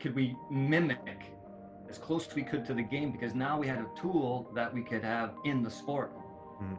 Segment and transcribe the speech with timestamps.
[0.00, 1.32] could we mimic
[1.88, 4.72] as close as we could to the game because now we had a tool that
[4.72, 6.12] we could have in the sport.
[6.60, 6.76] Mhm.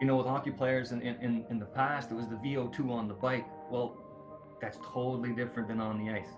[0.00, 3.06] You know, with hockey players in, in, in the past, it was the VO2 on
[3.06, 3.46] the bike.
[3.70, 3.96] Well,
[4.60, 6.28] that's totally different than on the ice.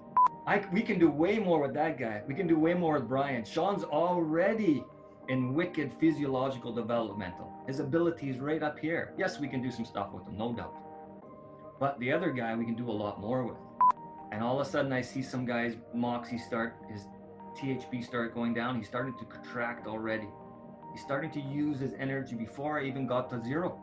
[0.47, 2.23] I, we can do way more with that guy.
[2.27, 3.45] We can do way more with Brian.
[3.45, 4.85] Sean's already
[5.29, 7.53] in wicked physiological developmental.
[7.67, 9.15] His ability is right up here.
[9.17, 10.75] Yes, we can do some stuff with him, no doubt.
[11.79, 13.57] But the other guy, we can do a lot more with.
[14.33, 17.07] And all of a sudden, I see some guys' Moxy start, his
[17.61, 18.79] THB start going down.
[18.79, 20.27] He's starting to contract already.
[20.91, 23.79] He's starting to use his energy before I even got to zero.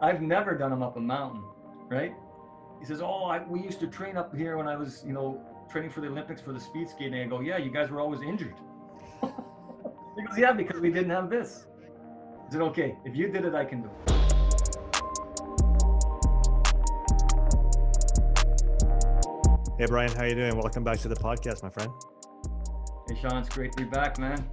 [0.00, 1.44] I've never done him up a mountain,
[1.90, 2.14] right?
[2.80, 5.42] He says, "Oh, I, we used to train up here when I was, you know,
[5.70, 8.22] training for the Olympics for the speed skating." I go, "Yeah, you guys were always
[8.22, 8.54] injured."
[9.20, 11.66] he goes, "Yeah, because we didn't have this."
[12.48, 14.15] I said, "Okay, if you did it, I can do it."
[19.78, 20.56] Hey Brian, how are you doing?
[20.56, 21.90] Welcome back to the podcast, my friend.
[23.08, 24.48] Hey, Sean, it's great to be back, man.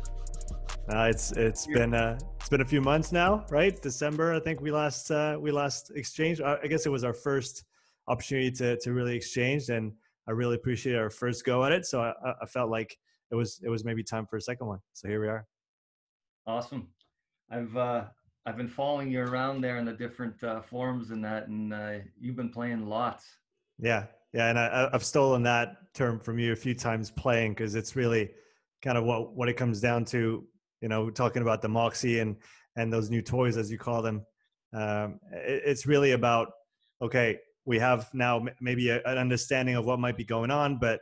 [0.93, 3.81] Uh, it's it's been uh, it's been a few months now, right?
[3.81, 6.41] December, I think we last uh, we last exchanged.
[6.41, 7.63] Uh, I guess it was our first
[8.07, 9.93] opportunity to to really exchange, and
[10.27, 11.85] I really appreciate our first go at it.
[11.85, 12.97] So I, I- I felt like
[13.31, 14.79] it was it was maybe time for a second one.
[14.93, 15.45] So here we are.
[16.45, 16.89] Awesome.
[17.49, 18.05] I've uh,
[18.45, 21.93] I've been following you around there in the different uh, forums and that, and uh,
[22.19, 23.25] you've been playing lots.
[23.79, 27.75] Yeah, yeah, and I, I've stolen that term from you a few times playing because
[27.75, 28.31] it's really
[28.81, 30.43] kind of what what it comes down to.
[30.81, 32.35] You know, talking about the Moxy and
[32.75, 34.25] and those new toys as you call them.
[34.73, 36.51] Um, it, it's really about
[37.01, 41.01] okay, we have now maybe a, an understanding of what might be going on, but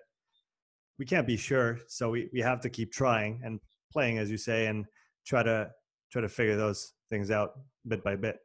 [0.99, 3.59] we can't be sure, so we we have to keep trying and
[3.91, 4.85] playing, as you say, and
[5.25, 5.71] try to
[6.11, 7.53] try to figure those things out
[7.87, 8.37] bit by bit.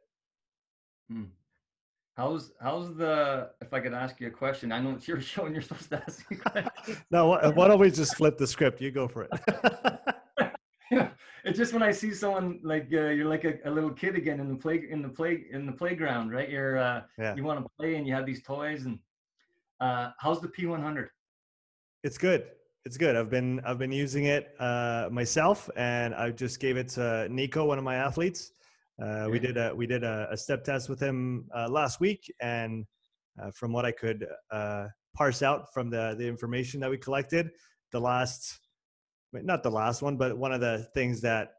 [1.11, 1.25] Hmm.
[2.17, 3.51] How's how's the?
[3.61, 5.89] If I could ask you a question, I know it's your show and you're supposed
[5.91, 6.37] to ask me.
[7.11, 8.81] No, why, why don't we just flip the script?
[8.81, 9.31] You go for it.
[10.91, 11.09] yeah,
[11.45, 14.39] it's just when I see someone like uh, you're like a, a little kid again
[14.39, 16.49] in the play in the play in the playground, right?
[16.49, 17.35] You're uh, Yeah.
[17.35, 18.97] you want to play and you have these toys and
[19.79, 21.09] uh, how's the P100?
[22.03, 22.47] It's good.
[22.83, 23.15] It's good.
[23.15, 27.65] I've been I've been using it uh, myself, and I just gave it to Nico,
[27.65, 28.53] one of my athletes.
[29.01, 32.33] Uh, we did a we did a, a step test with him uh, last week,
[32.41, 32.85] and
[33.41, 37.49] uh, from what I could uh, parse out from the the information that we collected,
[37.91, 38.59] the last
[39.33, 41.49] not the last one, but one of the things that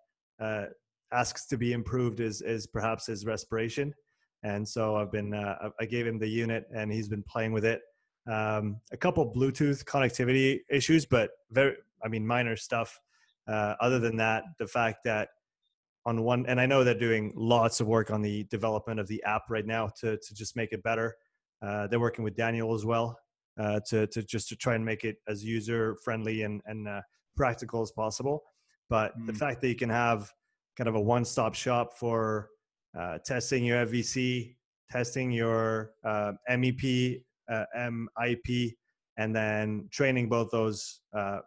[0.40, 0.66] uh,
[1.12, 3.94] asks to be improved is is perhaps his respiration.
[4.42, 7.52] And so I've been uh, I- I gave him the unit, and he's been playing
[7.52, 7.82] with it
[8.28, 13.00] um, a couple Bluetooth connectivity issues, but very, I mean, minor stuff.
[13.46, 15.28] Uh, other than that, the fact that
[16.06, 19.22] on one, and I know they're doing lots of work on the development of the
[19.24, 21.16] app right now to to just make it better.
[21.60, 23.18] Uh, they're working with Daniel as well
[23.58, 27.02] uh, to to just to try and make it as user friendly and and uh,
[27.36, 28.42] practical as possible.
[28.88, 29.38] But the Mm.
[29.38, 30.32] fact that you can have
[30.76, 32.50] kind of a one stop shop for
[32.98, 34.56] uh, testing your FVC,
[34.90, 38.76] testing your uh, MEP, uh, MIP,
[39.18, 41.40] and then training both those uh,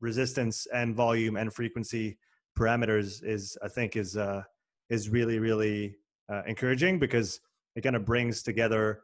[0.00, 2.18] resistance and volume and frequency
[2.58, 4.42] parameters is, I think, is uh,
[4.90, 5.96] is really really
[6.30, 7.40] uh, encouraging because
[7.76, 9.00] it kind of brings together.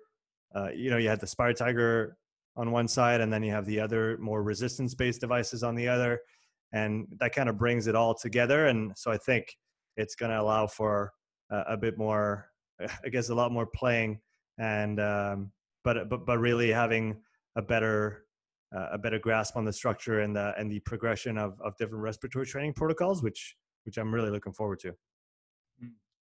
[0.55, 2.13] Uh, you know, you had the SpiroTiger
[2.57, 5.89] on one side, and then you have the other more resistance based devices on the
[5.89, 6.21] other,
[6.73, 8.67] and that kind of brings it all together.
[8.67, 9.57] And so I think
[9.97, 11.13] it's going to allow for
[11.51, 12.49] uh, a bit more,
[13.05, 14.21] I guess, a lot more playing
[14.59, 17.21] and um, but but but really having
[17.57, 18.25] a better
[18.77, 22.03] uh, a better grasp on the structure and the and the progression of of different
[22.03, 24.95] respiratory training protocols, which which I'm really looking forward to.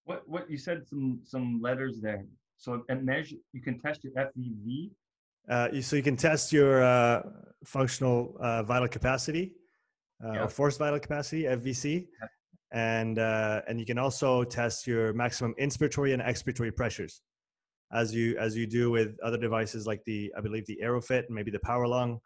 [0.06, 2.26] What what you said some some letters there.
[2.58, 4.92] So and measure you can test your FEV.
[5.50, 7.22] Uh, you- so you can test your uh,
[7.66, 9.54] functional uh, vital capacity
[10.24, 10.44] uh, Yeah.
[10.44, 12.28] or forced vital capacity (FVC), Yeah.
[12.72, 17.22] and uh, and you can also test your maximum inspiratory and expiratory pressures,
[17.92, 21.36] as you as you do with other devices like the I believe the AirOFit and
[21.36, 22.20] maybe the Power Lung.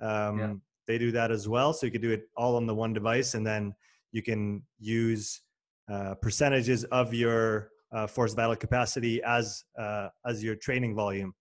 [0.00, 0.38] Um,
[0.86, 3.34] They do that as well, so you can do it all on the one device,
[3.34, 3.74] and then
[4.12, 5.42] you can use
[5.90, 11.34] uh, percentages of your uh, forced vital capacity as uh, as your training volume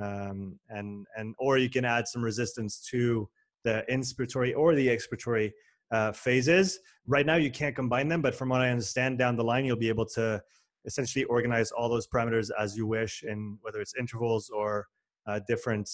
[0.00, 3.28] um, and and or you can add some resistance to
[3.64, 5.52] the inspiratory or the expiratory
[5.90, 6.78] uh, phases.
[7.06, 9.76] Right now, you can't combine them, but from what I understand, down the line, you'll
[9.76, 10.42] be able to
[10.84, 14.86] essentially organize all those parameters as you wish, in whether it's intervals or
[15.26, 15.90] uh, different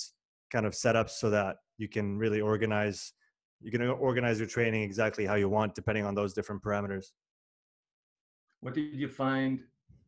[0.55, 1.53] kind of setups, so that
[1.83, 2.99] you can really organize.
[3.61, 7.07] You can organize your training exactly how you want, depending on those different parameters.
[8.61, 9.55] What did you find?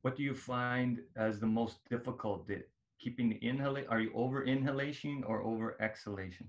[0.02, 2.46] What do you find as the most difficult?
[2.46, 2.64] Did
[2.98, 3.88] keeping the inhalation?
[3.92, 6.46] Are you over inhalation or over exhalation?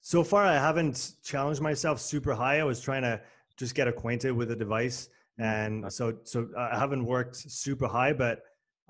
[0.00, 2.60] so far I haven't challenged myself super high.
[2.60, 3.20] I was trying to
[3.56, 5.08] just get acquainted with the device,
[5.40, 8.40] mm, and so so I haven't worked super high, but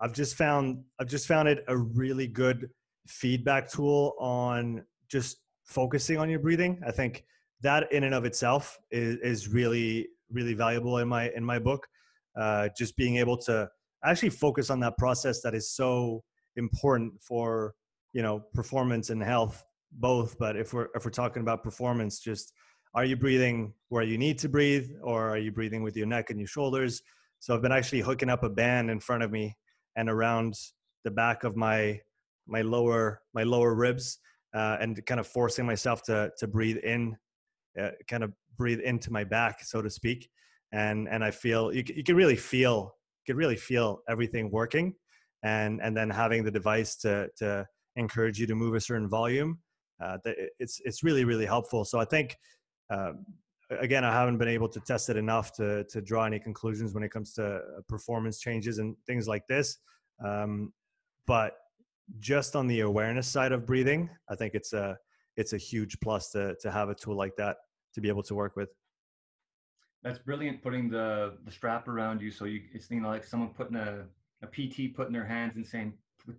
[0.01, 2.71] I've just found I've just found it a really good
[3.09, 6.81] feedback tool on just focusing on your breathing.
[6.87, 7.25] I think
[7.63, 11.87] that in and of itself is, is really really valuable in my in my book.
[12.37, 13.69] Uh, just being able to
[14.05, 16.23] actually focus on that process that is so
[16.57, 17.75] important for
[18.13, 20.39] you know performance and health both.
[20.39, 22.53] But if we're if we're talking about performance, just
[22.95, 26.31] are you breathing where you need to breathe, or are you breathing with your neck
[26.31, 27.03] and your shoulders?
[27.41, 29.57] So I've been actually hooking up a band in front of me
[29.97, 30.55] and around
[31.05, 32.01] the back of my
[32.49, 34.19] my lower my lower ribs
[34.55, 37.17] uh, and kind of forcing myself to to breathe in
[37.81, 40.31] uh, kind of breathe into my back so to speak.
[40.73, 44.95] And and i feel you, you can really feel you can really feel everything working.
[45.43, 47.67] And and then having the device to to
[47.97, 49.59] encourage you to move a certain volume
[50.01, 50.19] uh,
[50.59, 51.85] it's it's really really helpful.
[51.85, 52.37] So i think
[52.91, 53.13] uh,
[53.71, 57.03] again i haven't been able to test it enough to to draw any conclusions when
[57.03, 59.79] it comes to uh, performance changes and things like this.
[60.25, 60.73] Um,
[61.27, 61.55] but
[62.19, 64.99] just on the awareness side of breathing, I think it's a
[65.37, 67.59] it's a huge plus to to have a tool like that
[67.95, 68.71] to be able to work with.
[70.03, 70.63] That's brilliant.
[70.63, 74.05] Putting the the strap around you, so you it's you know like someone putting a
[74.43, 75.95] a PT putting their hands and saying,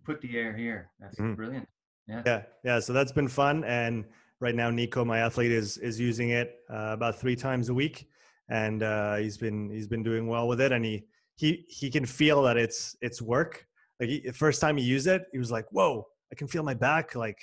[0.05, 1.33] "Put the air here." That's mm-hmm.
[1.33, 1.67] brilliant.
[2.07, 2.23] Yeah.
[2.25, 2.41] Yeah.
[2.63, 2.79] Yeah.
[2.79, 3.63] So that's been fun.
[3.65, 4.05] And
[4.39, 8.07] right now, Nico, my athlete, is is using it uh, about three times a week,
[8.49, 11.05] and uh, he's been he's been doing well with it, and he
[11.35, 13.67] he he can feel that it's it's work
[13.99, 16.63] like he, the first time he used it, he was like, "Whoa, I can feel
[16.63, 17.15] my back.
[17.15, 17.39] Like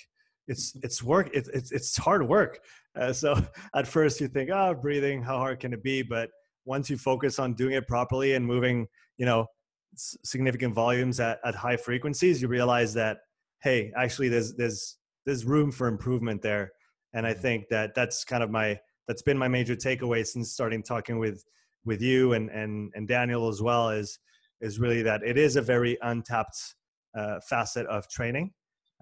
[0.48, 1.30] it's it's work.
[1.34, 2.60] It, it's it's hard work."
[2.98, 3.40] Uh, so
[3.74, 5.22] at first you think, "Oh, breathing.
[5.22, 6.30] How hard can it be?" But
[6.64, 8.88] once you focus on doing it properly and moving,
[9.18, 9.46] you know,
[9.94, 13.18] significant volumes at, at high frequencies, you realize that
[13.62, 16.72] hey, actually, there's there's there's room for improvement there.
[17.14, 20.82] And I think that that's kind of my that's been my major takeaway since starting
[20.82, 21.44] talking with
[21.84, 24.18] with you and and and Daniel as well is
[24.60, 26.74] is really that it is a very untapped
[27.16, 28.52] uh, facet of training.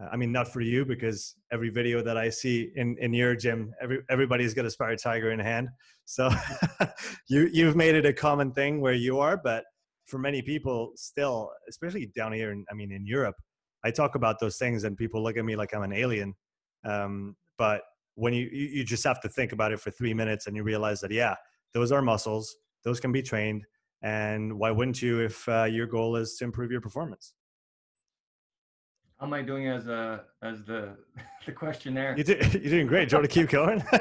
[0.00, 3.36] Uh, I mean, not for you because every video that I see in, in your
[3.36, 5.68] gym, every, everybody's got a SpiroTiger in hand.
[6.04, 6.30] So
[7.28, 9.64] you, you've made it a common thing where you are, but
[10.06, 13.36] for many people still, especially down here, in, I mean, in Europe,
[13.84, 16.34] I talk about those things and people look at me like I'm an alien.
[16.84, 17.82] Um, but
[18.16, 21.00] when you, you just have to think about it for three minutes and you realize
[21.00, 21.36] that, yeah,
[21.72, 23.64] those are muscles, those can be trained
[24.04, 27.32] and why wouldn't you if uh, your goal is to improve your performance?
[29.18, 30.96] How am i doing as a as the
[31.46, 32.14] the questionnaire?
[32.16, 33.08] You did, you're doing great.
[33.08, 33.82] Do you want to keep going?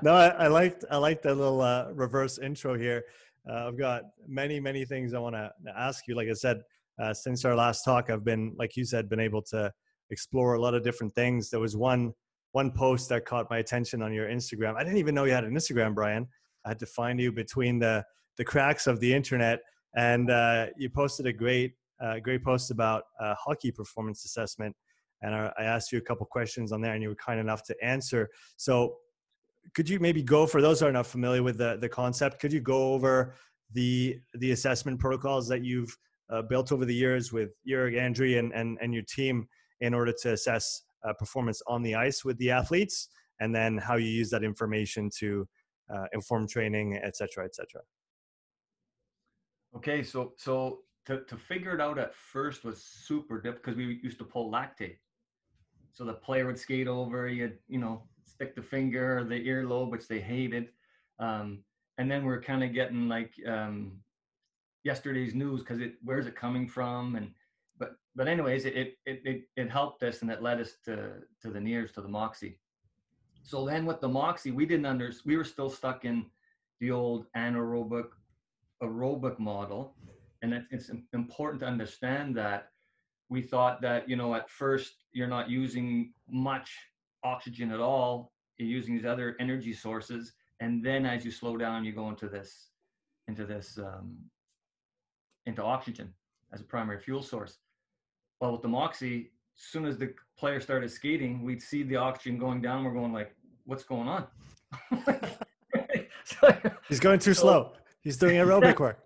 [0.00, 3.04] No I, I liked i liked that little uh, reverse intro here.
[3.50, 6.14] Uh, i've got many many things i want to ask you.
[6.14, 6.62] Like i said
[7.02, 9.70] uh, since our last talk i've been like you said been able to
[10.10, 11.50] explore a lot of different things.
[11.50, 12.12] There was one
[12.52, 14.76] one post that caught my attention on your instagram.
[14.76, 16.28] I didn't even know you had an instagram brian
[16.68, 18.04] I had to find you between the
[18.36, 19.60] the cracks of the internet,
[19.96, 24.76] and uh, you posted a great uh, great post about uh, hockey performance assessment.
[25.22, 27.62] And I, I asked you a couple questions on there, and you were kind enough
[27.64, 28.28] to answer.
[28.58, 28.98] So,
[29.74, 32.38] could you maybe go for those who are not familiar with the the concept?
[32.38, 33.34] Could you go over
[33.72, 35.96] the the assessment protocols that you've
[36.28, 39.48] uh, built over the years with Jörg Andri and, and and your team
[39.80, 43.08] in order to assess uh, performance on the ice with the athletes,
[43.40, 45.48] and then how you use that information to
[45.94, 47.82] uh, informed training, etc., etc.
[49.76, 54.00] Okay, so so to, to figure it out at first was super difficult because we
[54.02, 54.98] used to pull lactate.
[55.92, 59.90] So the player would skate over, you'd you know stick the finger, or the earlobe,
[59.90, 60.68] which they hated,
[61.18, 61.60] um,
[61.98, 64.00] and then we're kind of getting like um,
[64.84, 67.30] yesterday's news because it where's it coming from and
[67.78, 71.50] but but anyways it, it it it helped us and it led us to to
[71.50, 72.58] the NIRS to the Moxy
[73.48, 76.26] so then with the Moxy, we didn't under we were still stuck in
[76.80, 78.08] the old anaerobic
[78.82, 79.94] aerobic model.
[80.42, 82.72] And it, it's important to understand that
[83.30, 86.76] we thought that, you know, at first you're not using much
[87.24, 88.32] oxygen at all.
[88.58, 90.34] You're using these other energy sources.
[90.60, 92.68] And then as you slow down, you go into this,
[93.28, 94.14] into this, um,
[95.46, 96.12] into oxygen
[96.52, 97.56] as a primary fuel source.
[98.42, 102.38] Well, with the Moxy, as soon as the player started skating, we'd see the oxygen
[102.38, 102.84] going down.
[102.84, 103.34] We're going like,
[103.68, 104.26] what's going on?
[106.88, 107.72] He's going too so, slow.
[108.00, 109.04] He's doing aerobic work.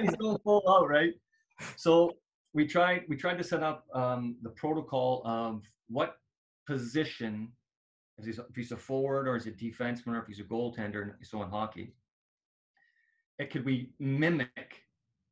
[0.00, 1.12] he's going full out, right?
[1.76, 2.16] So
[2.54, 6.16] we tried we tried to set up um, the protocol of what
[6.66, 7.48] position
[8.18, 11.02] is he, if he's a forward or is a defenseman or if he's a goaltender,
[11.02, 11.94] and so in hockey,
[13.38, 14.82] it could we mimic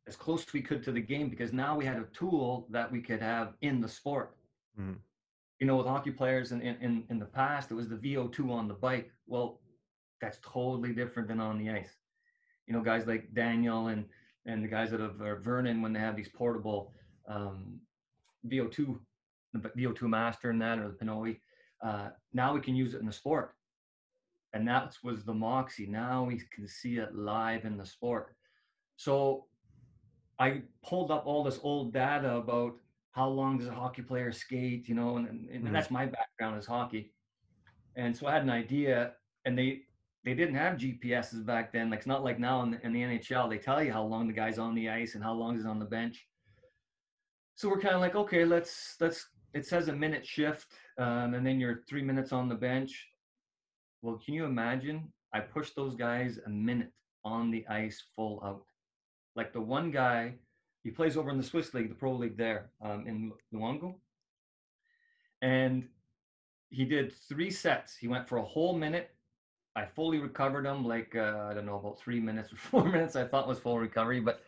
[0.07, 2.91] as close as we could to the game because now we had a tool that
[2.93, 4.37] we could have in the sport.
[4.79, 4.95] Mm-hmm.
[5.61, 8.67] You know, with hockey players in, in, in the past, it was the VO2 on
[8.67, 9.11] the bike.
[9.27, 9.61] Well,
[10.21, 11.97] that's totally different than on the ice.
[12.67, 14.05] You know, guys like Daniel and
[14.47, 16.93] and the guys that have Vernon when they have these portable
[17.29, 17.79] um,
[18.47, 18.99] VO2,
[19.53, 21.39] the VO2 Master and that or the PNOE,
[21.83, 23.55] uh, now we can use it in the sport.
[24.53, 25.87] And that was the Moxy.
[25.87, 28.35] Now we can see it live in the sport.
[28.97, 29.45] So
[30.39, 32.77] I pulled up all this old data about
[33.13, 35.73] how long does a hockey player skate, you know, and, and, and mm-hmm.
[35.73, 37.13] that's my background is hockey.
[37.97, 39.13] And so I had an idea,
[39.45, 39.83] and they
[40.25, 41.91] they didn't have GPSs back then.
[41.91, 44.27] Like it's not like now in the, in the NHL, they tell you how long
[44.27, 46.27] the guy's on the ice and how long he's on the bench.
[47.57, 49.29] So we're kind of like, okay, let's let's.
[49.53, 53.09] It says a minute shift, um, and then you're three minutes on the bench.
[54.03, 55.13] Well, can you imagine?
[55.35, 56.93] I pushed those guys a minute
[57.25, 58.65] on the ice full out.
[59.35, 60.35] Like the one guy
[60.83, 63.95] he plays over in the Swiss league, the pro league there um, in Lugano.
[65.43, 65.87] And
[66.71, 67.97] he did three sets.
[67.97, 69.11] He went for a whole minute.
[69.77, 73.17] I fully recovered him, like uh, I don't know about three minutes or four minutes.
[73.17, 74.43] I thought was full recovery, but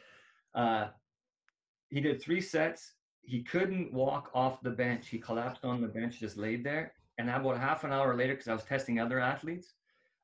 [0.54, 0.88] uh,
[1.90, 2.92] he did three sets.
[3.22, 5.08] He couldn't walk off the bench.
[5.08, 6.92] He collapsed on the bench, just laid there.
[7.18, 9.74] And about half an hour later, because I was testing other athletes,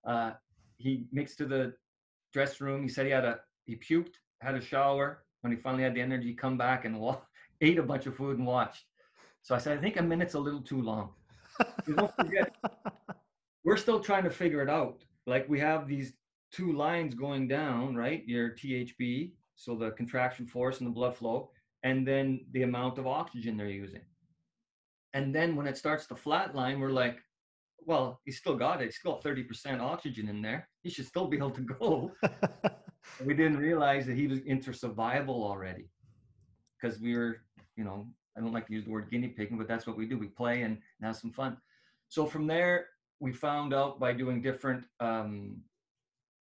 [0.07, 0.33] uh,
[0.79, 1.75] he mixed to the
[2.33, 2.83] dressing room.
[2.83, 6.01] He said he had a he puked, had a shower, when he finally had the
[6.01, 7.27] energy, come back and walk,
[7.61, 8.85] ate a bunch of food and watched.
[9.43, 11.11] So I said, I think a minute's a little too long.
[11.97, 12.55] don't forget,
[13.65, 15.03] we're still trying to figure it out.
[15.27, 16.13] Like we have these
[16.53, 18.23] two lines going down, right?
[18.27, 21.51] Your THB, so the contraction force and the blood flow,
[21.83, 24.03] and then the amount of oxygen they're using.
[25.15, 27.19] And then when it starts to flatline, we're like,
[27.85, 28.87] well, he's still got it.
[28.87, 30.69] He's still 30% oxygen in there.
[30.83, 32.13] He should still be able to go.
[33.25, 35.89] we didn't realize that he was into survival already
[36.81, 37.43] because we were,
[37.77, 40.07] you know, I don't like to use the word guinea pigging, but that's what we
[40.07, 40.17] do.
[40.17, 41.57] We play and have some fun.
[42.09, 42.87] So from there,
[43.21, 45.57] we found out by doing different, um,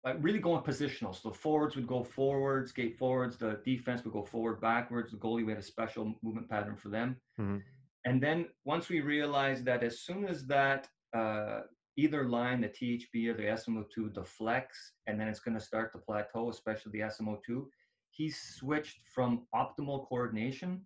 [0.03, 1.15] like really going positional.
[1.15, 3.37] So forwards would go forward, skate forwards.
[3.37, 5.11] The defense would go forward, backwards.
[5.11, 7.17] The goalie, we had a special movement pattern for them.
[7.39, 7.57] Mm-hmm.
[8.05, 11.61] And then once we realized that as soon as that uh,
[11.98, 15.98] either line, the THB or the SMO2 deflects, and then it's going to start to
[15.98, 17.66] plateau, especially the SMO2.
[18.12, 20.82] He's switched from optimal coordination,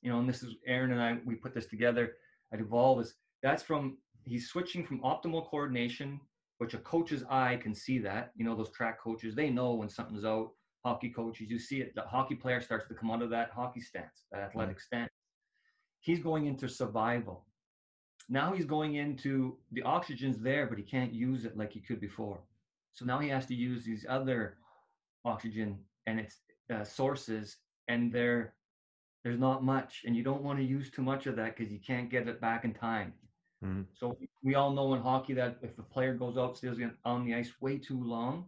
[0.00, 2.14] you know, and this is Aaron and I, we put this together
[2.52, 6.20] at Evolve, is that's from, he's switching from optimal coordination,
[6.58, 9.88] which a coach's eye can see that, you know, those track coaches, they know when
[9.88, 10.50] something's out.
[10.84, 13.80] Hockey coaches, you see it, the hockey player starts to come out of that hockey
[13.80, 14.96] stance, that athletic mm-hmm.
[14.96, 15.12] stance.
[16.00, 17.46] He's going into survival
[18.32, 22.00] now he's going into the oxygen's there, but he can't use it like he could
[22.00, 22.40] before.
[22.94, 24.56] So now he has to use these other
[25.24, 26.38] oxygen and its
[26.72, 27.58] uh, sources,
[27.88, 28.54] and there,
[29.22, 31.78] there's not much, and you don't want to use too much of that because you
[31.86, 33.12] can't get it back in time.
[33.62, 33.82] Mm-hmm.
[33.92, 37.34] So we all know in hockey that if a player goes out stays on the
[37.34, 38.46] ice way too long,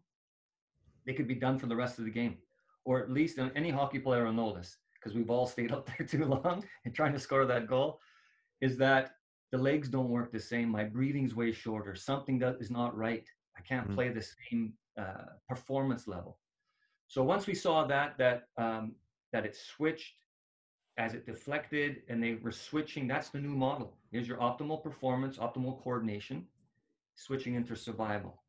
[1.05, 2.39] they could be done for the rest of the game,
[2.87, 6.07] or at least any hockey player will know this because we've all stayed up there
[6.07, 8.01] too long and trying to score that goal.
[8.63, 9.17] Is that
[9.53, 10.69] the legs don't work the same.
[10.69, 11.95] My breathing's way shorter.
[11.95, 13.27] Something that is not right.
[13.57, 13.95] I can't mm-hmm.
[13.95, 16.39] play the same uh, performance level.
[17.09, 18.95] So once we saw that that um,
[19.33, 20.15] that it switched
[20.97, 23.97] as it deflected and they were switching, that's the new model.
[24.13, 26.47] Here's your optimal performance, optimal coordination,
[27.17, 28.43] switching into survival.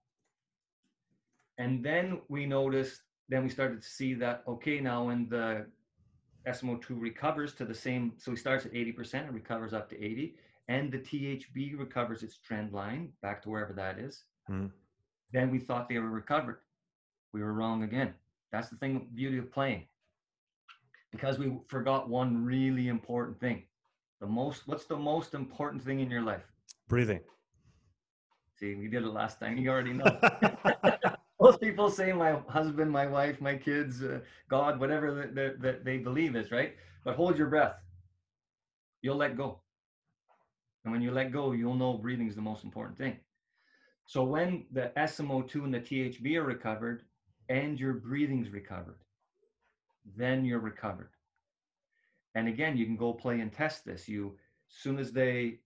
[1.58, 5.66] And then we noticed, then we started to see that, okay, now when the
[6.48, 10.36] SMO2 recovers to the same, so he starts at 80% and recovers up to 80
[10.68, 14.72] and the THB recovers its trend line back to wherever that is, mm.
[15.32, 16.60] then we thought they were recovered.
[17.34, 18.14] We were wrong again.
[18.52, 19.86] That's the thing, beauty of playing.
[21.12, 23.64] Because we forgot one really important thing.
[24.22, 26.44] The most, what's the most important thing in your life?
[26.88, 27.22] Breathing.
[28.60, 29.58] See, we did it last time.
[29.58, 30.06] You already know.
[31.40, 34.20] Most people say my husband, my wife, my kids, uh,
[34.50, 36.76] God, whatever that the, they believe is, right?
[37.04, 37.76] But hold your breath.
[39.02, 39.60] You'll let go.
[40.86, 43.18] And when you let go, you'll know breathing is the most important thing.
[44.06, 47.04] So when the SMO2 and the THB are recovered
[47.50, 49.00] and your breathing's recovered,
[50.16, 51.10] then you're recovered.
[52.36, 54.08] And again, you can go play and test this.
[54.08, 54.38] You
[54.68, 55.60] soon as they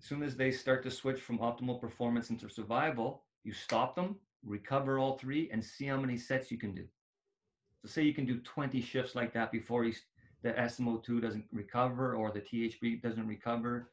[0.00, 4.98] soon as they start to switch from optimal performance into survival, you stop them, recover
[4.98, 6.84] all three, and see how many sets you can do.
[7.82, 9.94] So say you can do 20 shifts like that before you,
[10.42, 13.90] the SMO2 doesn't recover or the THB doesn't recover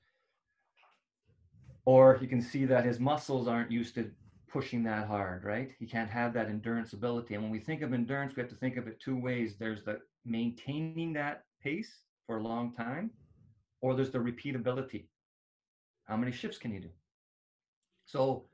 [1.86, 4.12] or you can see that his muscles aren't used to
[4.52, 5.72] pushing that hard, right?
[5.80, 7.34] He can't have that endurance ability.
[7.36, 9.56] And when we think of endurance, we have to think of it two ways.
[9.58, 11.92] There's the maintaining that pace
[12.26, 13.12] for a long time,
[13.82, 15.06] or there's the repeatability.
[16.06, 16.90] How many shifts can you do?
[18.06, 18.46] So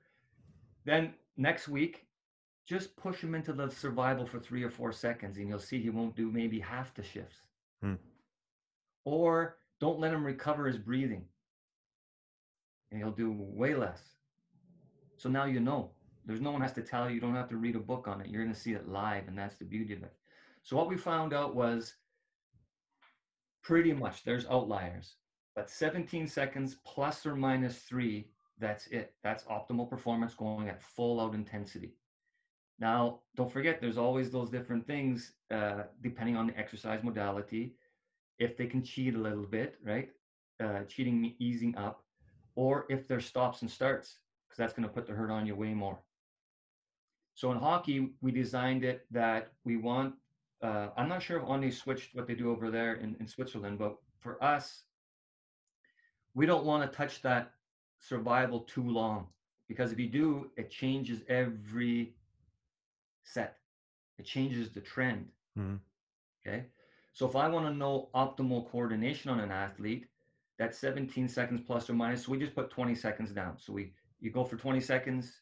[0.85, 2.07] then next week,
[2.67, 5.89] just push him into the survival for three or four seconds, and you'll see he
[5.89, 7.41] won't do maybe half the shifts.
[7.81, 7.95] Hmm.
[9.05, 11.25] Or don't let him recover his breathing,
[12.91, 14.01] and he'll do way less.
[15.17, 15.91] So now you know.
[16.25, 17.15] There's no one has to tell you.
[17.15, 18.27] You don't have to read a book on it.
[18.27, 20.13] You're going to see it live, and that's the beauty of it.
[20.63, 21.95] So what we found out was
[23.63, 25.15] pretty much there's outliers,
[25.55, 28.29] but 17 seconds plus or minus three,
[28.59, 29.15] that's it.
[29.23, 31.95] That's optimal performance going at full out intensity.
[32.79, 37.75] Now, don't forget, there's always those different things uh, depending on the exercise modality.
[38.39, 40.09] If they can cheat a little bit, right?
[40.63, 42.03] Uh, cheating, easing up,
[42.61, 45.55] or if there's stops and starts, because that's going to put the hurt on you
[45.55, 45.99] way more.
[47.35, 50.15] So in hockey, we designed it that we want.
[50.61, 53.79] Uh, I'm not sure if Only switched what they do over there in, in Switzerland,
[53.79, 54.85] but for us,
[56.33, 57.53] we don't want to touch that
[57.99, 59.27] survival too long
[59.67, 62.15] because if you do, it changes every
[63.23, 63.59] set.
[64.17, 65.31] It changes the trend.
[65.57, 65.81] Mhm.
[66.41, 66.71] Okay.
[67.13, 70.10] So if I want to know optimal coordination on an athlete,
[70.61, 72.25] that's 17 seconds plus or minus.
[72.25, 73.57] So we just put 20 seconds down.
[73.57, 75.41] So we you go for 20 seconds,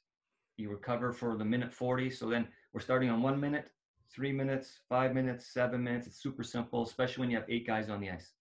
[0.56, 2.10] you recover for the minute 40.
[2.10, 3.70] So then we're starting on one minute,
[4.10, 6.08] three minutes, five minutes, seven minutes.
[6.08, 8.32] It's super simple, especially when you have eight guys on the ice.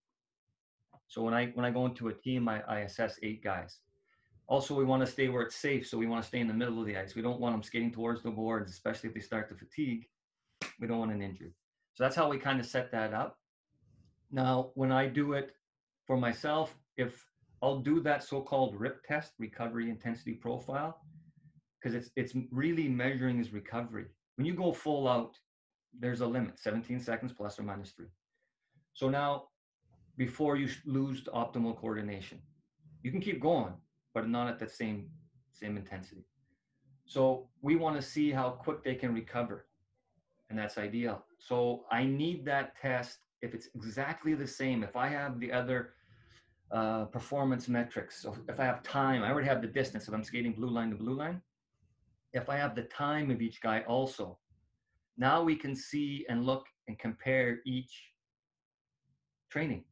[1.09, 3.79] So when I when I go into a team, I, I assess eight guys.
[4.47, 6.55] Also, we want to stay where it's safe, so we want to stay in the
[6.55, 7.17] middle of the ice.
[7.17, 10.07] We don't want them skating towards the boards, especially if they start to fatigue.
[10.81, 11.55] We don't want an injury.
[11.95, 13.37] So that's how we kind of set that up.
[14.31, 15.58] Now, when I do it
[16.09, 17.25] for myself, if
[17.63, 21.03] I'll do that so-called RIP test, recovery intensity profile,
[21.77, 24.07] because it's it's really measuring his recovery.
[24.37, 25.39] When you go full out,
[25.97, 28.13] there's a limit, 17 seconds plus or minus three.
[28.95, 29.49] So now,
[30.17, 32.39] before you lose optimal coordination,
[33.03, 33.75] you can keep going,
[34.15, 35.11] but not at that same
[35.53, 36.25] same intensity.
[37.05, 39.67] So we want to see how quick they can recover,
[40.49, 41.23] and that's ideal.
[41.39, 44.83] So I need that test if it's exactly the same.
[44.83, 45.95] If I have the other
[46.71, 50.09] uh, performance metrics, so if I have time, I already have the distance.
[50.09, 51.43] If I'm skating blue line to blue line,
[52.33, 54.39] if I have the time of each guy also,
[55.17, 57.93] now we can see and look and compare each
[59.51, 59.85] training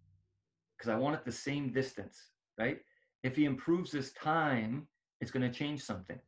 [0.76, 2.80] because I want it the same distance, right?
[3.22, 4.88] If he improves his time,
[5.20, 6.18] it's going to change something,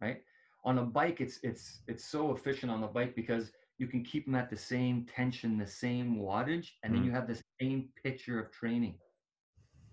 [0.00, 0.22] right?
[0.64, 4.26] On a bike, it's it's it's so efficient on the bike because you can keep
[4.26, 7.06] them at the same tension, the same wattage, and then Mhm.
[7.06, 8.98] you have the same picture of training,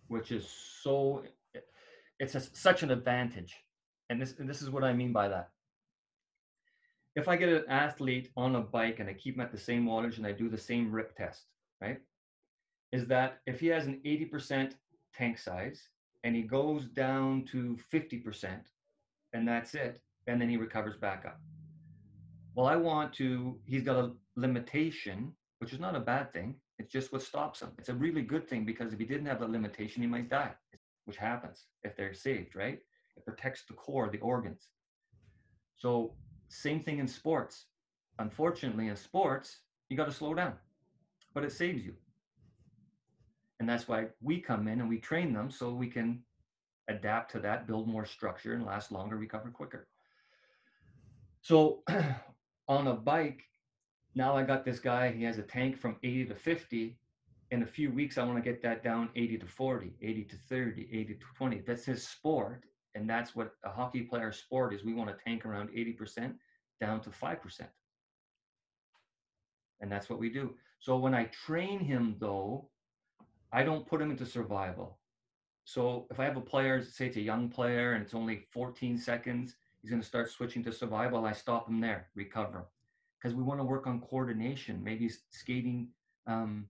[0.07, 0.47] which is
[0.81, 1.23] so
[2.19, 3.55] it's a, such an advantage.
[4.09, 5.49] And this and this is what I mean by that.
[7.15, 9.85] If I get an athlete on a bike and I keep him at the same
[9.85, 11.45] wattage and I do the same rip test,
[11.81, 11.99] right?
[12.91, 14.73] Is that if he has an 80%
[15.15, 15.81] tank size
[16.23, 18.59] and he goes down to 50%
[19.33, 21.39] and that's it, and then he recovers back up.
[22.55, 26.55] Well, I want to, he's got a limitation, which is not a bad thing.
[26.79, 27.71] It's just what stops him.
[27.77, 30.51] It's a really good thing because if he didn't have that limitation, he might die,
[31.05, 32.79] which happens if they're saved, right?
[33.15, 34.69] It protects the core, the organs.
[35.75, 36.13] So,
[36.49, 37.65] same thing in sports.
[38.19, 39.59] Unfortunately, in sports,
[39.89, 40.53] you got to slow down,
[41.33, 41.93] but it saves you.
[43.59, 46.23] And that's why we come in and we train them so we can
[46.87, 49.87] adapt to that, build more structure, and last longer, recover quicker.
[51.41, 51.83] So,
[52.67, 53.43] on a bike,
[54.17, 56.97] now I got this guy, he has a tank from 80 to 50.
[57.51, 60.35] In a few weeks, I want to get that down 80 to 40, 80 to
[60.49, 61.63] 30, 80 to 20.
[61.65, 62.63] That's his sport.
[62.95, 64.83] And that's what a hockey player's sport is.
[64.83, 66.33] We want to tank around 80%
[66.81, 67.61] down to 5%.
[69.81, 70.55] And that's what we do.
[70.79, 72.69] So when I train him, though,
[73.53, 74.97] I don't put him into survival.
[75.63, 78.97] So if I have a player, say it's a young player and it's only 14
[78.97, 81.23] seconds, he's going to start switching to survival.
[81.25, 82.65] I stop him there, recover him.
[83.19, 85.89] Because we want to work on coordination, maybe skating
[86.27, 86.69] um,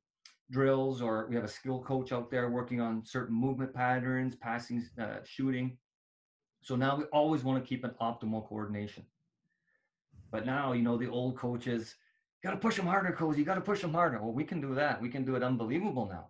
[0.49, 4.87] drills, or we have a skill coach out there working on certain movement patterns, passing,
[5.01, 5.77] uh, shooting.
[6.61, 9.05] So now we always want to keep an optimal coordination.
[10.31, 11.95] But now, you know, the old coaches,
[12.43, 13.37] got to push them harder, coach.
[13.37, 14.21] You got to push them harder.
[14.21, 15.01] Well, we can do that.
[15.01, 16.27] We can do it unbelievable now.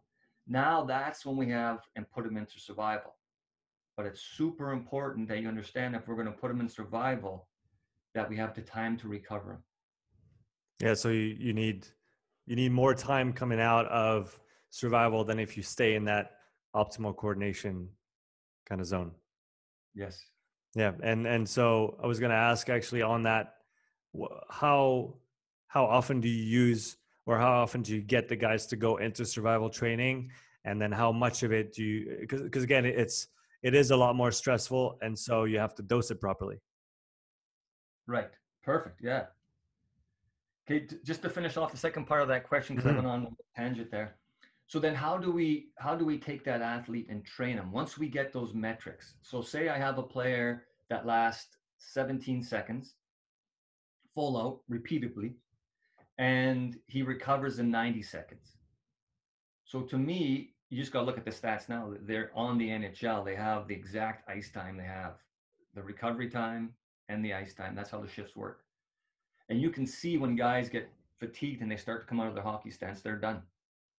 [0.47, 3.15] Now that's when we have and put them into survival.
[3.95, 7.47] But it's super important that you understand if we're going to put them in survival,
[8.13, 9.63] that we have the time to recover them.
[10.79, 11.87] Yeah, so you, you need
[12.45, 16.31] you need more time coming out of survival than if you stay in that
[16.75, 17.89] optimal coordination
[18.67, 19.11] kind of zone.
[19.95, 20.23] Yes.
[20.75, 23.55] Yeah, and and so I was going to ask actually on that,
[24.49, 25.15] how
[25.67, 28.97] how often do you use or how often do you get the guys to go
[28.97, 30.31] into survival training,
[30.65, 33.27] and then how much of it do you because because again it's
[33.63, 36.61] it is a lot more stressful and so you have to dose it properly.
[38.05, 38.29] Right.
[38.63, 39.01] Perfect.
[39.01, 39.25] Yeah
[40.69, 43.05] okay just to finish off the second part of that question because mm-hmm.
[43.05, 44.15] i went on a tangent there
[44.67, 47.97] so then how do we how do we take that athlete and train them once
[47.97, 52.95] we get those metrics so say i have a player that lasts 17 seconds
[54.13, 55.35] full out repeatedly
[56.17, 58.57] and he recovers in 90 seconds
[59.65, 61.93] so to me you just got to look at the stats now.
[62.01, 63.23] They're on the NHL.
[63.23, 65.13] They have the exact ice time they have,
[65.73, 66.73] the recovery time
[67.09, 67.75] and the ice time.
[67.75, 68.63] That's how the shifts work.
[69.49, 72.35] And you can see when guys get fatigued and they start to come out of
[72.35, 73.41] their hockey stance, they're done.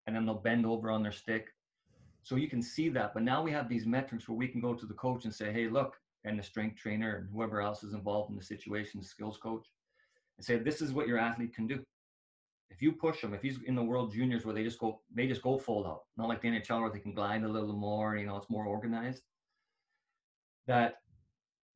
[0.07, 1.49] And then they'll bend over on their stick.
[2.23, 3.15] So you can see that.
[3.15, 5.53] But now we have these metrics where we can go to the coach and say,
[5.53, 9.07] hey, look, and the strength trainer and whoever else is involved in the situation, the
[9.07, 9.67] skills coach,
[10.37, 11.83] and say, this is what your athlete can do
[12.71, 15.27] if you push him, if he's in the World Juniors where they just go, they
[15.27, 18.17] just go full out, not like the NHL where they can glide a little more,
[18.17, 19.23] you know, it's more organized.
[20.69, 21.01] That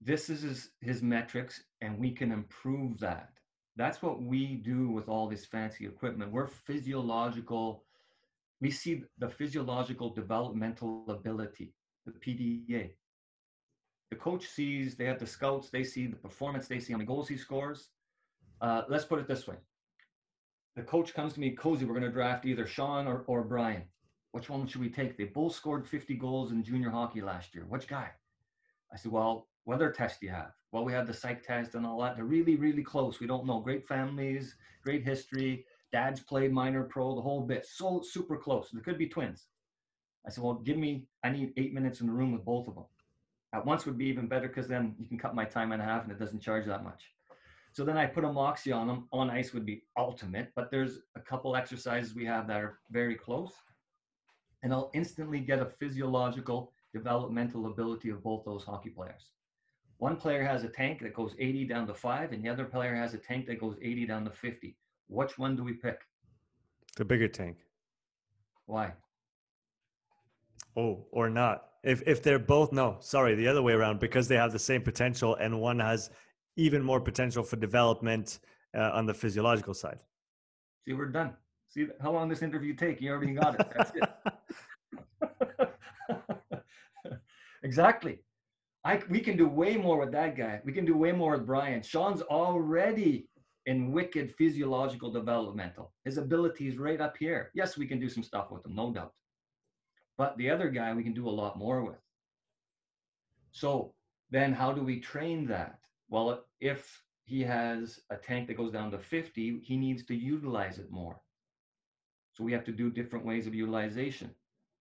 [0.00, 3.30] this is his, his metrics, and we can improve that.
[3.76, 6.30] That's what we do with all this fancy equipment.
[6.30, 7.84] We're physiological.
[8.60, 11.72] We see the physiological developmental ability,
[12.06, 12.90] the PDA.
[14.10, 17.06] The coach sees, they have the scouts, they see the performance, they see how many
[17.06, 17.88] goals he scores.
[18.60, 19.56] Uh, let's put it this way
[20.76, 23.82] the coach comes to me, Cozy, we're going to draft either Sean or, or Brian.
[24.32, 25.18] Which one should we take?
[25.18, 27.66] They both scored 50 goals in junior hockey last year.
[27.68, 28.10] Which guy?
[28.92, 30.52] I said, well, what other test do you have?
[30.72, 32.16] Well, we have the psych test and all that.
[32.16, 33.20] They're really, really close.
[33.20, 33.60] We don't know.
[33.60, 35.64] Great families, great history.
[35.92, 37.66] Dad's played minor pro, the whole bit.
[37.66, 38.70] So super close.
[38.72, 39.46] They could be twins.
[40.26, 42.74] I said, well, give me, I need eight minutes in the room with both of
[42.74, 42.84] them.
[43.54, 46.04] At once would be even better because then you can cut my time in half
[46.04, 47.02] and it doesn't charge that much.
[47.72, 49.08] So then I put a Moxy on them.
[49.12, 53.14] On ice would be ultimate, but there's a couple exercises we have that are very
[53.14, 53.52] close.
[54.62, 59.30] And I'll instantly get a physiological developmental ability of both those hockey players.
[60.02, 62.92] One player has a tank that goes 80 down to five, and the other player
[62.92, 64.76] has a tank that goes 80 down to 50.
[65.06, 66.00] Which one do we pick?
[66.96, 67.58] The bigger tank.
[68.66, 68.94] Why?
[70.76, 71.68] Oh, or not.
[71.84, 74.82] If if they're both no, sorry, the other way around because they have the same
[74.82, 76.10] potential and one has
[76.56, 78.40] even more potential for development
[78.76, 80.00] uh, on the physiological side.
[80.84, 81.36] See, we're done.
[81.68, 83.00] See how long this interview take?
[83.00, 83.66] You already got it.
[83.76, 84.02] That's it.
[87.62, 88.18] exactly.
[88.84, 90.60] I, we can do way more with that guy.
[90.64, 91.82] We can do way more with Brian.
[91.82, 93.28] Sean's already
[93.66, 95.92] in wicked physiological developmental.
[96.04, 97.50] His ability is right up here.
[97.54, 99.12] Yes, we can do some stuff with him, no doubt.
[100.18, 102.00] But the other guy, we can do a lot more with.
[103.52, 103.94] So
[104.30, 105.78] then, how do we train that?
[106.08, 110.78] Well, if he has a tank that goes down to 50, he needs to utilize
[110.78, 111.20] it more.
[112.32, 114.30] So we have to do different ways of utilization.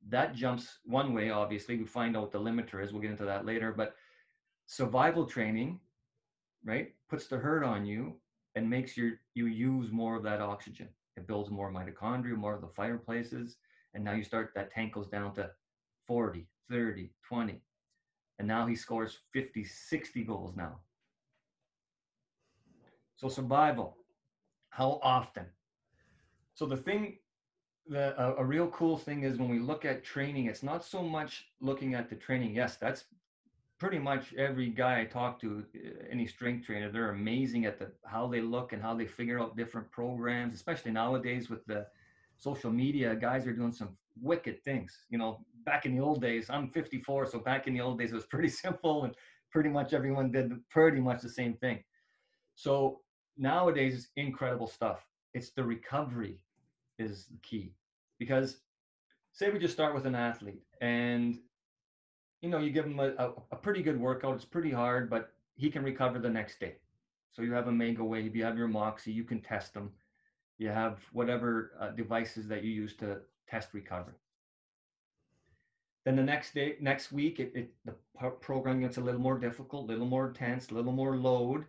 [0.09, 1.77] That jumps one way, obviously.
[1.77, 2.91] We find out what the limiter is.
[2.91, 3.71] We'll get into that later.
[3.71, 3.95] But
[4.65, 5.79] survival training,
[6.65, 8.15] right, puts the hurt on you
[8.55, 10.89] and makes your you use more of that oxygen.
[11.17, 13.57] It builds more mitochondria, more of the fireplaces.
[13.93, 15.51] And now you start that tank goes down to
[16.07, 17.61] 40, 30, 20.
[18.39, 20.79] And now he scores 50, 60 goals now.
[23.15, 23.97] So survival,
[24.69, 25.45] how often?
[26.55, 27.17] So the thing,
[27.87, 31.01] the a, a real cool thing is when we look at training, it's not so
[31.01, 32.55] much looking at the training.
[32.55, 33.05] Yes, that's
[33.79, 37.91] pretty much every guy I talk to, uh, any strength trainer, they're amazing at the
[38.05, 41.87] how they look and how they figure out different programs, especially nowadays with the
[42.37, 43.15] social media.
[43.15, 44.95] Guys are doing some wicked things.
[45.09, 48.11] You know, back in the old days, I'm 54, so back in the old days
[48.11, 49.15] it was pretty simple and
[49.49, 51.83] pretty much everyone did pretty much the same thing.
[52.53, 53.01] So
[53.37, 55.07] nowadays it's incredible stuff.
[55.33, 56.39] It's the recovery
[57.01, 57.73] is the key.
[58.19, 58.57] Because
[59.33, 61.39] say we just start with an athlete and
[62.41, 65.33] you know you give him a, a, a, pretty good workout it's pretty hard but
[65.55, 66.75] he can recover the next day.
[67.31, 69.91] So you have Omegawave you have your Moxy you can test them.
[70.57, 74.13] You have whatever uh, devices that you use to test recovery.
[76.05, 77.95] Then the next day next week it, it the
[78.41, 81.65] program gets a little more difficult a little more intense a little more load.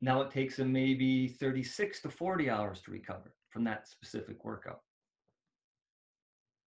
[0.00, 4.82] Now it takes them maybe 36 to 40 hours to recover from that specific workout.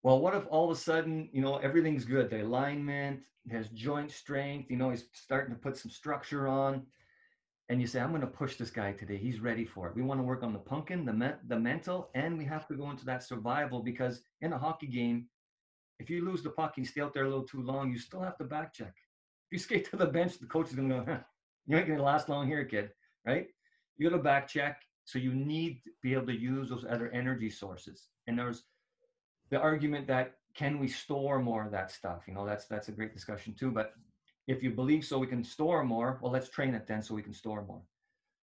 [0.02, 2.32] Well, what if all of a sudden, you know, everything's good?
[2.32, 3.20] The alignment
[3.52, 6.82] has joint strength, you know, he's starting to put some structure on.
[7.70, 9.18] And you say, I'm going to push this guy today.
[9.18, 9.96] He's ready for it.
[9.96, 12.74] We want to work on the pumpkin, the, me- the mental, and we have to
[12.74, 15.28] go into that survival because in a hockey game,
[16.00, 18.00] if you lose the puck and you stay out there a little too long, you
[18.00, 18.96] still have to back check.
[18.98, 21.20] If you skate to the bench, the coach is going to go, huh,
[21.68, 22.90] you ain't going to last long here, kid
[23.28, 23.46] right?
[23.98, 24.82] You got to back check.
[25.10, 28.10] So you need to be able to use those other energy sources.
[28.28, 28.66] And there's
[29.50, 32.26] the argument that can we store more of that stuff?
[32.28, 33.72] You know, that's that's a great discussion too.
[33.72, 33.94] But
[34.46, 37.24] if you believe so we can store more, well, let's train it then so we
[37.24, 37.82] can store more.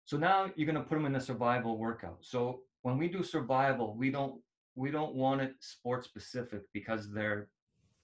[0.06, 2.20] So now you're going to put them in a survival workout.
[2.22, 4.40] So when we do survival, we don't
[4.76, 7.50] we don't want it sport specific because their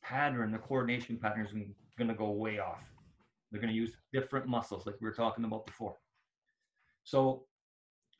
[0.04, 1.54] pattern, the coordination pattern is
[1.98, 2.84] going to go way off.
[3.52, 5.96] They're going to use different muscles like we were talking about before.
[7.06, 7.46] So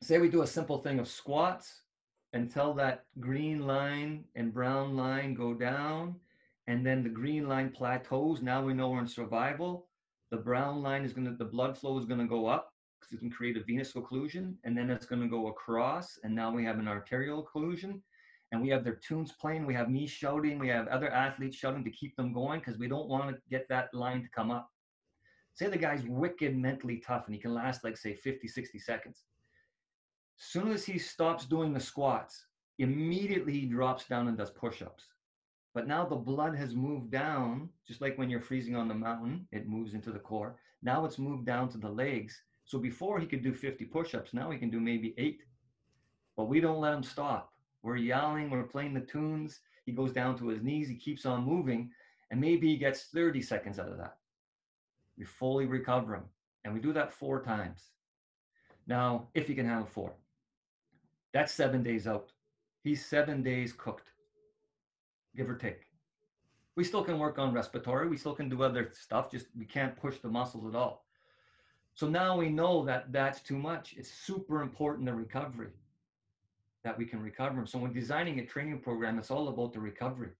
[0.02, 1.82] say we do a simple thing of squats
[2.32, 6.14] until that green line and brown line go down
[6.68, 8.40] and then the green line plateaus.
[8.40, 9.88] Now we know we're in survival.
[10.30, 13.12] The brown line is going to, the blood flow is going to go up because
[13.12, 16.50] it can create a venous occlusion and then it's going to go across and now
[16.50, 18.00] we have an arterial occlusion
[18.52, 19.66] and we have their tunes playing.
[19.66, 20.58] We have me shouting.
[20.58, 23.68] We have other athletes shouting to keep them going because we don't want to get
[23.68, 24.70] that line to come up.
[25.54, 29.24] Say the guy's wicked mentally tough and he can last like say 50, 60 seconds.
[30.42, 32.46] Soon as he stops doing the squats,
[32.78, 35.04] immediately he drops down and does push-ups.
[35.74, 39.46] But now the blood has moved down, just like when you're freezing on the mountain,
[39.52, 40.56] it moves into the core.
[40.82, 42.40] Now it's moved down to the legs.
[42.64, 45.42] So before he could do 50 push-ups, now he can do maybe eight.
[46.38, 47.52] But we don't let him stop.
[47.82, 49.60] We're yelling, we're playing the tunes.
[49.84, 51.90] He goes down to his knees, he keeps on moving,
[52.30, 54.16] and maybe he gets 30 seconds out of that.
[55.18, 56.24] We fully recover him.
[56.64, 57.90] And we do that four times.
[58.86, 60.14] Now, if you can handle four,
[61.32, 62.32] that's seven days out.
[62.82, 64.08] He's seven days cooked,
[65.36, 65.82] give or take.
[66.76, 68.08] We still can work on respiratory.
[68.08, 69.30] We still can do other stuff.
[69.30, 71.04] Just we can't push the muscles at all.
[71.94, 73.94] So now we know that that's too much.
[73.96, 75.70] It's super important the recovery
[76.82, 77.66] that we can recover him.
[77.66, 80.30] So when designing a training program, it's all about the recovery.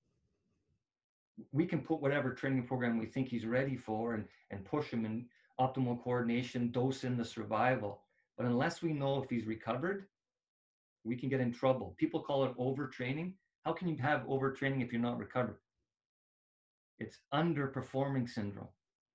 [1.53, 5.05] We can put whatever training program we think he's ready for and, and push him
[5.05, 5.27] in
[5.59, 8.01] optimal coordination, dose in the survival.
[8.37, 10.07] But unless we know if he's recovered,
[11.05, 11.95] we can get in trouble.
[11.99, 13.33] People call it overtraining.
[13.65, 15.59] How can you have overtraining if you're not recovered?
[16.99, 18.69] It's underperforming syndrome.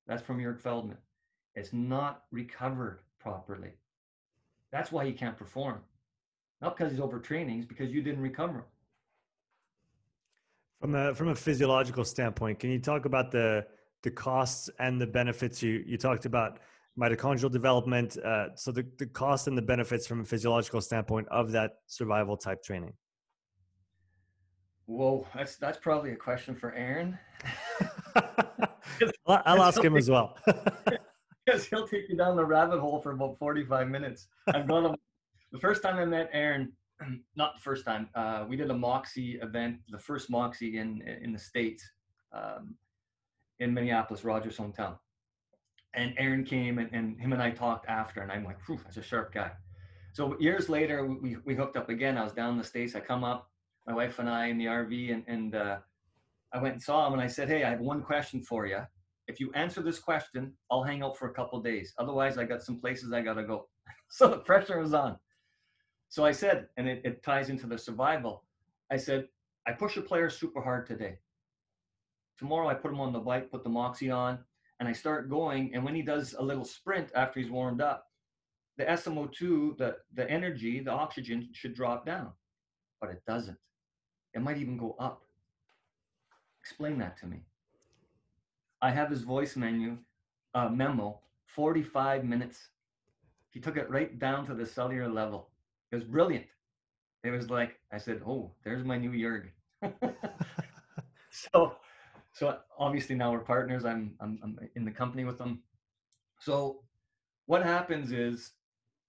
[0.07, 0.97] That's from Jörg Feldmann.
[1.55, 3.71] It's not recovered properly.
[4.71, 5.79] That's why he can't perform.
[6.61, 8.65] Not because he's overtraining, it's because you didn't recover.
[10.81, 13.65] From a from a physiological standpoint, can you talk about the
[14.03, 16.59] the costs and the benefits you you talked about
[16.99, 18.17] mitochondrial development.
[18.17, 22.37] Uh, so the, the cost and the benefits from a physiological standpoint of that survival
[22.37, 22.93] type training.
[24.87, 27.17] Whoa, that's that's probably a question for Aaron.
[29.27, 30.37] I'll ask him as well.
[31.47, 34.29] Because he'll take you down the rabbit hole for about 45 minutes.
[34.47, 34.95] I've gone
[35.51, 36.71] the first time I met Aaron,
[37.35, 41.31] not the first time, uh, we did a Moxy event, the first Moxy in in
[41.31, 41.87] the States,
[42.33, 42.73] um,
[43.59, 44.97] in Minneapolis, Roger's hometown
[45.95, 48.97] and Aaron came and, and him and I talked after, and I'm like, Phew, that's
[48.97, 49.51] a sharp guy.
[50.13, 52.17] So years later, we, we hooked up again.
[52.17, 52.95] I was down in the States.
[52.95, 53.49] I come up,
[53.85, 55.77] my wife and I in the RV, and, and uh,
[56.53, 58.79] I went and saw him and I said, Hey, I have one question for you.
[59.27, 61.93] If you answer this question, I'll hang out for a couple days.
[61.97, 63.67] Otherwise, I got some places I got to go.
[64.07, 65.17] so the pressure was on.
[66.09, 68.43] So I said, and it, it ties into the survival.
[68.91, 69.27] I said,
[69.67, 71.17] I push a player super hard today.
[72.37, 74.39] Tomorrow, I put them on the bike, put the Moxy on,
[74.79, 75.73] and I start going.
[75.73, 78.07] And when he does a little sprint after he's warmed up,
[78.77, 82.31] the SMO2, the, the energy, the oxygen should drop down,
[82.99, 83.57] but it doesn't.
[84.33, 85.21] It might even go up.
[86.61, 87.45] Explain that to me.
[88.81, 89.97] I have his voice menu
[90.55, 92.69] uh, memo, 45 minutes.
[93.51, 95.49] He took it right down to the cellular level.
[95.91, 96.45] It was brilliant.
[97.23, 99.49] It was like, I said, oh, there's my new Jurg.
[101.29, 101.75] so
[102.35, 103.85] so obviously now we're partners.
[103.85, 105.61] I'm, I'm, I'm in the company with them.
[106.41, 106.81] So
[107.45, 108.51] what happens is,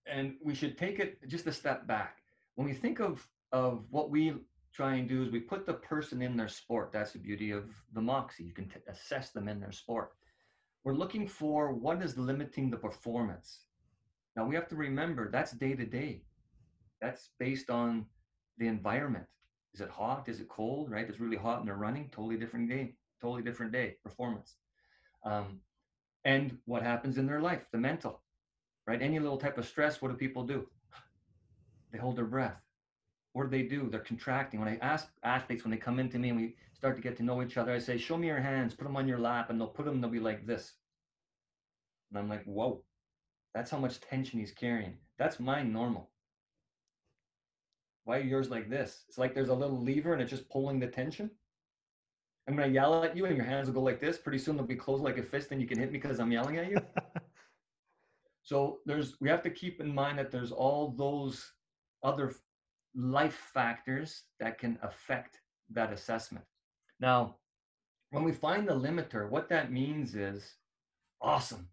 [0.06, 2.18] and we should take it just a step back.
[2.54, 4.34] When we think of of what we
[4.72, 6.90] try and do is we put the person in their sport.
[6.92, 8.44] That's the beauty of the Moxy.
[8.44, 10.12] You can t- assess them in their sport.
[10.84, 13.62] We're looking for what is limiting the performance.
[14.36, 16.22] Now we have to remember that's day to day.
[17.00, 18.06] That's based on
[18.58, 19.26] the environment.
[19.74, 20.28] Is it hot?
[20.28, 20.92] Is it cold?
[20.92, 21.08] Right?
[21.08, 22.08] It's really hot and they're running.
[22.14, 24.56] Totally different game totally different day performance.
[25.24, 25.60] Um,
[26.24, 27.62] and what happens in their life?
[27.72, 28.22] The mental
[28.86, 29.02] right?
[29.02, 30.66] Any little type of stress what do people do?
[31.92, 32.60] They hold their breath.
[33.32, 33.88] What do they do?
[33.88, 34.60] They're contracting.
[34.60, 37.22] When i ask athletes when they come into me and we start to get to
[37.22, 39.58] know each other i say show me your hands put them on your lap and
[39.58, 40.74] they'll put them they'll be like this.
[42.10, 42.82] And i'm like whoa.
[43.54, 44.98] That's how much tension he's carrying.
[45.18, 46.10] That's my normal.
[48.04, 49.04] Why are yours like this?
[49.08, 51.30] It's like there's a little lever and it's just pulling the tension
[52.48, 54.18] I'm gonna yell at you and your hands will go like this.
[54.18, 56.30] Pretty soon they'll be closed like a fist and you can hit me because I'm
[56.30, 56.78] yelling at you.
[58.42, 61.52] so there's we have to keep in mind that there's all those
[62.02, 62.34] other
[62.94, 66.44] life factors that can affect that assessment.
[67.00, 67.36] Now,
[68.10, 70.54] when we find the limiter, what that means is
[71.20, 71.68] awesome.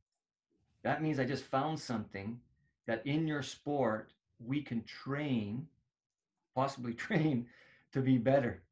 [0.84, 2.40] That means I just found something
[2.88, 5.68] that in your sport we can train,
[6.56, 7.46] possibly train
[7.92, 8.64] to be better,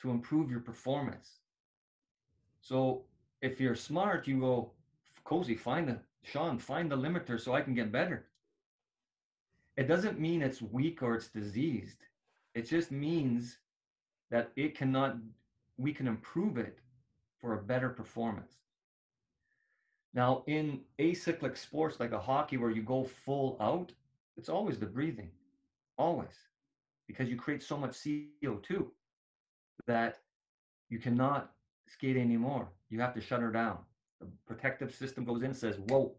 [0.00, 1.39] to improve your performance.
[2.60, 3.04] So
[3.40, 4.72] if you're smart, you go,
[5.24, 8.26] Cozy, find the Sean, find the limiter so I can get better.
[9.76, 12.04] It doesn't mean it's weak or it's diseased.
[12.54, 13.58] It just means
[14.30, 15.16] that it cannot,
[15.78, 16.78] we can improve it
[17.38, 18.58] for a better performance.
[20.12, 23.92] Now, in acyclic sports like a hockey where you go full out,
[24.36, 25.30] it's always the breathing,
[25.96, 26.48] always,
[27.06, 28.90] because you create so much CO2
[29.86, 30.18] that
[30.88, 31.52] you cannot
[31.92, 32.68] skate anymore.
[32.88, 33.78] You have to shut her down.
[34.20, 36.14] The protective system goes in and says, Whoa,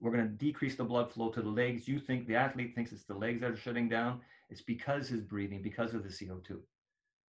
[0.00, 1.88] we're going to decrease the blood flow to the legs.
[1.88, 4.20] You think the athlete thinks it's the legs that are shutting down.
[4.50, 6.58] It's because his breathing, because of the CO2.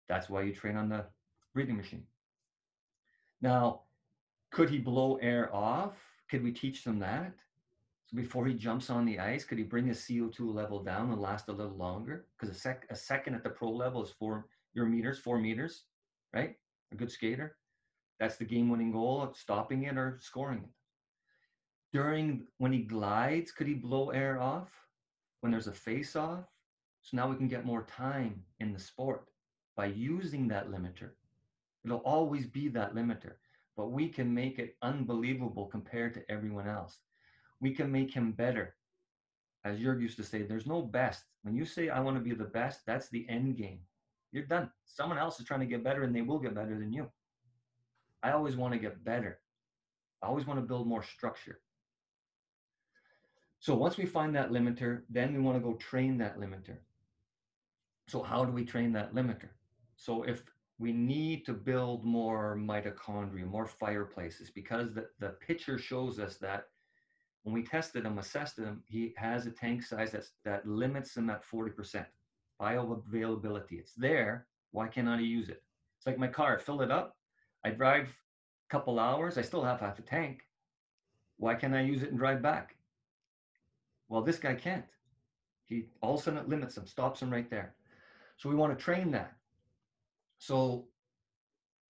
[0.08, 1.06] That's why you train on the
[1.54, 2.04] breathing machine.
[3.42, 3.82] Now,
[4.52, 5.94] could he blow air off?
[6.30, 7.34] Could we teach them that?
[8.08, 11.20] So before he jumps on the ice, could he bring his CO2 level down and
[11.20, 12.28] last a little longer?
[12.38, 15.86] Because a, sec- a second at the pro level is four your meters, four meters,
[16.34, 16.56] right?
[16.92, 17.56] A good skater.
[18.20, 20.70] That's the game-winning goal of stopping it or scoring it.
[21.92, 24.72] During when he glides, could he blow air off?
[25.42, 26.46] When there's a face-off?
[27.02, 29.28] So now we can get more time in the sport
[29.76, 31.12] by using that limiter.
[31.84, 33.34] It'll always be that limiter,
[33.78, 36.98] but we can make it unbelievable compared to everyone else.
[37.62, 38.76] We can make him better.
[39.64, 41.24] As Jurg used to say, there's no best.
[41.44, 43.80] When you say, I want to be the best, that's the end game.
[44.32, 44.72] You're done.
[44.86, 47.10] Someone else is trying to get better and they will get better than you.
[48.26, 49.38] I always want to get better.
[50.24, 51.60] I always want to build more structure.
[53.60, 56.78] So once we find that limiter, then we want to go train that limiter.
[58.08, 59.50] So how do we train that limiter?
[59.96, 60.42] So if
[60.80, 66.70] we need to build more mitochondria, more fireplaces, because the, the picture shows us that
[67.44, 71.30] when we tested him, assessed him, he has a tank size that's, that limits him
[71.30, 72.08] at 40%
[72.60, 73.74] bioavailability.
[73.74, 74.48] It's there.
[74.72, 75.62] Why can't I use it?
[75.98, 77.16] It's like my car, fill it up.
[77.66, 79.40] I drive a couple hours.
[79.40, 80.44] I still have half a tank.
[81.38, 82.76] Why can't I use it and drive back?
[84.08, 84.86] Well, this guy can't.
[85.66, 87.74] He all of a sudden it limits him, stops him right there.
[88.38, 89.34] So we want to train that.
[90.38, 90.86] So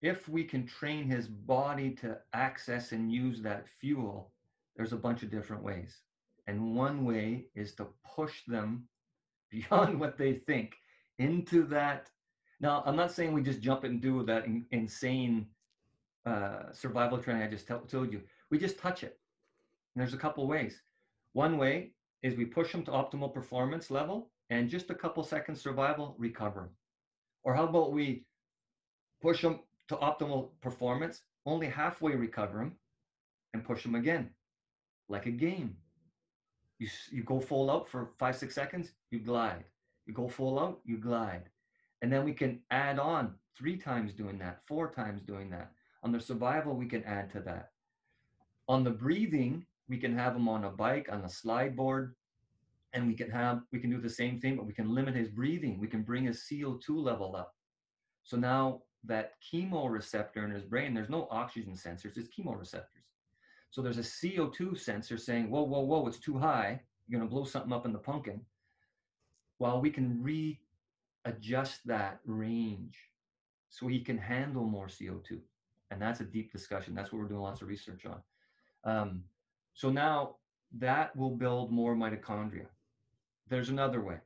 [0.02, 4.32] if we can train his body to access and use that fuel,
[4.78, 5.98] there's a bunch of different ways.
[6.48, 8.88] And one way is to push them
[9.52, 10.78] beyond what they think
[11.20, 12.10] into that.
[12.62, 15.48] Now, I'm not saying we just jump and do that in, insane
[16.26, 18.22] uh, survival training I just told you.
[18.50, 19.20] We just touch it.
[19.94, 20.82] And there's a couple ways.
[21.34, 21.92] One way
[22.24, 26.62] is we push them to optimal performance level and just a couple seconds survival, recover
[26.62, 26.70] them.
[27.44, 28.26] Or how about we
[29.22, 32.74] push them to optimal performance, only halfway recover them,
[33.54, 34.30] and push them again,
[35.10, 35.78] like a game.
[36.80, 39.64] You, you go full out for five, six seconds, you glide.
[40.06, 41.44] You go full out, you glide.
[42.02, 45.72] And then we can add on three times doing that, four times doing that.
[46.06, 47.72] On the survival, we can add to that.
[48.68, 52.14] On the breathing, we can have him on a bike, on a slide board,
[52.94, 55.30] and we can have we can do the same thing, but we can limit his
[55.30, 55.80] breathing.
[55.80, 57.56] We can bring his CO2 level up.
[58.24, 63.10] So now that chemoreceptor in his brain, there's no oxygen sensors, it's chemoreceptors.
[63.72, 66.82] So there's a CO2 sensor saying, whoa, whoa, whoa, it's too high.
[67.08, 68.42] You're to blow something up in the pumpkin.
[69.58, 72.96] While we can readjust that range
[73.70, 75.42] so he can handle more CO2.
[75.96, 76.94] And that's a deep discussion.
[76.94, 78.22] That's what we're doing lots of research on.
[78.84, 79.24] Um,
[79.74, 80.36] so now
[80.78, 82.66] that will build more mitochondria.
[83.48, 84.18] There's another way.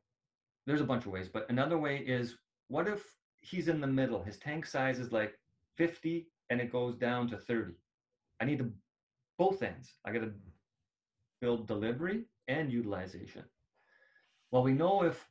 [0.66, 2.38] There's a bunch of ways, but another way is
[2.70, 3.04] what if
[3.42, 4.24] he's in the middle.
[4.24, 5.38] His tank size is like
[5.78, 7.74] 50 and it goes down to 30.
[8.42, 8.72] I need to
[9.38, 9.94] both ends.
[10.06, 10.34] I got to
[11.40, 13.44] build delivery and utilization.
[14.50, 15.24] Well, we know if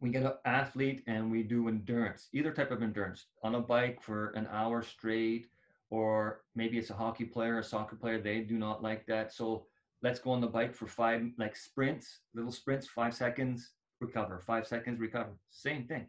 [0.00, 4.02] we get an athlete and we do endurance, either type of endurance, on a bike
[4.02, 5.48] for an hour straight,
[5.90, 9.32] or maybe it's a hockey player, a soccer player, they do not like that.
[9.32, 9.66] So
[10.02, 14.66] let's go on the bike for five, like sprints, little sprints, five seconds, recover, five
[14.66, 15.32] seconds, recover.
[15.50, 16.06] Same thing.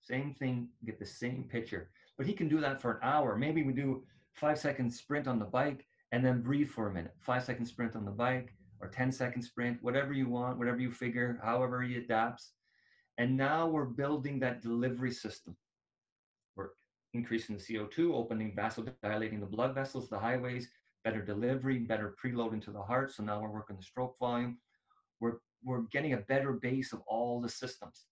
[0.00, 1.90] Same thing, get the same picture.
[2.16, 3.36] But he can do that for an hour.
[3.36, 4.02] Maybe we do
[4.34, 7.14] five second sprint on the bike and then breathe for a minute.
[7.20, 10.90] Five second sprint on the bike or 10 second sprint, whatever you want, whatever you
[10.90, 12.52] figure, however he adapts.
[13.18, 15.56] And now we're building that delivery system.
[16.56, 16.70] We're
[17.12, 20.68] increasing the CO2, opening vasodilating the blood vessels, the highways,
[21.04, 23.12] better delivery, better preload into the heart.
[23.12, 24.58] So now we're working the stroke volume.
[25.20, 28.06] We're, we're getting a better base of all the systems.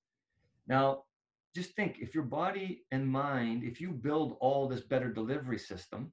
[0.66, 1.04] Now,
[1.54, 6.12] just think if your body and mind, if you build all this better delivery system,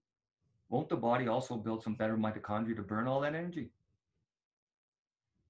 [0.69, 3.69] won't the body also build some better mitochondria to burn all that energy?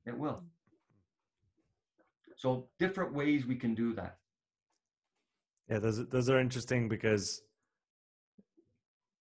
[0.06, 0.44] It will.
[2.36, 4.18] So different ways we can do that.
[5.70, 7.42] Yeah, those those are interesting because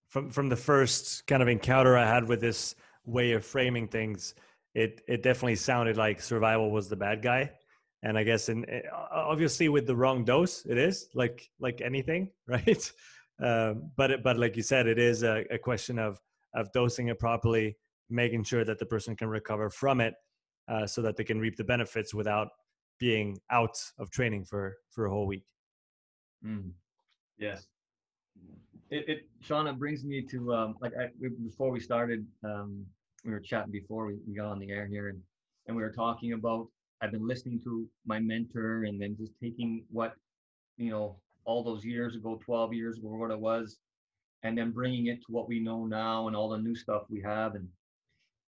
[0.09, 4.35] from from the first kind of encounter I had with this way of framing things,
[4.73, 7.51] it it definitely sounded like survival was the bad guy,
[8.03, 12.29] and I guess in eh, obviously with the wrong dose, it is like like anything,
[12.47, 12.91] right?
[13.41, 16.19] Um, but it, but like you said, it is a, a question of
[16.53, 17.75] of dosing it properly,
[18.09, 20.13] making sure that the person can recover from it,
[20.67, 22.49] uh, so that they can reap the benefits without
[22.99, 25.43] being out of training for for a whole week.
[26.45, 26.71] Mm.
[27.37, 27.67] Yes.
[28.91, 31.07] It, it, Sean, it brings me to um, like I,
[31.43, 32.85] before we started, um,
[33.23, 35.19] we were chatting before we, we got on the air here, and
[35.67, 36.67] and we were talking about
[37.01, 40.13] I've been listening to my mentor, and then just taking what
[40.77, 43.77] you know all those years ago, 12 years ago, what it was,
[44.43, 47.21] and then bringing it to what we know now and all the new stuff we
[47.21, 47.55] have.
[47.55, 47.67] And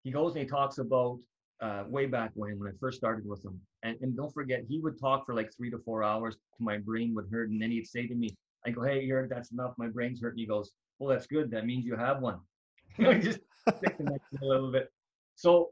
[0.02, 1.18] he goes and he talks about
[1.60, 3.60] uh, way back when, when I first started with him.
[3.82, 6.78] And, and don't forget, he would talk for like three to four hours to my
[6.78, 7.50] brain would hurt.
[7.50, 8.30] And then he'd say to me,
[8.66, 9.74] I go, hey, you that's enough.
[9.78, 10.38] My brain's hurting.
[10.38, 11.50] He goes, well, that's good.
[11.50, 12.40] That means you have one.
[12.98, 14.90] just stick the next a little bit.
[15.36, 15.70] So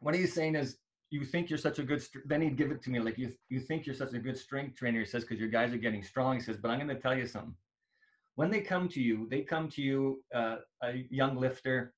[0.00, 0.78] what he's saying is,
[1.12, 3.58] you think you're such a good, then he'd give it to me like, you, you
[3.58, 5.00] think you're such a good strength trainer.
[5.00, 6.36] He says, because your guys are getting strong.
[6.36, 7.54] He says, but I'm going to tell you something.
[8.36, 11.92] When they come to you, they come to you, uh, a young lifter,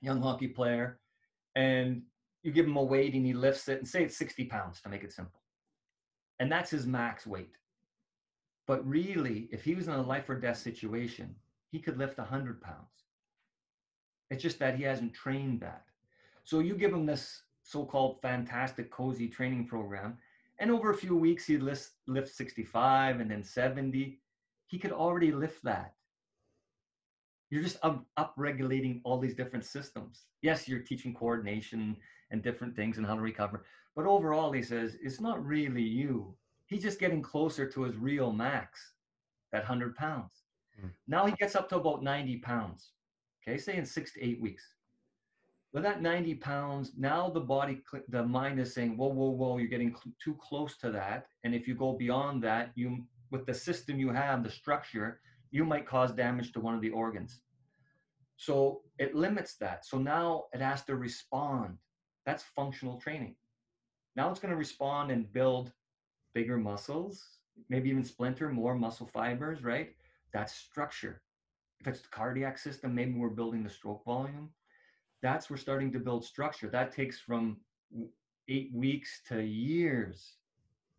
[0.00, 1.00] young hockey player,
[1.56, 2.02] and
[2.42, 4.88] you give him a weight and he lifts it and say it's 60 pounds to
[4.88, 5.40] make it simple.
[6.40, 7.56] And that's his max weight.
[8.66, 11.34] But really, if he was in a life or death situation,
[11.70, 13.04] he could lift 100 pounds.
[14.30, 15.84] It's just that he hasn't trained that.
[16.44, 20.18] So you give him this so-called fantastic cozy training program,
[20.60, 24.18] and over a few weeks he'd lift, lift 65 and then 70.
[24.66, 25.94] He could already lift that
[27.50, 30.24] you're just up, up regulating all these different systems.
[30.42, 31.96] Yes, you're teaching coordination
[32.30, 33.64] and different things and how to recover.
[33.96, 36.34] But overall, he says, it's not really you.
[36.66, 38.92] He's just getting closer to his real max,
[39.52, 40.42] that 100 pounds.
[40.80, 40.90] Mm.
[41.06, 42.90] Now he gets up to about 90 pounds,
[43.42, 44.62] okay, say in six to eight weeks.
[45.72, 49.68] With that 90 pounds, now the body, the mind is saying, whoa, whoa, whoa, you're
[49.68, 51.26] getting cl- too close to that.
[51.44, 55.20] And if you go beyond that, you, with the system you have, the structure,
[55.50, 57.42] you might cause damage to one of the organs.
[58.36, 59.84] So it limits that.
[59.84, 61.76] So now it has to respond.
[62.28, 63.36] That's functional training.
[64.14, 65.72] Now it's going to respond and build
[66.34, 67.24] bigger muscles,
[67.70, 69.94] maybe even splinter more muscle fibers, right?
[70.34, 71.22] That's structure.
[71.80, 74.50] If it's the cardiac system, maybe we're building the stroke volume.
[75.22, 76.68] That's we're starting to build structure.
[76.68, 77.56] That takes from
[78.46, 80.34] eight weeks to years.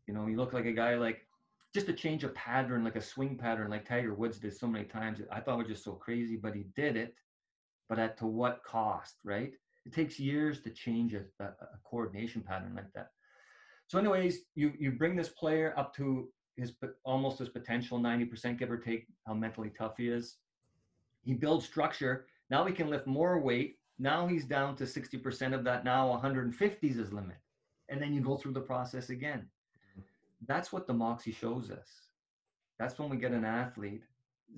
[0.07, 1.27] You know, you look like a guy like
[1.75, 4.85] just to change a pattern, like a swing pattern, like Tiger Woods did so many
[4.85, 5.21] times.
[5.31, 7.13] I thought was just so crazy, but he did it.
[7.87, 9.53] But at to what cost, right?
[9.89, 13.11] It takes years to change a, a, a coordination pattern like that.
[13.87, 16.73] So, anyways, you you bring this player up to his
[17.03, 20.37] almost his potential, 90% give or take how mentally tough he is.
[21.23, 22.27] He builds structure.
[22.49, 23.77] Now he can lift more weight.
[23.97, 25.83] Now he's down to 60% of that.
[25.83, 27.37] Now 150 is his limit.
[27.89, 29.47] And then you go through the process again
[30.47, 31.87] that's what the Moxy shows us.
[32.77, 34.03] That's when we get an athlete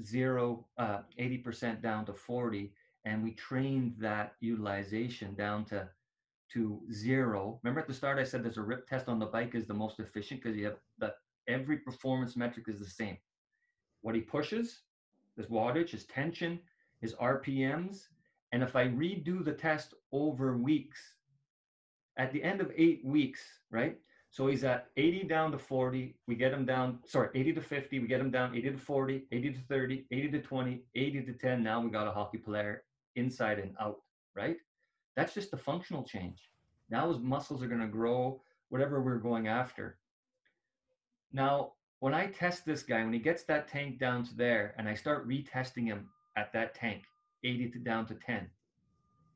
[0.06, 2.72] zero, uh, 80% down to 40,
[3.06, 5.90] and we trained that utilization down to
[6.54, 7.60] to zero.
[7.64, 9.74] Remember at the start I said there's a rip test on the bike is the
[9.74, 11.16] most efficient because you have that
[11.48, 13.18] every performance metric is the same.
[14.02, 14.82] What he pushes,
[15.38, 16.60] his wattage, his tension,
[17.00, 18.08] his RPMs,
[18.52, 21.00] and if I redo the test over weeks,
[22.18, 23.42] at the end of eight weeks,
[23.72, 23.98] right?
[24.30, 26.16] So he's at 80 down to 40.
[26.28, 28.00] We get him down, sorry, 80 to 50.
[28.00, 31.34] We get him down 80 to 40, 80 to 30, 80 to 20, 80 to
[31.34, 31.64] 10.
[31.64, 32.84] Now we got a hockey player
[33.16, 34.02] inside and out,
[34.36, 34.58] right?
[35.16, 36.40] That's just the functional change.
[36.90, 39.98] Now his muscles are going to grow, whatever we're going after.
[41.34, 44.88] Now, when I test this guy, when he gets that tank down to there and
[44.88, 47.04] I start retesting him at that tank,
[47.44, 48.50] 80 to down to 10,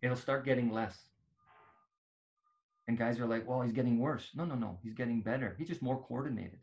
[0.02, 0.98] it'll start getting less
[2.88, 4.30] and guys are like, well, he's getting worse.
[4.36, 4.78] No, no, no.
[4.84, 5.56] He's getting better.
[5.58, 6.60] He's just more coordinated.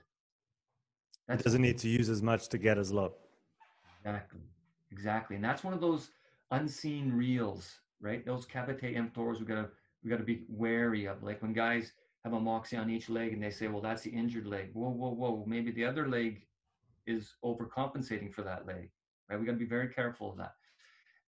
[1.29, 3.15] That doesn't need to use as much to get as low.
[3.99, 4.41] Exactly.
[4.91, 5.37] Exactly.
[5.37, 6.11] And that's one of those
[6.53, 8.25] unseen reels, right?
[8.27, 9.71] Those caveat emptors we gotta
[10.05, 11.25] we gotta be wary of.
[11.25, 11.93] Like when guys
[12.25, 14.71] have a Moxy on each leg and they say, well, that's the injured leg.
[14.75, 15.45] Whoa, whoa, whoa.
[15.49, 16.47] Maybe the other leg
[17.07, 18.91] is overcompensating for that leg.
[19.31, 19.41] Right?
[19.41, 20.55] We gotta be very careful of that.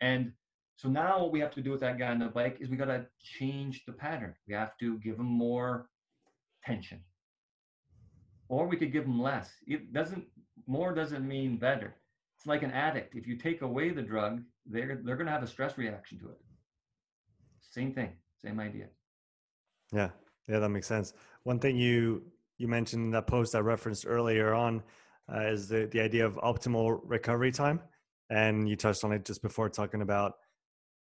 [0.00, 0.32] And
[0.76, 2.76] so now what we have to do with that guy on the bike is we
[2.76, 4.34] got to change the pattern.
[4.48, 5.90] We have to give him more
[6.64, 7.04] tension.
[8.48, 9.50] or we could give him less.
[9.66, 10.26] It doesn't
[10.66, 11.96] more doesn't mean better.
[12.44, 13.14] It's like an addict.
[13.14, 16.26] If you take away the drug, they're they're going to have a stress reaction to
[16.26, 16.36] it.
[17.62, 18.88] Same thing, same idea.
[19.94, 20.10] Yeah,
[20.46, 21.14] yeah, that makes sense.
[21.44, 22.22] One thing you
[22.58, 24.82] you mentioned in that post I referenced earlier on
[25.34, 27.80] uh, is the the idea of optimal recovery time,
[28.28, 30.34] and you touched on it just before talking about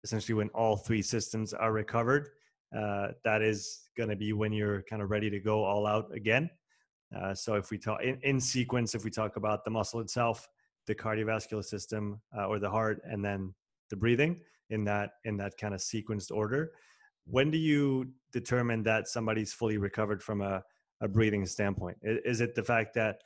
[0.04, 2.28] essentially when all three systems are recovered.
[2.76, 6.14] Uh, that is going to be when you're kind of ready to go all out
[6.14, 6.50] again.
[7.16, 10.46] Uh, so if we talk in, in, sequence, if we talk about the muscle itself,
[10.90, 13.54] the cardiovascular system uh, or the heart, and then
[13.90, 16.72] the breathing in that in that kind of sequenced order,
[17.26, 20.62] when do you determine that somebody's fully recovered from a,
[21.00, 21.96] a breathing standpoint?
[22.02, 23.22] Is, is it the fact that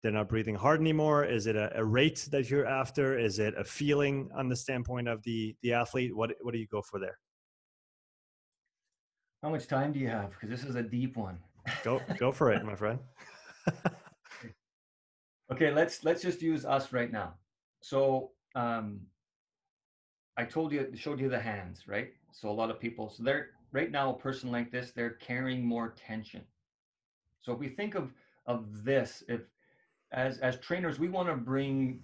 [0.00, 1.24] they're not breathing hard anymore?
[1.24, 3.18] Is it a, a, rate that you're after?
[3.18, 6.14] Is it a feeling on the standpoint of the the athlete?
[6.14, 7.18] What what do you go for there?
[9.42, 10.30] How much time do you have?
[10.30, 11.38] Because this is a deep one.
[11.82, 13.00] Go go for it, my friend.
[15.52, 17.34] okay, let's let's just use us right now.
[17.80, 19.00] So um,
[20.36, 22.12] I told you, showed you the hands, right?
[22.32, 25.64] So a lot of people, so they're right now, a person like this, they're carrying
[25.64, 26.42] more tension.
[27.40, 28.12] So if we think of
[28.46, 29.42] of this, if
[30.12, 32.02] as as trainers, we want to bring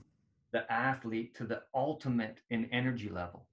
[0.52, 3.46] the athlete to the ultimate in energy level,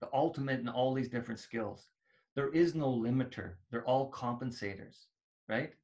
[0.00, 1.86] the ultimate in all these different skills
[2.34, 5.06] there is no limiter they're all compensators
[5.48, 5.74] right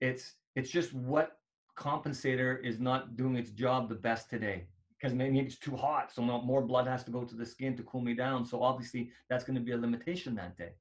[0.00, 1.39] it's it's just what
[1.80, 4.66] compensator is not doing its job the best today
[4.98, 7.82] because maybe it's too hot so more blood has to go to the skin to
[7.84, 10.72] cool me down so obviously that's going to be a limitation that day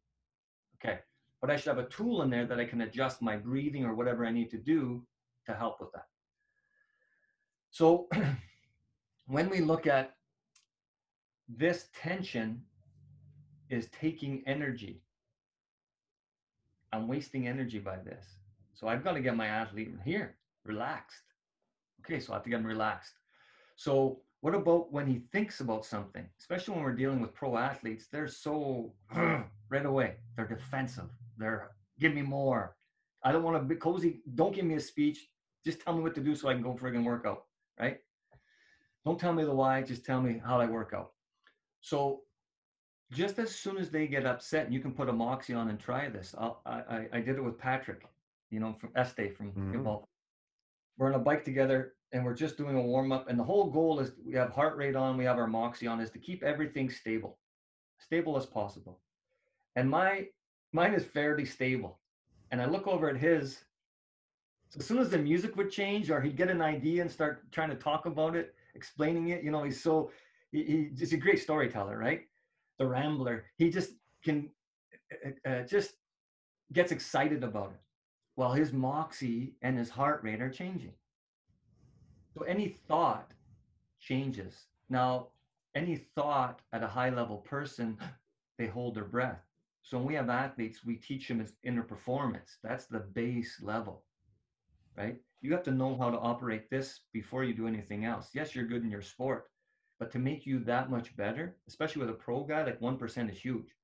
[0.75, 0.99] okay
[1.41, 3.95] but i should have a tool in there that i can adjust my breathing or
[3.95, 5.01] whatever i need to do
[5.45, 6.07] to help with that
[7.71, 8.07] so
[9.27, 10.15] when we look at
[11.49, 12.61] this tension
[13.69, 15.01] is taking energy.
[16.91, 18.25] I'm wasting energy by this.
[18.73, 20.35] So I've got to get my athlete here,
[20.73, 21.25] relaxed.
[22.01, 23.15] Okay, so I have to get him relaxed.
[23.75, 23.93] So
[24.41, 28.07] what about when he thinks about something, especially when we're dealing with pro athletes?
[28.11, 30.09] They're so right away.
[30.35, 31.09] They're defensive.
[31.37, 32.75] They're give me more.
[33.23, 34.21] I don't want to be cozy.
[34.35, 35.19] Don't give me a speech.
[35.65, 37.43] Just tell me what to do so I can go friggin' work out.
[37.79, 37.99] Right?
[39.05, 39.81] Don't tell me the why.
[39.81, 41.11] Just tell me how I work out.
[41.81, 42.21] So
[43.11, 45.79] just as soon as they get upset, and you can put a Moxy on and
[45.79, 46.35] try this.
[46.37, 48.01] I'll, i I did it with Patrick,
[48.51, 49.71] you know, from Este from mm-hmm.
[50.99, 53.27] We're on a bike together, and we're just doing a warm up.
[53.27, 55.99] And the whole goal is we have heart rate on, we have our Moxy on,
[55.99, 57.39] is to keep everything stable,
[57.97, 58.99] stable as possible.
[59.75, 60.27] And my
[60.73, 61.99] mine is fairly stable.
[62.51, 63.63] And I look over at his.
[64.69, 67.51] So as soon as the music would change, or he'd get an idea and start
[67.51, 70.11] trying to talk about it, explaining it, you know, he's so
[70.51, 72.25] he, he, he's a great storyteller, right?
[72.79, 73.91] the Rambler, he just
[74.23, 74.49] can
[75.25, 75.91] uh, uh, just
[76.73, 77.81] gets excited about it
[78.39, 80.93] while his Moxy and his heart rate are changing.
[82.33, 83.33] So any thought
[83.99, 84.67] changes.
[84.89, 85.27] Now,
[85.75, 87.97] any thought at a high level person,
[88.57, 89.41] they hold their breath.
[89.81, 92.59] So when we have athletes, we teach them as inner performance.
[92.63, 94.05] That's the base level,
[94.97, 95.17] right?
[95.41, 98.29] You have to know how to operate this before you do anything else.
[98.33, 99.49] Yes, you're good in your sport,
[99.99, 103.37] but to make you that much better, especially with a pro guy, like 1% is
[103.37, 103.75] huge.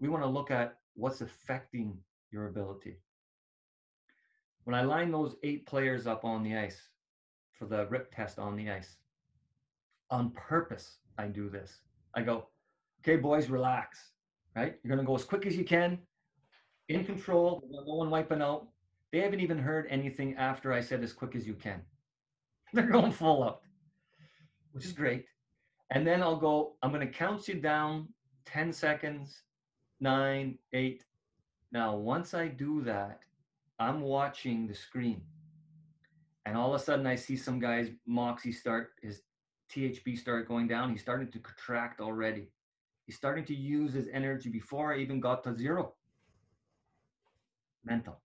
[0.00, 1.98] We want to look at what's affecting
[2.32, 2.96] your ability.
[4.64, 6.80] When I line those eight players up on the ice
[7.52, 8.96] for the rip test on the ice,
[10.10, 11.80] on purpose, I do this.
[12.14, 12.48] I go,
[13.00, 14.10] okay, boys, relax,
[14.54, 14.76] right?
[14.82, 15.98] You're going to go as quick as you can,
[16.88, 18.68] in control, no one wiping out.
[19.12, 21.80] They haven't even heard anything after I said as quick as you can.
[22.72, 23.60] They're going full out,
[24.72, 25.26] which is great.
[25.90, 28.08] And then I'll go, I'm going to count you down
[28.46, 29.42] 10 seconds,
[30.00, 31.04] nine, eight.
[31.70, 33.20] Now, once I do that,
[33.82, 35.22] I'm watching the screen.
[36.46, 39.22] And all of a sudden, I see some guy's Moxy start, his
[39.72, 40.90] THB start going down.
[40.90, 42.50] He's starting to contract already.
[43.06, 45.94] He's starting to use his energy before I even got to zero.
[47.84, 48.20] Mental.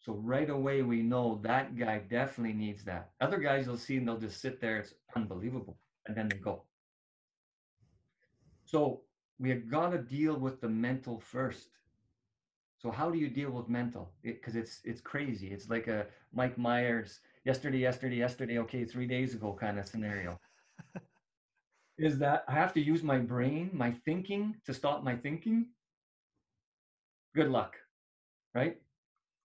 [0.00, 3.12] So right away, we know that guy definitely needs that.
[3.22, 4.78] Other guys you'll see and they'll just sit there.
[4.78, 5.78] It's unbelievable.
[6.06, 6.64] And then they go.
[8.66, 9.00] So
[9.38, 11.68] we have got to deal with the mental first.
[12.84, 14.12] So how do you deal with mental?
[14.22, 15.48] Because it, it's it's crazy.
[15.48, 16.04] It's like a
[16.34, 18.58] Mike Myers yesterday, yesterday, yesterday.
[18.58, 20.38] Okay, three days ago kind of scenario.
[21.98, 25.68] Is that I have to use my brain, my thinking to stop my thinking?
[27.34, 27.76] Good luck,
[28.54, 28.76] right?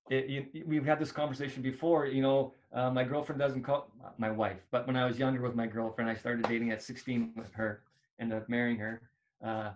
[0.10, 2.08] it, it, we've had this conversation before.
[2.08, 5.56] You know, uh, my girlfriend doesn't call my wife, but when I was younger with
[5.56, 7.84] my girlfriend, I started dating at 16 with her,
[8.20, 9.02] ended up marrying her.
[9.42, 9.72] Uh,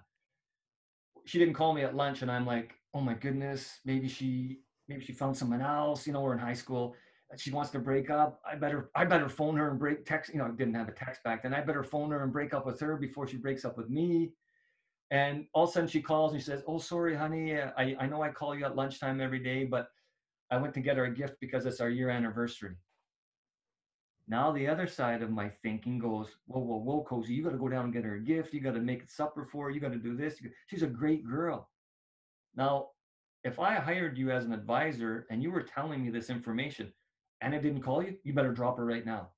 [1.24, 5.04] she didn't call me at lunch, and I'm like, oh my goodness, maybe she maybe
[5.04, 6.96] she found someone else, you know, we're in high school.
[7.36, 8.42] She wants to break up.
[8.46, 10.32] I better, I better phone her and break text.
[10.32, 11.54] You know, I didn't have a text back then.
[11.54, 14.34] I better phone her and break up with her before she breaks up with me.
[15.10, 17.58] And all of a sudden she calls and she says, "Oh, sorry, honey.
[17.60, 19.88] I, I know I call you at lunchtime every day, but
[20.52, 22.76] I went to get her a gift because it's our year anniversary."
[24.28, 27.58] Now the other side of my thinking goes, whoa, whoa, whoa, Cozy, you got to
[27.58, 28.54] go down and get her a gift.
[28.54, 29.72] You got to make supper for her.
[29.72, 30.40] You got to do this.
[30.68, 31.70] She's a great girl.
[32.56, 32.90] Now,
[33.44, 36.92] if I hired you as an advisor and you were telling me this information
[37.42, 39.30] and I didn't call you, you better drop her right now.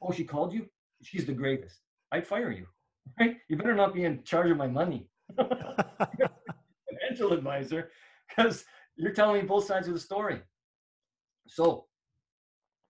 [0.00, 0.66] Oh, she called you?
[1.02, 1.80] She's the greatest.
[2.12, 2.66] I'd fire you,
[3.20, 3.36] right?
[3.48, 5.08] You better not be in charge of my money.
[5.36, 7.90] Financial advisor,
[8.28, 8.64] because
[8.96, 10.40] you're telling me both sides of the story.
[11.46, 11.86] So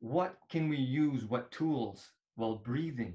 [0.00, 1.24] what can we use?
[1.24, 2.10] What tools?
[2.36, 3.14] Well, breathing.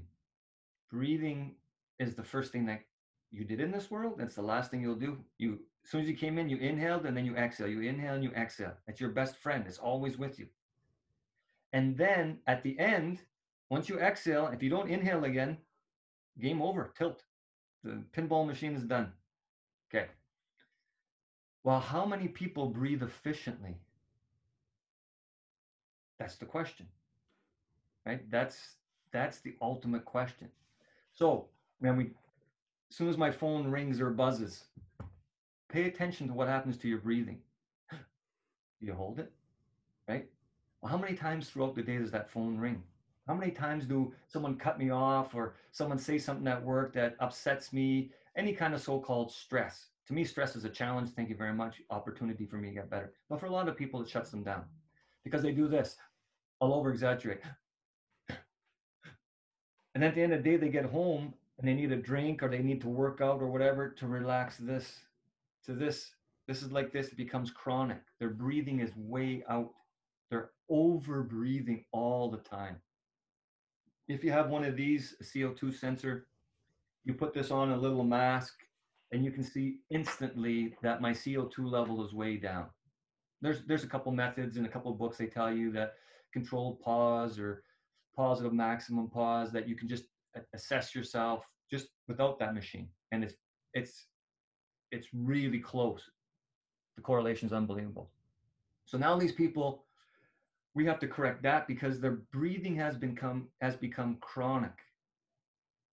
[0.90, 1.54] Breathing
[1.98, 2.82] is the first thing that
[3.30, 4.14] you did in this world.
[4.18, 5.18] That's the last thing you'll do.
[5.38, 7.68] You as soon as you came in, you inhaled and then you exhale.
[7.68, 8.72] You inhale and you exhale.
[8.88, 9.64] It's your best friend.
[9.66, 10.46] It's always with you.
[11.72, 13.20] And then at the end,
[13.68, 15.58] once you exhale, if you don't inhale again,
[16.40, 17.22] game over, tilt.
[17.82, 19.12] The pinball machine is done.
[19.90, 20.06] Okay.
[21.64, 23.76] Well, how many people breathe efficiently?
[26.18, 26.86] That's the question,
[28.06, 28.30] right?
[28.30, 28.76] That's
[29.12, 30.48] that's the ultimate question.
[31.12, 31.48] So
[31.80, 32.04] when we,
[32.90, 34.64] as soon as my phone rings or buzzes,
[35.74, 37.40] pay attention to what happens to your breathing.
[37.90, 37.98] Do
[38.86, 39.32] you hold it,
[40.08, 40.28] right?
[40.80, 42.80] Well, how many times throughout the day does that phone ring?
[43.26, 47.16] How many times do someone cut me off or someone say something at work that
[47.20, 48.12] upsets me?
[48.36, 49.86] Any kind of so-called stress.
[50.06, 51.10] To me, stress is a challenge.
[51.16, 51.80] Thank you very much.
[51.90, 53.14] Opportunity for me to get better.
[53.30, 54.64] But for a lot of people, it shuts them down
[55.24, 55.96] because they do this.
[56.60, 57.40] I'll over exaggerate.
[59.94, 62.42] And at the end of the day, they get home and they need a drink
[62.42, 65.00] or they need to work out or whatever to relax this
[65.66, 66.10] to this.
[66.46, 68.02] This is like this, it becomes chronic.
[68.20, 69.70] Their breathing is way out.
[70.30, 72.76] They're over breathing all the time.
[74.08, 76.26] If you have one of these, a CO2 sensor,
[77.04, 78.54] you put this on a little mask
[79.12, 82.66] and you can see instantly that my CO2 level is way down.
[83.40, 85.94] There's, there's a couple methods in a couple books they tell you that
[86.32, 87.62] controlled pause or
[88.16, 90.04] positive maximum pause that you can just
[90.54, 93.34] assess yourself just without that machine and it's
[93.72, 94.06] it's
[94.94, 96.10] it's really close
[96.96, 98.10] the correlation is unbelievable
[98.86, 99.84] so now these people
[100.74, 104.78] we have to correct that because their breathing has become has become chronic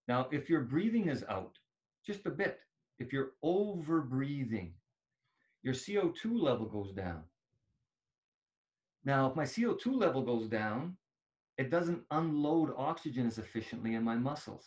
[0.08, 1.58] now if your breathing is out
[2.06, 2.60] just a bit
[2.98, 4.72] if you're over breathing
[5.62, 7.22] your co2 level goes down
[9.04, 10.96] now, if my CO2 level goes down,
[11.58, 14.64] it doesn't unload oxygen as efficiently in my muscles.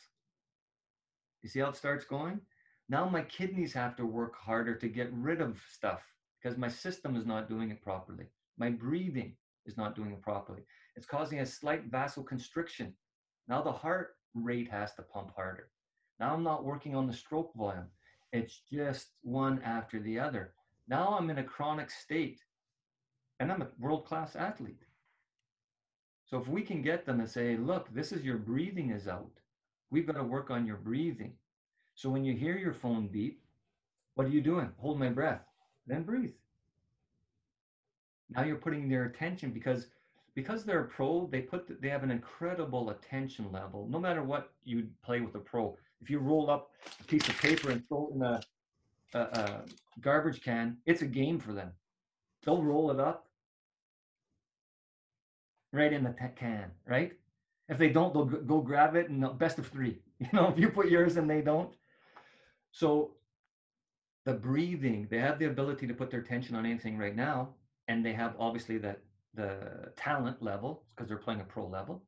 [1.41, 2.41] You see how it starts going?
[2.88, 6.01] Now my kidneys have to work harder to get rid of stuff
[6.41, 8.25] because my system is not doing it properly.
[8.57, 10.61] My breathing is not doing it properly.
[10.95, 12.93] It's causing a slight vasoconstriction.
[13.47, 15.69] Now the heart rate has to pump harder.
[16.19, 17.88] Now I'm not working on the stroke volume.
[18.31, 20.53] It's just one after the other.
[20.88, 22.39] Now I'm in a chronic state
[23.39, 24.83] and I'm a world class athlete.
[26.25, 29.31] So if we can get them and say, look, this is your breathing is out,
[29.89, 31.33] we've got to work on your breathing.
[31.96, 33.41] So when you hear your phone beep,
[34.16, 34.70] what are you doing?
[34.78, 35.41] Hold my breath,
[35.88, 36.34] then breathe.
[38.30, 39.88] Now you're putting their attention because
[40.34, 43.88] because they're a pro, they put they have an incredible attention level.
[43.89, 47.38] No matter what you play with a pro, if you roll up a piece of
[47.39, 48.41] paper and throw it in a,
[49.14, 49.64] a, a
[50.02, 51.72] garbage can, it's a game for them.
[52.43, 53.28] They'll roll it up
[55.72, 57.14] right in the can, right?
[57.70, 60.00] If they don't, they'll go grab it and best of three.
[60.20, 61.74] You know, if you put yours and they don't.
[62.76, 63.11] So
[64.26, 67.55] the breathing, they have the ability to put their attention on anything right now,
[67.88, 68.99] and they have obviously that
[69.34, 72.03] the talent level because they're playing a pro level.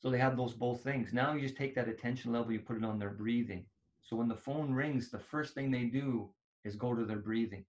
[0.00, 1.12] So they have those both things.
[1.12, 3.64] Now you just take that attention level, you put it on their breathing.
[4.02, 6.28] So when the phone rings, the first thing they do
[6.64, 7.64] is go to their breathing.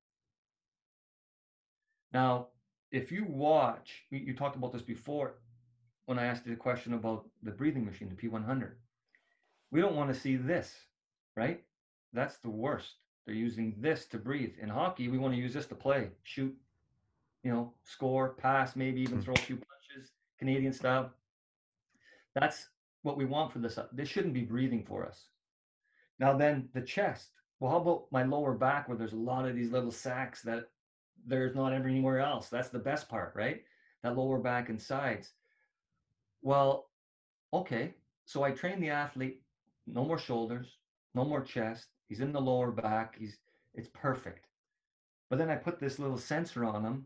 [2.11, 2.47] Now,
[2.91, 5.35] if you watch, you talked about this before
[6.07, 8.71] when I asked you the question about the breathing machine, the P100.
[9.69, 10.73] We don't want to see this,
[11.37, 11.63] right?
[12.13, 12.95] That's the worst.
[13.25, 14.53] They're using this to breathe.
[14.61, 16.55] In hockey, we want to use this to play, shoot,
[17.43, 19.23] you know, score, pass, maybe even hmm.
[19.23, 21.11] throw a few punches, Canadian style.
[22.35, 22.69] That's
[23.03, 23.77] what we want for this.
[23.93, 25.25] This shouldn't be breathing for us.
[26.19, 27.29] Now, then the chest.
[27.59, 30.65] Well, how about my lower back where there's a lot of these little sacs that
[31.25, 32.49] there's not anywhere else.
[32.49, 33.63] That's the best part, right?
[34.03, 35.31] That lower back and sides.
[36.41, 36.89] Well,
[37.53, 37.93] okay.
[38.25, 39.41] So I train the athlete,
[39.87, 40.77] no more shoulders,
[41.13, 41.87] no more chest.
[42.11, 43.15] He's in the lower back.
[43.17, 43.37] He's
[43.73, 44.47] it's perfect.
[45.29, 47.05] But then I put this little sensor on him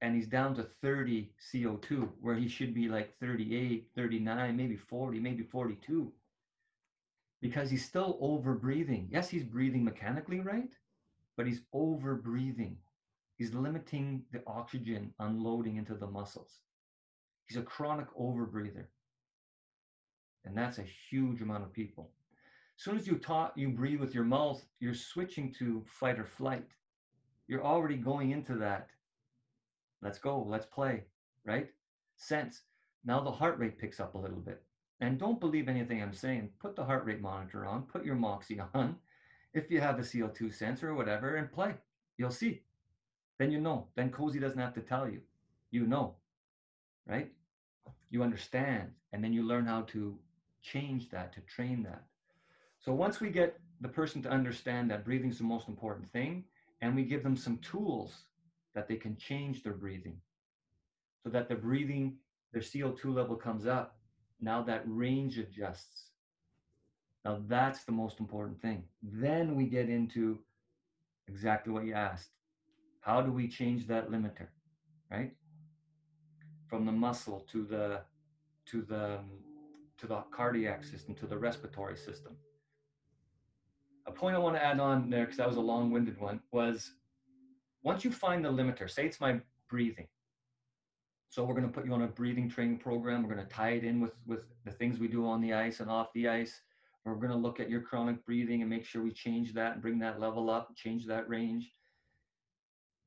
[0.00, 5.20] and he's down to 30 CO2, where he should be like 38, 39, maybe 40,
[5.20, 6.10] maybe 42.
[7.40, 9.06] Because he's still over breathing.
[9.12, 10.72] Yes, he's breathing mechanically right,
[11.36, 12.78] but he's over breathing.
[13.38, 16.50] He's limiting the oxygen unloading into the muscles.
[17.46, 18.86] He's a chronic overbreather.
[20.44, 22.10] And that's a huge amount of people.
[22.78, 26.24] As soon as you talk, you breathe with your mouth, you're switching to fight or
[26.24, 26.66] flight.
[27.46, 28.88] You're already going into that.
[30.00, 31.04] Let's go, let's play,
[31.44, 31.68] right?
[32.16, 32.62] Sense.
[33.04, 34.62] Now the heart rate picks up a little bit.
[35.00, 36.50] And don't believe anything I'm saying.
[36.60, 38.96] Put the heart rate monitor on, put your Moxy on,
[39.54, 41.74] if you have a CO2 sensor or whatever, and play.
[42.16, 42.62] You'll see.
[43.38, 43.88] Then you know.
[43.96, 45.20] Then Cozy doesn't have to tell you.
[45.70, 46.14] You know,
[47.06, 47.32] right?
[48.10, 48.90] You understand.
[49.12, 50.18] And then you learn how to
[50.62, 52.04] change that, to train that.
[52.84, 56.44] So once we get the person to understand that breathing is the most important thing,
[56.80, 58.24] and we give them some tools
[58.74, 60.16] that they can change their breathing
[61.22, 62.16] so that the breathing,
[62.52, 63.96] their CO2 level comes up.
[64.40, 66.10] Now that range adjusts.
[67.24, 68.82] Now that's the most important thing.
[69.00, 70.40] Then we get into
[71.28, 72.30] exactly what you asked.
[73.00, 74.48] How do we change that limiter,
[75.08, 75.32] right?
[76.66, 78.00] From the muscle to the
[78.66, 79.20] to the
[79.98, 82.36] to the cardiac system to the respiratory system.
[84.06, 86.92] A point I want to add on there, because that was a long-winded one, was
[87.82, 90.08] once you find the limiter, say it's my breathing.
[91.28, 93.22] So we're going to put you on a breathing training program.
[93.22, 95.80] We're going to tie it in with with the things we do on the ice
[95.80, 96.60] and off the ice.
[97.04, 99.82] We're going to look at your chronic breathing and make sure we change that and
[99.82, 101.72] bring that level up, change that range.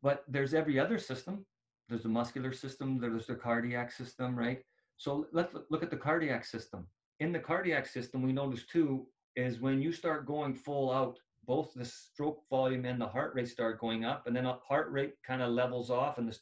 [0.02, 1.46] But there's every other system.
[1.88, 4.64] There's the muscular system, there's the cardiac system, right?
[4.98, 6.88] So let's look at the cardiac system.
[7.20, 9.06] In the cardiac system, we notice too
[9.36, 13.48] is when you start going full out, both the stroke volume and the heart rate
[13.48, 16.38] start going up, and then a heart rate kind of levels off, and the,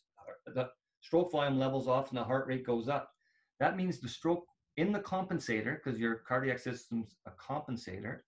[0.53, 0.69] the
[1.01, 3.11] stroke volume levels off, and the heart rate goes up.
[3.59, 4.45] That means the stroke
[4.77, 8.19] in the compensator, because your cardiac system's a compensator,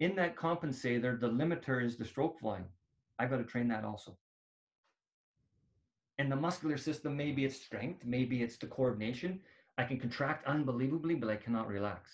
[0.00, 2.66] in that compensator, the limiter is the stroke volume.
[3.18, 4.16] I got to train that also.
[6.18, 9.40] And the muscular system, maybe it's strength, maybe it's the coordination.
[9.78, 12.10] I can contract unbelievably, but I cannot relax.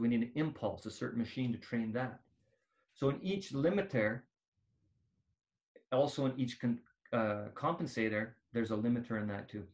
[0.00, 2.20] We need an impulse, a certain machine to train that.
[2.94, 4.20] So in each limiter,
[5.92, 6.78] also in each con,
[7.12, 9.64] uh, compensator, there's a limiter in that too.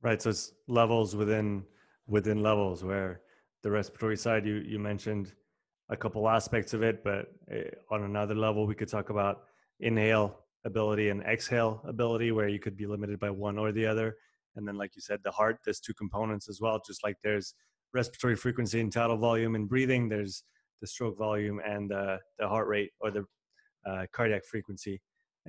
[0.00, 0.20] Right.
[0.20, 1.64] So it's levels within
[2.06, 3.20] within levels where
[3.62, 5.32] the respiratory side you you mentioned
[5.88, 9.44] a couple aspects of it but eh, on another level we could talk about
[9.80, 14.16] inhale ability and exhale ability where you could be limited by one or the other
[14.56, 17.54] and then like you said the heart there's two components as well just like there's
[17.94, 20.44] respiratory frequency and tidal volume and breathing there's
[20.80, 23.24] the stroke volume and uh, the heart rate or the
[23.86, 25.00] uh, cardiac frequency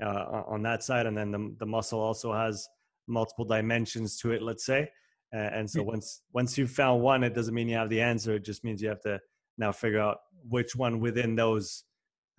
[0.03, 2.67] uh, on that side and then the, the muscle also has
[3.07, 4.87] multiple dimensions to it let's say
[5.33, 8.35] uh, and so once once you've found one, it doesn't mean you have the answer.
[8.35, 9.19] It just means you have to
[9.57, 10.17] now figure out
[10.47, 11.85] which one within those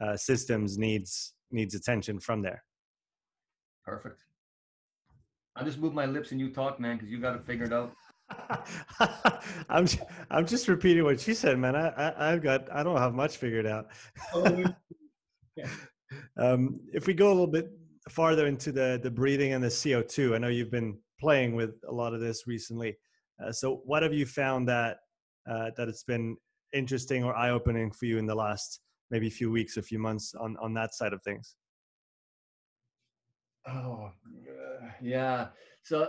[0.00, 2.62] uh, systems needs needs attention from there.
[3.84, 4.22] Perfect.
[5.56, 7.92] I'll just move my lips and you talk, man, because you got it figured out.
[9.68, 11.76] I'm just, I'm just repeating what she said, man.
[11.76, 13.86] I, I have got I don't have much figured out.
[14.34, 14.64] Oh,
[15.56, 15.68] yeah.
[16.36, 17.70] um, if we go a little bit
[18.08, 21.92] farther into the the breathing and the CO2, I know you've been playing with a
[21.92, 22.96] lot of this recently.
[23.42, 24.98] Uh, so, what have you found that
[25.48, 26.36] uh, that it's been
[26.72, 30.34] interesting or eye opening for you in the last maybe few weeks, a few months
[30.34, 31.56] on on that side of things?
[33.66, 34.10] Oh,
[35.02, 35.48] yeah.
[35.82, 36.08] So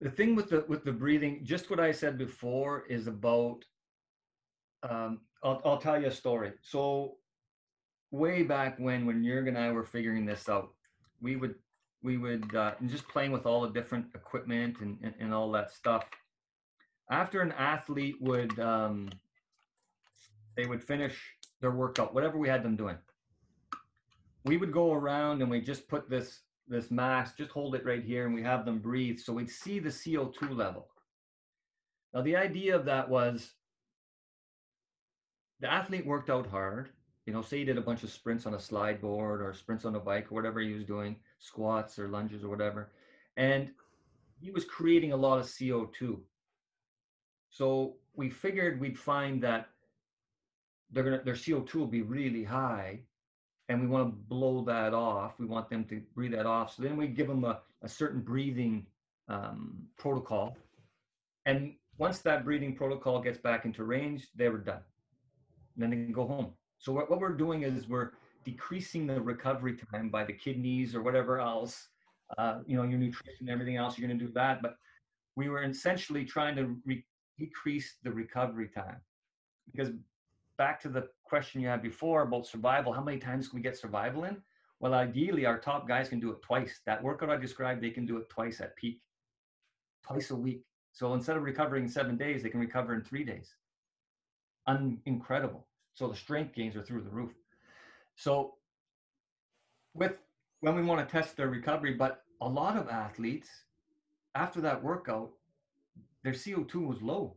[0.00, 3.64] the thing with the with the breathing, just what I said before, is about.
[4.88, 6.52] Um, I'll I'll tell you a story.
[6.62, 7.16] So
[8.10, 10.70] way back when, when Jurg and I were figuring this out,
[11.20, 11.56] we would
[12.02, 15.70] we would uh, just playing with all the different equipment and, and, and all that
[15.70, 16.04] stuff
[17.10, 19.08] after an athlete would um,
[20.56, 21.16] they would finish
[21.60, 22.96] their workout whatever we had them doing
[24.44, 28.04] we would go around and we just put this this mask just hold it right
[28.04, 30.88] here and we have them breathe so we'd see the co2 level
[32.14, 33.52] now the idea of that was
[35.60, 36.90] the athlete worked out hard
[37.28, 39.84] you know, say he did a bunch of sprints on a slide board or sprints
[39.84, 42.90] on a bike or whatever he was doing, squats or lunges or whatever.
[43.36, 43.68] And
[44.40, 46.18] he was creating a lot of CO2.
[47.50, 49.68] So we figured we'd find that
[50.90, 53.00] they're gonna their CO2 will be really high
[53.68, 55.38] and we want to blow that off.
[55.38, 56.74] We want them to breathe that off.
[56.74, 58.86] So then we give them a, a certain breathing
[59.28, 60.56] um, protocol.
[61.46, 64.80] And once that breathing protocol gets back into range, they were done.
[65.74, 66.52] And then they can go home.
[66.78, 68.12] So what, what we're doing is we're
[68.44, 71.88] decreasing the recovery time by the kidneys or whatever else
[72.36, 74.60] uh, you know, your nutrition everything else, you're going to do that.
[74.60, 74.76] But
[75.36, 77.04] we were essentially trying to re-
[77.38, 79.00] decrease the recovery time
[79.70, 79.90] because
[80.58, 83.76] back to the question you had before about survival, how many times can we get
[83.76, 84.36] survival in?
[84.80, 86.80] Well, ideally, our top guys can do it twice.
[86.86, 89.00] That workout I described, they can do it twice at peak,
[90.06, 90.62] twice a week.
[90.92, 93.54] So instead of recovering in seven days, they can recover in three days.
[94.66, 95.66] Un- incredible.
[95.94, 97.32] So the strength gains are through the roof.
[98.14, 98.54] So
[99.94, 100.12] with
[100.60, 103.48] when we want to test their recovery, but a lot of athletes
[104.34, 105.30] after that workout,
[106.22, 107.36] their CO2 was low.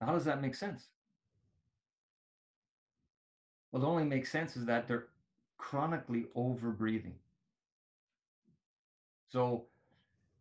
[0.00, 0.88] How does that make sense?
[3.76, 5.08] Well, only makes sense is that they're
[5.58, 7.16] chronically over breathing.
[9.28, 9.66] So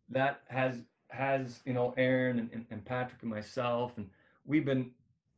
[0.07, 0.77] that has
[1.09, 4.09] has you know Aaron and, and, Patrick and myself and
[4.45, 4.89] we've been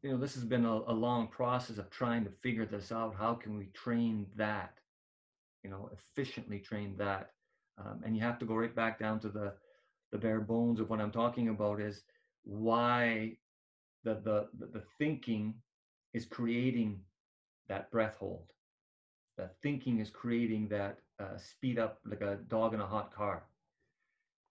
[0.03, 3.15] you know this has been a, a long process of trying to figure this out.
[3.17, 4.77] How can we train that?
[5.63, 7.31] You know, efficiently train that.
[7.79, 9.53] Um, and you have to go right back down to the
[10.11, 12.03] the bare bones of what I'm talking about is
[12.43, 13.37] why
[14.03, 15.55] the the the thinking
[16.13, 16.99] is creating
[17.67, 18.51] that breath hold.
[19.37, 23.43] The thinking is creating that uh, speed up like a dog in a hot car.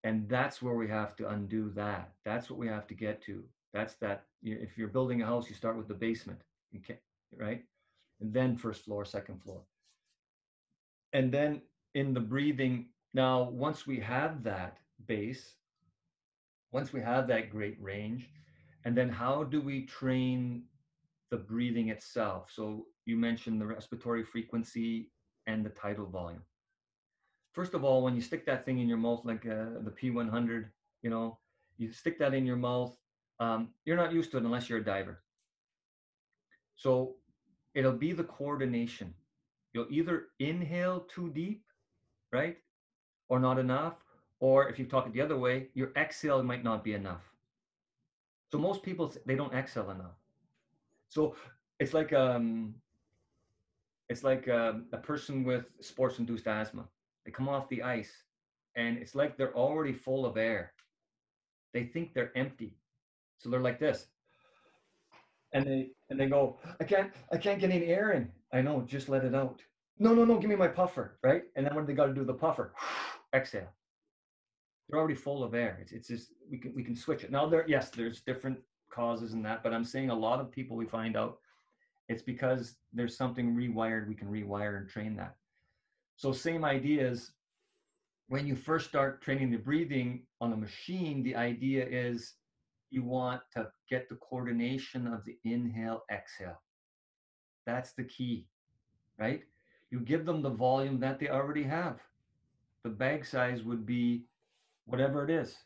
[0.05, 2.13] And that's where we have to undo that.
[2.25, 3.43] That's what we have to get to.
[3.73, 4.25] That's that.
[4.43, 6.41] If you're building a house, you start with the basement,
[6.77, 7.01] okay,
[7.37, 7.65] right?
[8.21, 9.63] And then first floor, second floor.
[11.13, 11.63] And then
[11.95, 15.55] in the breathing, now once we have that base,
[16.73, 18.31] once we have that great range,
[18.85, 20.63] and then how do we train
[21.31, 22.51] the breathing itself?
[22.55, 25.11] So you mentioned the respiratory frequency
[25.47, 26.43] and the tidal volume.
[27.53, 30.67] First of all, when you stick that thing in your mouth, like uh, the P100,
[31.03, 31.39] you know,
[31.79, 32.95] you stick that in your mouth,
[33.41, 35.23] um, you're not used to it unless you're a diver.
[36.75, 37.15] So
[37.75, 39.15] it'll be the coordination.
[39.73, 41.65] You'll either inhale too deep,
[42.33, 42.59] right?
[43.29, 43.95] Or not enough.
[44.41, 47.23] Or if you talk it the other way, your exhale might not be enough.
[48.53, 50.17] So most people, they don't exhale enough.
[51.09, 51.37] So
[51.79, 52.75] it's like um,
[54.09, 56.85] it's like a, um, a person with sports induced asthma.
[57.25, 58.13] They come off the ice
[58.77, 60.73] and it's like they're already full of air.
[61.73, 62.77] They think they're empty.
[63.39, 64.07] So they're like this.
[65.53, 68.31] And they and they go, I can't I can't get any air in.
[68.53, 69.63] I know, just let it out.
[69.99, 71.45] No, no, no, give me my puffer, right?
[71.57, 72.75] And then when they got to do the puffer,
[73.35, 73.69] exhale.
[74.89, 75.79] They're already full of air.
[75.81, 77.31] It's it's just we can we can switch it.
[77.31, 78.59] Now there yes, there's different
[78.91, 81.39] causes in that, but I'm saying a lot of people we find out
[82.09, 85.37] it's because there's something rewired, we can rewire and train that.
[86.17, 87.33] So same idea is
[88.29, 92.35] when you first start training the breathing on a machine, the idea is
[92.91, 96.61] you want to get the coordination of the inhale, exhale.
[97.67, 98.47] That's the key,
[99.19, 99.43] right?
[99.91, 102.01] You give them the volume that they already have.
[102.85, 104.25] The bag size would be
[104.87, 105.57] whatever it is.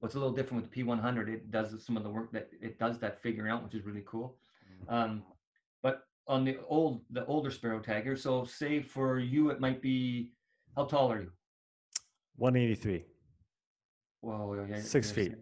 [0.00, 2.78] What's a little different with the P100, it does some of the work that it
[2.78, 4.36] does that figuring out, which is really cool.
[4.84, 4.94] Mm-hmm.
[4.94, 5.22] Um,
[6.28, 10.32] on the old the older SpiroTiger so say for you it might be
[10.76, 11.32] how tall are you?
[12.36, 13.04] 183
[14.20, 15.34] whoa yeah, six feet.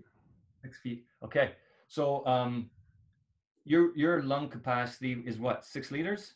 [0.62, 1.04] six feet.
[1.24, 1.52] Okay
[1.88, 2.70] so um
[3.64, 6.34] your your lung capacity is what six liters?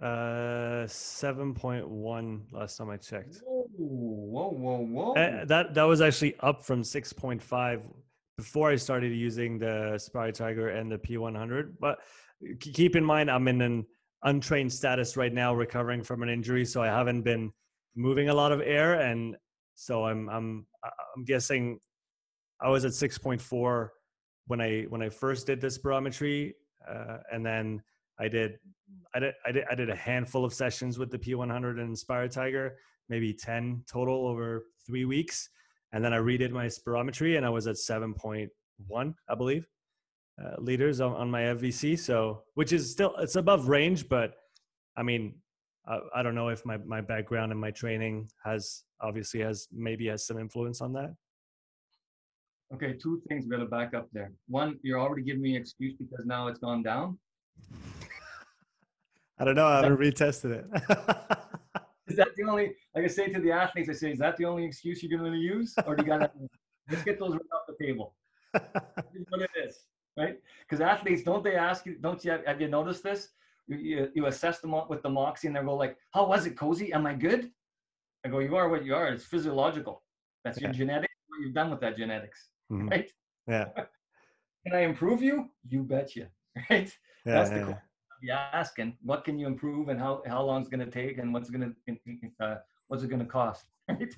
[0.00, 3.40] Uh 7.1 last time i checked.
[3.44, 5.12] Whoa whoa whoa whoa.
[5.14, 7.82] Uh, that that was actually up from 6.5
[8.36, 11.98] before i started using the SpiroTiger and the p100 but
[12.60, 13.86] keep in mind I'm in an
[14.22, 17.52] untrained status right now, recovering from an injury, so I haven't been
[17.96, 19.36] moving a lot of air, and
[19.74, 20.66] so I'm I'm
[21.16, 21.78] I'm guessing
[22.60, 23.88] I was at 6.4
[24.46, 26.52] when I when I first did this spirometry,
[26.88, 27.82] uh, and then
[28.18, 28.58] I did
[29.14, 32.72] I did I did I did a handful of sessions with the P100 and SpiroTiger,
[33.08, 35.50] maybe 10 total over three weeks,
[35.92, 39.66] and then I redid my spirometry, and I was at 7.1, I believe
[40.42, 41.98] uh, liters on, on my FVC.
[41.98, 44.34] So, which is still it's above range, but
[44.96, 45.34] I mean,
[45.86, 50.06] I, I don't know if my my background and my training has obviously has maybe
[50.08, 51.14] has some influence on that.
[52.74, 54.32] Okay, two things we got to back up there.
[54.46, 57.18] One, you're already giving me an excuse because now it's gone down.
[59.38, 59.66] I don't know.
[59.66, 60.66] I haven't retested it.
[62.08, 62.74] is that the only?
[62.94, 65.32] Like I say to the athletes, I say, is that the only excuse you're going
[65.32, 66.30] to use, or do you got to?
[66.90, 68.14] let's get those right off the table.
[68.52, 69.78] what it is
[70.18, 70.38] right?
[70.62, 73.28] Because athletes, don't they ask you, don't you, have, have you noticed this?
[73.66, 76.56] You, you, you, assess them with the Moxy and they go like, how was it,
[76.56, 76.92] Cozy?
[76.92, 77.50] Am I good?
[78.24, 79.08] I go, you are what you are.
[79.08, 80.02] It's physiological.
[80.44, 80.76] That's your yeah.
[80.76, 81.14] genetics.
[81.28, 82.88] What you've done with that genetics, mm-hmm.
[82.88, 83.10] right?
[83.46, 83.66] Yeah.
[84.66, 85.50] can I improve you?
[85.68, 86.28] You betcha,
[86.70, 86.92] right?
[87.24, 87.82] Yeah, That's yeah, the question.
[88.22, 88.48] Yeah.
[88.52, 91.32] Be asking, what can you improve and how, how long it's going to take and
[91.32, 92.56] what's going to, uh,
[92.88, 93.66] What's it going to cost?
[93.88, 94.14] Right?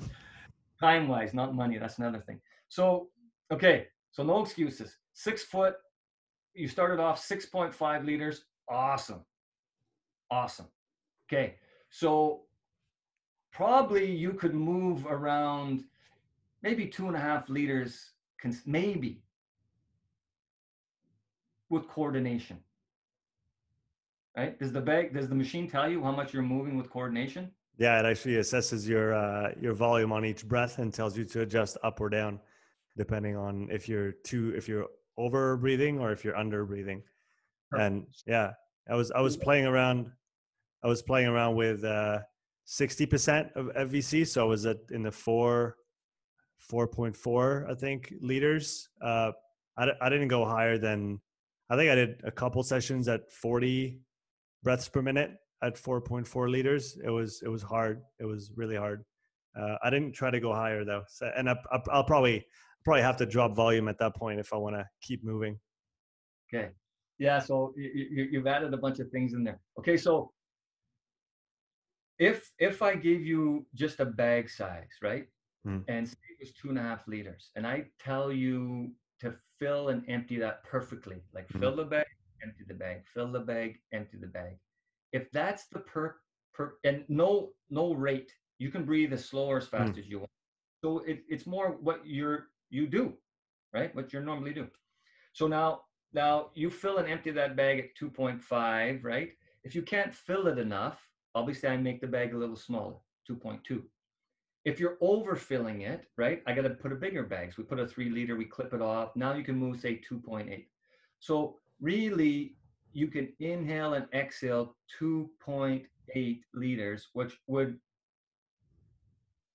[0.81, 1.77] Time wise, not money.
[1.79, 2.41] That's another thing.
[2.69, 3.09] So,
[3.53, 3.89] okay.
[4.13, 4.97] So no excuses.
[5.13, 5.75] Six foot.
[6.55, 8.45] You started off 6.5 liters.
[8.69, 9.25] Awesome.
[10.31, 10.67] Awesome.
[11.29, 11.57] Okay.
[11.91, 12.43] So
[13.53, 15.85] probably you could move around
[16.63, 18.13] maybe two and a half liters,
[18.67, 19.23] maybe
[21.69, 22.59] with coordination.
[24.37, 24.59] Right?
[24.59, 27.51] Does the bag, does the machine tell you how much you're moving with coordination?
[27.79, 31.41] Yeah, it actually assesses your uh, your volume on each breath and tells you to
[31.41, 32.39] adjust up or down,
[32.97, 34.87] depending on if you're too if you're
[35.21, 37.03] over breathing or if you're under breathing.
[37.73, 38.53] And yeah,
[38.89, 40.11] I was I was playing around,
[40.83, 42.19] I was playing around with uh,
[42.65, 45.77] sixty percent of FVC, so I was at in the four,
[46.59, 48.89] four point four I think liters.
[49.01, 49.33] Uh,
[49.77, 51.21] I I didn't go higher than
[51.69, 54.01] I think I did a couple sessions at forty
[54.63, 56.99] breaths per minute at 4.4 liters.
[57.05, 58.03] It was it was hard.
[58.19, 59.05] It was really hard.
[59.59, 61.57] Uh, I didn't try to go higher though, so, and I,
[61.93, 62.47] will probably
[62.85, 65.59] probably have to drop volume at that point if I want to keep moving.
[66.53, 66.71] Okay.
[67.19, 67.39] Yeah.
[67.39, 69.61] So you, you've added a bunch of things in there.
[69.79, 69.97] Okay.
[69.97, 70.33] So
[72.19, 75.27] if if I gave you just a bag size, right,
[75.67, 75.83] mm.
[75.89, 79.89] and say it was two and a half liters, and I tell you to fill
[79.89, 81.61] and empty that perfectly, like mm.
[81.61, 82.07] fill the bag,
[82.43, 84.57] empty the bag, fill the bag, empty the bag
[85.13, 86.17] if that's the per,
[86.53, 89.99] per and no no rate you can breathe as slow or as fast mm.
[89.99, 90.31] as you want
[90.85, 93.15] so it, it's more what you're you do
[93.73, 93.95] right?
[93.95, 94.69] What you normally do
[95.33, 99.31] so now now you fill and empty that bag at 2.5 right?
[99.63, 100.99] If you can't fill it enough
[101.35, 102.97] obviously i make the bag a little smaller
[103.31, 103.83] 2.2
[104.65, 107.79] if you're overfilling it right i got to put a bigger bag so we put
[107.79, 109.15] a three liter we clip it off.
[109.15, 110.67] Now you can move say 2.8
[111.21, 112.57] so really
[112.93, 117.79] you can inhale and exhale 2.8 liters, which would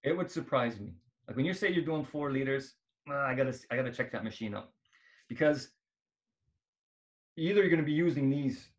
[0.04, 0.94] it would surprise me.
[1.28, 2.76] Like when you say you're doing four liters,
[3.10, 4.70] uh, I gotta I gotta check that machine out
[5.28, 5.70] because
[7.38, 8.70] either you're gonna be using these.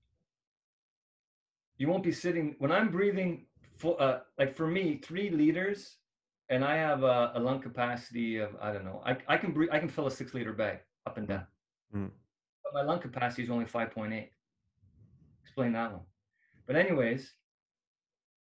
[1.78, 3.46] You won't be sitting when I'm breathing.
[3.78, 5.96] Full, uh, like for me, three liters,
[6.48, 9.02] and I have a, a, lung capacity of I don't know.
[9.04, 9.68] I I can breathe.
[9.70, 11.46] I can fill a six liter bag up and down.
[11.94, 12.10] Mm.
[12.64, 14.30] But my lung capacity is only five point eight
[15.56, 16.02] explain that one.
[16.66, 17.32] But anyways,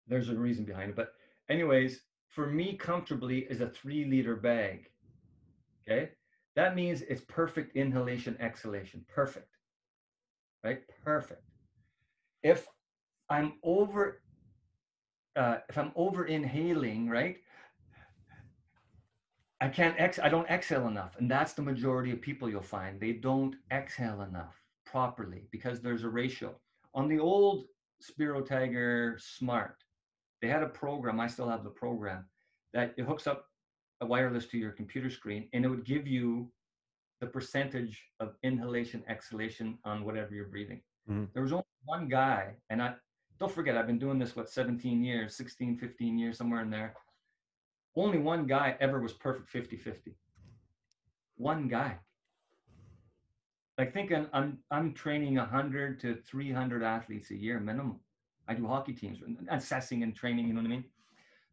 [0.06, 0.94] there's a reason behind it.
[0.94, 1.14] But
[1.48, 4.86] anyways, for me, comfortably is a three liter bag.
[5.88, 6.10] Okay,
[6.56, 9.04] that means it's perfect inhalation exhalation.
[9.08, 9.48] Perfect.
[10.64, 11.42] Right, perfect.
[12.42, 12.68] If
[13.28, 14.22] I'm over,
[15.34, 17.36] uh, if I'm over inhaling, right,
[19.60, 20.18] I can't ex.
[20.22, 23.00] I don't exhale enough, and that's the majority of people you'll find.
[23.00, 26.54] They don't exhale enough properly because there's a ratio.
[26.94, 27.66] On the old
[28.02, 29.76] SpiroTiger Smart,
[30.40, 31.20] they had a program.
[31.20, 32.26] I still have the program
[32.74, 33.46] that it hooks up
[34.06, 36.50] wireless to your computer screen, and it would give you
[37.20, 40.82] the percentage of inhalation, exhalation on whatever you're breathing.
[41.08, 41.24] Mm-hmm.
[41.34, 42.94] There was only one guy, and I
[43.38, 46.94] don't forget, I've been doing this, what, 17 years, 16, 15 years, somewhere in there.
[47.96, 50.16] Only one guy ever was perfect 50 50.
[51.36, 51.98] One guy
[53.78, 58.00] like thinking I'm I'm training 100 to 300 athletes a year minimum.
[58.48, 59.18] I do hockey teams,
[59.50, 60.84] assessing and training, you know what I mean?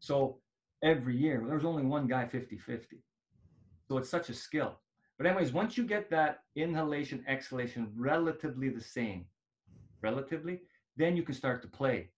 [0.00, 0.38] So
[0.82, 3.02] every year, there's only one guy 50 50.
[3.88, 4.78] So it's such a skill.
[5.18, 9.26] But, anyways, once you get that inhalation, exhalation relatively the same,
[10.02, 10.62] relatively,
[10.96, 12.10] then you can start to play,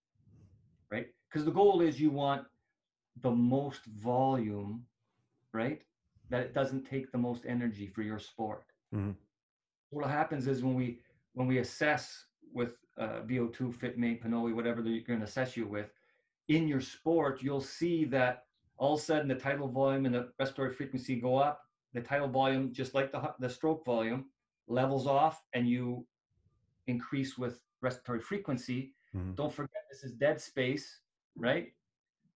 [0.90, 1.06] right?
[1.28, 2.46] Because the goal is you want
[3.22, 4.84] the most volume,
[5.52, 5.82] right?
[6.30, 8.66] That it doesn't take the most energy for your sport.
[8.94, 9.12] Mm-hmm
[9.92, 10.98] what happens is when we
[11.34, 15.90] when we assess with uh, VO2, FitMate, PNOE, whatever they're going to assess you with,
[16.48, 18.44] in your sport, you'll see that
[18.82, 21.60] all of a sudden the tidal volume and the respiratory frequency go up.
[21.94, 24.24] The tidal volume, just like the, the stroke volume,
[24.66, 26.04] levels off and you
[26.88, 28.92] increase with respiratory frequency.
[29.14, 29.34] Mm-hmm.
[29.34, 30.98] Don't forget this is dead space,
[31.36, 31.68] right?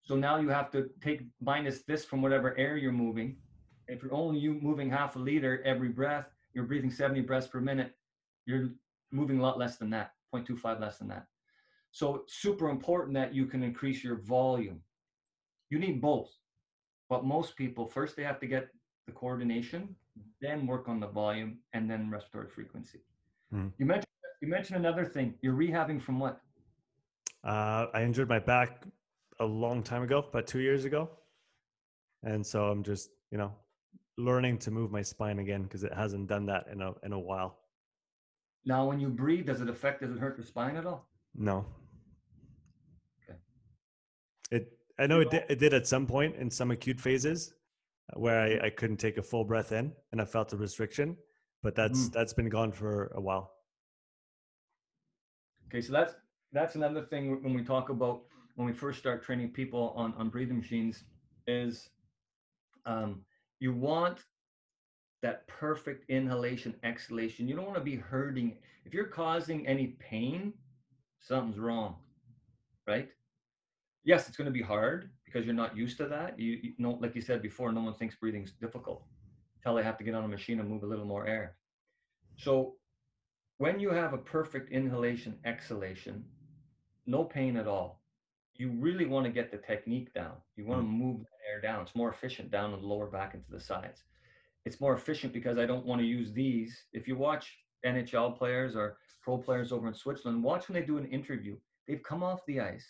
[0.03, 3.39] So now you have to take minus this from whatever air you're moving.
[3.89, 7.61] If you're only you moving half a liter every breath, you're breathing 70 breaths per
[7.61, 7.97] minute,
[8.45, 8.71] you're
[9.11, 11.27] moving a lot less than that, 0.25 less than that.
[11.91, 14.81] So super important that you can increase your volume.
[15.71, 16.31] You need both.
[17.09, 18.69] But most people, first they have to get
[19.07, 19.95] the coordination,
[20.41, 23.01] then work on the volume, and then respiratory frequency.
[23.55, 23.73] Mm.
[23.79, 24.07] You mentioned
[24.43, 25.35] you mentioned another thing.
[25.41, 26.41] You're rehabbing from what?
[27.45, 28.85] Uh, I injured my back
[29.41, 31.11] a long time ago, about two years ago,
[32.23, 33.53] and so I'm just you know
[34.19, 37.19] learning to move my spine again because it hasn't done that in a in a
[37.19, 37.59] while.
[38.65, 40.01] Now, when you breathe, does it affect?
[40.01, 41.07] Does it hurt your spine at all?
[41.37, 41.65] No.
[43.23, 43.39] Okay.
[44.51, 47.53] It I know it did, it did at some point in some acute phases
[48.15, 48.67] uh, where I.
[48.67, 51.17] I couldn't take a full breath in and I felt the restriction,
[51.63, 52.13] but that's Mm.
[52.13, 53.53] that's been gone for a while.
[55.69, 56.15] Okay, so that's
[56.53, 58.23] that's another thing when we talk about
[58.55, 61.05] when we first start training people on on breathing machines
[61.47, 61.91] is
[62.87, 63.25] um,
[63.61, 64.25] you want
[65.23, 67.49] that perfect inhalation exhalation.
[67.49, 68.59] You don't want to be hurting.
[68.85, 70.53] If you're causing any pain,
[71.21, 71.97] something's wrong,
[72.87, 73.09] right?
[74.07, 76.39] Yes, it's going to be hard because you're not used to that.
[76.39, 79.03] You, you know, like you said before, no one thinks breathing's difficult
[79.57, 81.57] until they have to get on a machine and move a little more air.
[82.37, 82.77] So
[83.59, 86.25] when you have a perfect inhalation exhalation,
[87.07, 88.01] no pain at all,
[88.55, 90.35] you really want to get the technique down.
[90.55, 90.99] You want to mm.
[90.99, 91.83] move that air down.
[91.83, 94.05] It's more efficient down the lower back into the sides.
[94.65, 96.85] It's more efficient because I don't want to use these.
[96.93, 97.53] If you watch
[97.85, 101.57] NHL players or pro players over in Switzerland, watch when they do an interview.
[101.89, 102.87] They've come off the ice,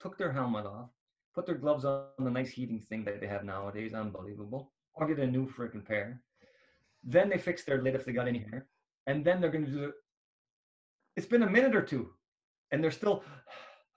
[0.00, 0.90] took their helmet off,
[1.34, 5.18] put their gloves on the nice heating thing that they have nowadays, unbelievable, or get
[5.18, 6.20] a new freaking pair.
[7.04, 8.66] Then they fix their lid if they got any hair,
[9.06, 9.92] and then they're going to do the.
[11.16, 12.10] It's been a minute or two,
[12.72, 13.24] and they're still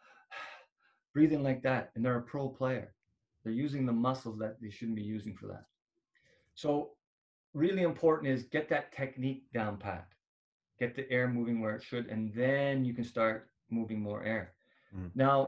[1.13, 2.93] breathing like that, and they're a pro player.
[3.43, 5.65] They're using the muscles that they shouldn't be using for that.
[6.55, 6.91] So,
[7.53, 10.07] really important is get that technique down pat,
[10.79, 14.53] get the air moving where it should, and then you can start moving more air.
[14.95, 15.11] Mm.
[15.15, 15.47] Now,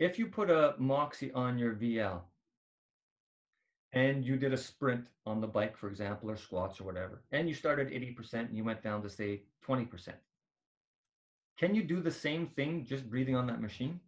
[0.00, 2.22] if you put a Moxy on your VL
[3.92, 7.48] and you did a sprint on the bike, for example, or squats or whatever, and
[7.48, 10.14] you started 80% and you went down to say 20%,
[11.58, 14.00] can you do the same thing just breathing on that machine?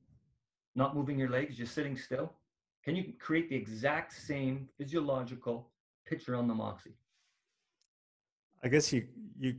[0.74, 2.32] Not moving your legs, just sitting still?
[2.82, 5.68] Can you create the exact same physiological
[6.06, 6.94] picture on the Moxy?
[8.64, 9.06] I guess you
[9.38, 9.56] you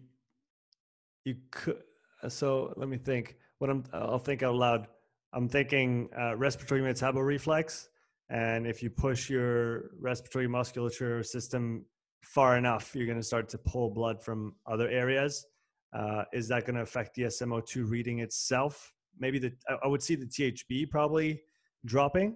[1.23, 1.83] you could.
[2.27, 3.37] So let me think.
[3.59, 4.87] What I'm I'll think out loud.
[5.33, 7.87] I'm thinking uh, respiratory metaboreflex,
[8.29, 11.85] and if you push your respiratory musculature system
[12.21, 15.45] far enough, you're going to start to pull blood from other areas.
[15.91, 18.93] Uh, is that going to affect the SMO2 reading itself?
[19.19, 19.53] Maybe the
[19.83, 21.41] I- would see the THB probably
[21.85, 22.35] dropping,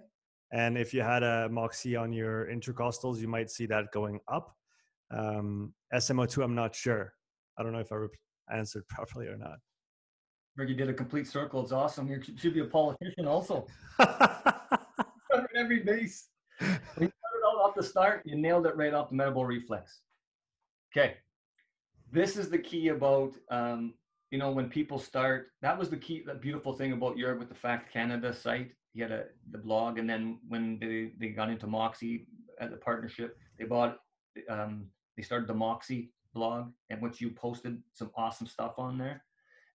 [0.52, 4.56] and if you had a Moxy on your intercostals, you might see that going up.
[5.12, 7.14] Um, SMO2, I'm not sure.
[7.58, 8.08] I don't know if I re-
[8.54, 9.60] answered properly or not.
[10.66, 11.62] You did a complete circle.
[11.62, 12.08] It's awesome.
[12.08, 13.68] You should be a politician also.
[14.00, 16.30] Covered every base.
[16.60, 20.00] When you started out off the start, you nailed it right off the metabolic reflex.
[20.92, 21.18] Okay.
[22.12, 23.94] This is the key about, um,
[24.32, 27.50] you know, when people start, that was the key, the beautiful thing about Europe with
[27.50, 28.72] the Fact Canada site.
[28.94, 30.00] He had a, the blog.
[30.00, 32.26] And then when they, they got into Moxy
[32.60, 33.98] at the partnership, they bought,
[34.50, 39.24] um, they started the Moxy blog and which you posted some awesome stuff on there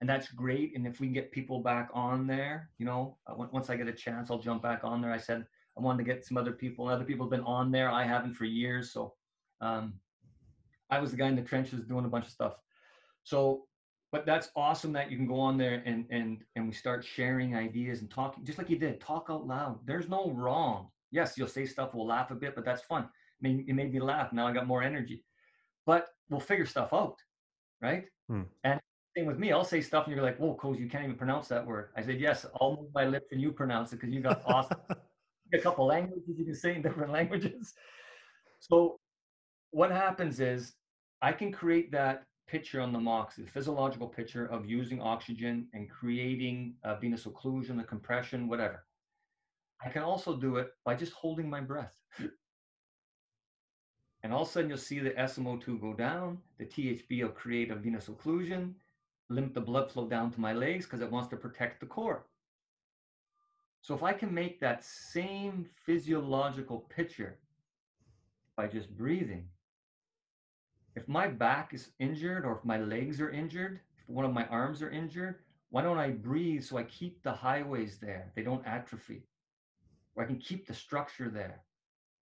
[0.01, 0.75] and that's great.
[0.75, 3.87] And if we can get people back on there, you know, uh, once I get
[3.87, 5.11] a chance, I'll jump back on there.
[5.11, 5.45] I said
[5.77, 6.87] I wanted to get some other people.
[6.87, 7.89] Other people have been on there.
[7.89, 8.91] I haven't for years.
[8.91, 9.13] So
[9.61, 9.93] um,
[10.89, 12.55] I was the guy in the trenches doing a bunch of stuff.
[13.23, 13.67] So,
[14.11, 17.55] but that's awesome that you can go on there and and and we start sharing
[17.55, 18.99] ideas and talking, just like you did.
[18.99, 19.79] Talk out loud.
[19.85, 20.89] There's no wrong.
[21.11, 21.93] Yes, you'll say stuff.
[21.93, 23.03] We'll laugh a bit, but that's fun.
[23.03, 24.33] I mean, it made me laugh.
[24.33, 25.23] Now I got more energy.
[25.85, 27.17] But we'll figure stuff out,
[27.81, 28.05] right?
[28.27, 28.43] Hmm.
[28.63, 28.79] And
[29.15, 29.51] same with me.
[29.51, 31.89] I'll say stuff and you're like, whoa, Coz, you can't even pronounce that word.
[31.95, 34.77] I said, yes, I'll move my lips and you pronounce it because you got awesome.
[35.53, 37.73] a couple languages you can say in different languages.
[38.59, 38.99] So
[39.71, 40.73] what happens is
[41.21, 45.89] I can create that picture on the Moxy, the physiological picture of using oxygen and
[45.89, 48.85] creating uh, venous occlusion, the compression, whatever.
[49.83, 51.95] I can also do it by just holding my breath.
[54.23, 56.37] And all of a sudden, you'll see the SMO2 go down.
[56.59, 58.73] The THB will create a venous occlusion,
[59.31, 62.25] limit the blood flow down to my legs because it wants to protect the core.
[63.81, 67.39] So if I can make that same physiological picture
[68.55, 69.47] by just breathing,
[70.95, 74.45] if my back is injured or if my legs are injured, if one of my
[74.47, 75.39] arms are injured,
[75.69, 78.31] why don't I breathe so I keep the highways there?
[78.35, 79.23] They don't atrophy.
[80.15, 81.61] Or I can keep the structure there.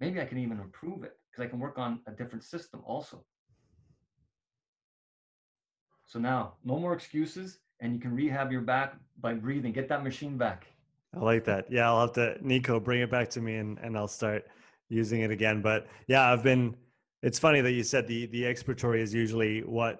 [0.01, 3.25] Maybe I can even improve it because I can work on a different system also.
[6.09, 9.73] So now, no more excuses, and you can rehab your back by breathing.
[9.73, 10.67] Get that machine back.
[11.15, 11.71] I like that.
[11.71, 14.47] Yeah, I'll have to Nico bring it back to me and, and I'll start
[14.89, 15.61] using it again.
[15.61, 16.77] But yeah, I've been
[17.23, 19.99] it's funny that you said the the expiratory is usually what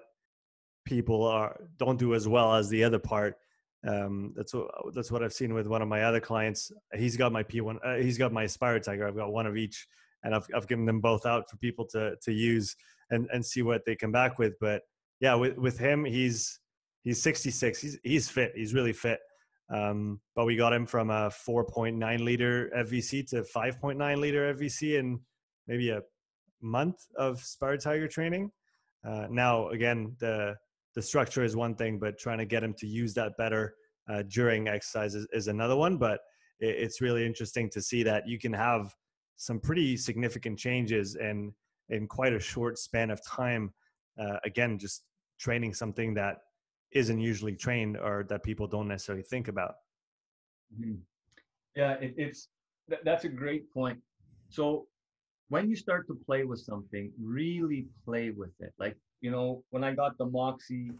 [0.83, 3.37] people are don't do as well as the other part.
[3.87, 6.71] Um, that's what that's what I've seen with one of my other clients.
[6.95, 9.07] He's got my P1, uh, he's got my SpiroTiger.
[9.07, 9.87] I've got one of each,
[10.23, 12.75] and I've I've given them both out for people to to use
[13.11, 14.53] and and see what they come back with.
[14.59, 14.83] But
[15.19, 16.59] yeah, with with him, he's
[17.03, 17.81] he's 66.
[17.81, 18.53] He's he's fit.
[18.55, 19.19] He's really fit.
[19.71, 25.19] Um, but we got him from a 4.9 liter FVC to 5.9 liter FVC in
[25.67, 26.01] maybe a
[26.61, 28.51] month of SpiroTiger training.
[29.07, 30.55] Uh, now, again, the
[30.95, 33.75] the structure is one thing, but trying to get him to use that better
[34.09, 35.97] uh, during exercise is, is, another one.
[35.97, 36.19] But
[36.59, 38.93] it, it's really interesting to see that you can have
[39.35, 41.53] some pretty significant changes in
[41.89, 43.73] in quite a short span of time.
[44.19, 45.03] Uh, again, just
[45.39, 46.37] training something that
[46.91, 49.75] isn't usually trained or that people don't necessarily think about.
[50.79, 50.95] Mm-hmm.
[51.75, 52.49] Yeah, it, it's
[52.89, 53.99] th- that's a great point.
[54.49, 54.87] So
[55.49, 58.73] when you start to play with something, really play with it.
[58.79, 60.91] Like you know, when I got the Moxy,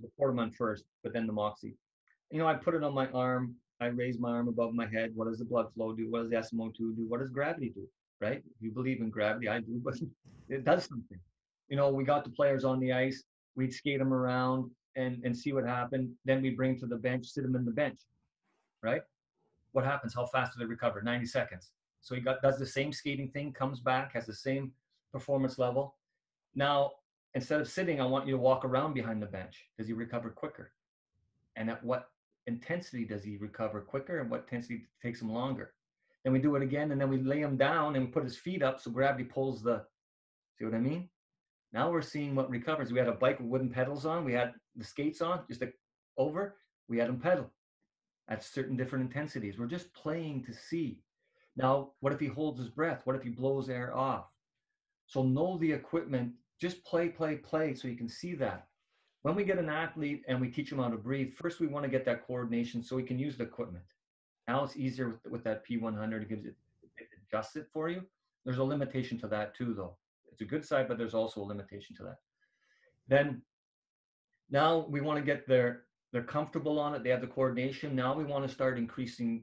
[0.00, 1.74] the Portamon first, but then the Moxy.
[2.30, 3.54] You know, I put it on my arm.
[3.80, 5.12] I raise my arm above my head.
[5.14, 6.10] What does the blood flow do?
[6.10, 7.06] What does the SMO2 do?
[7.08, 7.88] What does gravity do?
[8.20, 8.38] Right?
[8.38, 9.94] If you believe in gravity, I do, but
[10.48, 11.18] it does something.
[11.68, 13.22] You know, we got the players on the ice.
[13.58, 16.14] We'd skate them around and and see what happened.
[16.24, 17.98] Then we bring to the bench, sit him in the bench,
[18.82, 19.02] right?
[19.72, 20.14] What happens?
[20.14, 21.02] How fast do they recover?
[21.02, 21.72] 90 seconds.
[22.00, 24.70] So he got does the same skating thing, comes back, has the same
[25.12, 25.96] performance level.
[26.54, 26.92] Now,
[27.34, 29.66] instead of sitting, I want you to walk around behind the bench.
[29.76, 30.70] Does he recover quicker?
[31.56, 32.10] And at what
[32.46, 35.74] intensity does he recover quicker and what intensity takes him longer?
[36.22, 38.62] Then we do it again and then we lay him down and put his feet
[38.62, 39.84] up so gravity pulls the
[40.56, 41.08] see what I mean?
[41.72, 42.92] Now we're seeing what recovers.
[42.92, 44.24] We had a bike with wooden pedals on.
[44.24, 45.68] We had the skates on, just a,
[46.16, 46.56] over.
[46.88, 47.50] We had them pedal
[48.28, 49.58] at certain different intensities.
[49.58, 51.00] We're just playing to see.
[51.56, 53.02] Now, what if he holds his breath?
[53.04, 54.26] What if he blows air off?
[55.06, 56.32] So know the equipment.
[56.60, 58.68] Just play, play, play so you can see that.
[59.22, 61.84] When we get an athlete and we teach him how to breathe, first we want
[61.84, 63.84] to get that coordination so he can use the equipment.
[64.46, 66.22] Now it's easier with, with that P100.
[66.22, 66.54] It gives it,
[66.96, 68.02] it adjusts it for you.
[68.44, 69.96] There's a limitation to that too, though.
[70.38, 72.18] It's a good side, but there's also a limitation to that.
[73.08, 73.42] Then
[74.50, 75.82] now we want to get their
[76.12, 77.02] they're comfortable on it.
[77.02, 77.96] They have the coordination.
[77.96, 79.42] Now we want to start increasing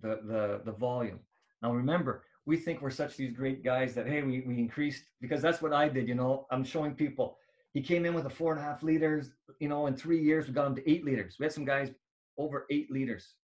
[0.00, 1.20] the the the volume.
[1.62, 5.40] Now remember, we think we're such these great guys that hey, we we increased because
[5.40, 6.08] that's what I did.
[6.08, 7.38] You know, I'm showing people.
[7.72, 9.30] He came in with a four and a half liters.
[9.60, 11.36] You know, in three years we got him to eight liters.
[11.38, 11.92] We had some guys
[12.38, 13.34] over eight liters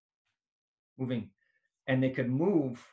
[0.97, 1.29] moving,
[1.87, 2.85] and they could move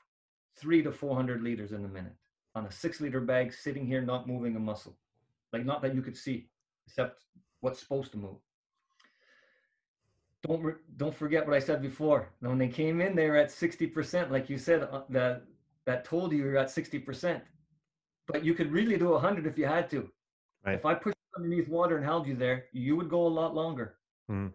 [0.56, 2.14] three to four hundred liters in a minute
[2.54, 4.96] on a six liter bag sitting here not moving a muscle.
[5.52, 6.48] Like not that you could see
[6.86, 7.22] except
[7.60, 8.36] what's supposed to move.
[10.46, 12.30] Don't re- don't forget what i said before.
[12.40, 15.42] When they came in they were at 60% like you said uh, that
[15.84, 17.40] that told you you're at 60%
[18.26, 20.08] but you could really do 100 if you had to.
[20.66, 20.74] Right.
[20.74, 23.96] if i pushed underneath water and held you there you would go a lot longer.
[24.30, 24.52] Mm.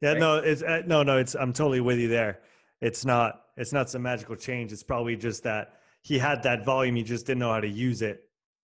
[0.00, 0.18] yeah right?
[0.18, 2.40] no it's uh, no no it's i'm totally with you there.
[2.80, 4.72] It's not it's not some magical change.
[4.72, 8.02] It's probably just that he had that volume, he just didn't know how to use
[8.02, 8.20] it.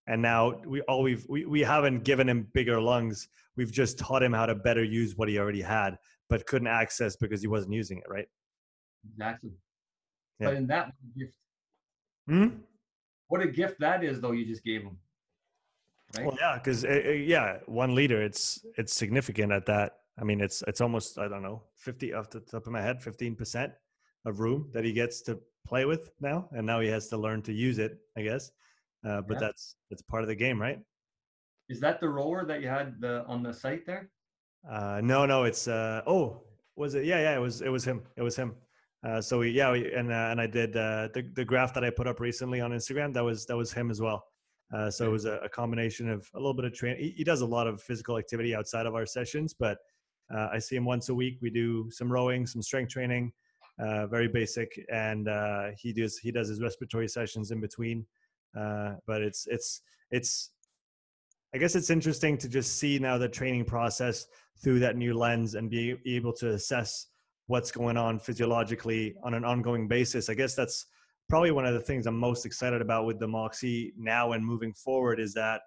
[0.06, 3.28] And now we all we've we, we haven't given him bigger lungs.
[3.56, 5.98] We've just taught him how to better use what he already had,
[6.28, 8.26] but couldn't access because he wasn't using it, right?
[9.10, 9.52] Exactly.
[10.38, 10.46] Yeah.
[10.48, 11.32] But in that gift,
[12.26, 12.48] hmm?
[13.28, 14.32] what a gift that is, though.
[14.32, 14.98] You just gave him.
[16.16, 16.26] Right?
[16.26, 19.92] Well, yeah, because uh, uh, yeah, one liter, it's it's significant at that.
[20.18, 23.02] I mean, it's it's almost I don't know, fifty off the top of my head,
[23.02, 23.72] fifteen percent
[24.26, 27.42] of room that he gets to play with now, and now he has to learn
[27.42, 28.50] to use it, I guess.
[29.06, 29.40] Uh, but yeah.
[29.40, 30.78] that's that's part of the game, right?
[31.68, 34.10] Is that the rower that you had the, on the site there?
[34.68, 36.42] Uh, no, no, it's uh, oh,
[36.76, 37.04] was it?
[37.04, 38.02] Yeah, yeah, it was it was him.
[38.16, 38.54] It was him.
[39.06, 41.84] Uh, so we, yeah, we, and uh, and I did uh, the the graph that
[41.84, 43.14] I put up recently on Instagram.
[43.14, 44.24] That was that was him as well.
[44.74, 47.02] Uh, so it was a, a, combination of a little bit of training.
[47.02, 49.78] He, he, does a lot of physical activity outside of our sessions, but
[50.32, 51.38] uh, I see him once a week.
[51.42, 53.32] We do some rowing, some strength training,
[53.80, 58.06] uh, very basic, and uh, he does he does his respiratory sessions in between.
[58.58, 60.50] Uh, but it's it's it's
[61.54, 64.26] I guess it's interesting to just see now the training process
[64.62, 67.06] through that new lens and be able to assess
[67.46, 70.28] what's going on physiologically on an ongoing basis.
[70.28, 70.86] I guess that's
[71.28, 74.72] probably one of the things I'm most excited about with the Moxy now and moving
[74.72, 75.62] forward is that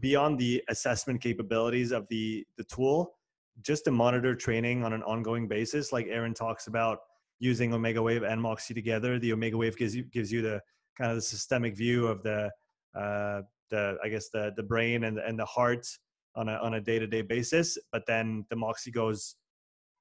[0.00, 3.14] beyond the assessment capabilities of the the tool,
[3.62, 6.98] just to monitor training on an ongoing basis, like Aaron talks about
[7.38, 9.18] using Omegawave and Moxy together.
[9.18, 10.60] The Omegawave gives you gives you the
[10.96, 12.50] kind of the systemic view of the
[12.94, 15.86] uh, the I guess the the brain and and the heart
[16.34, 17.78] on a on a day to day basis.
[17.92, 19.36] But then the Moxy goes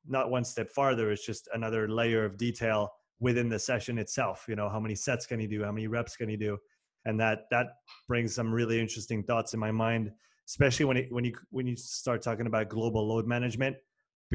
[0.07, 1.11] not one step farther.
[1.11, 4.45] It's just another layer of detail within the session itself.
[4.47, 5.63] You know, how many sets can you do?
[5.63, 6.57] How many reps can you do?
[7.05, 7.67] And that that
[8.07, 10.11] brings some really interesting thoughts in my mind,
[10.47, 13.75] especially when it, when you when you start talking about global load management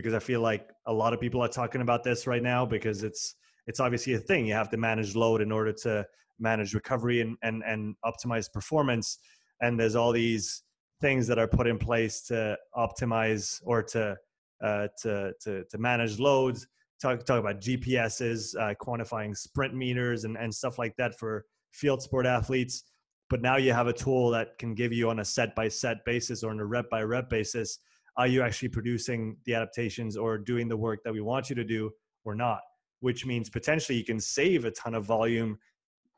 [0.02, 3.02] because I feel like a lot of people are talking about this right now because
[3.02, 3.34] it's
[3.66, 4.46] it's obviously a thing.
[4.46, 6.06] You have to manage load in order to
[6.38, 9.18] manage recovery and and, and optimize performance.
[9.60, 10.62] And there's all these
[11.00, 14.16] things that are put in place to optimize or to
[14.62, 16.66] uh, to, to to manage loads
[17.00, 22.02] talk talk about GPSs, uh, quantifying sprint meters, and and stuff like that for field
[22.02, 22.84] sport athletes.
[23.28, 26.04] But now you have a tool that can give you on a set by set
[26.04, 27.78] basis or on a rep by rep basis,
[28.20, 31.64] are you actually producing the adaptations or doing the work that we want you to
[31.64, 31.90] do
[32.26, 32.60] or not?
[33.00, 35.58] Which means potentially you can save a ton of volume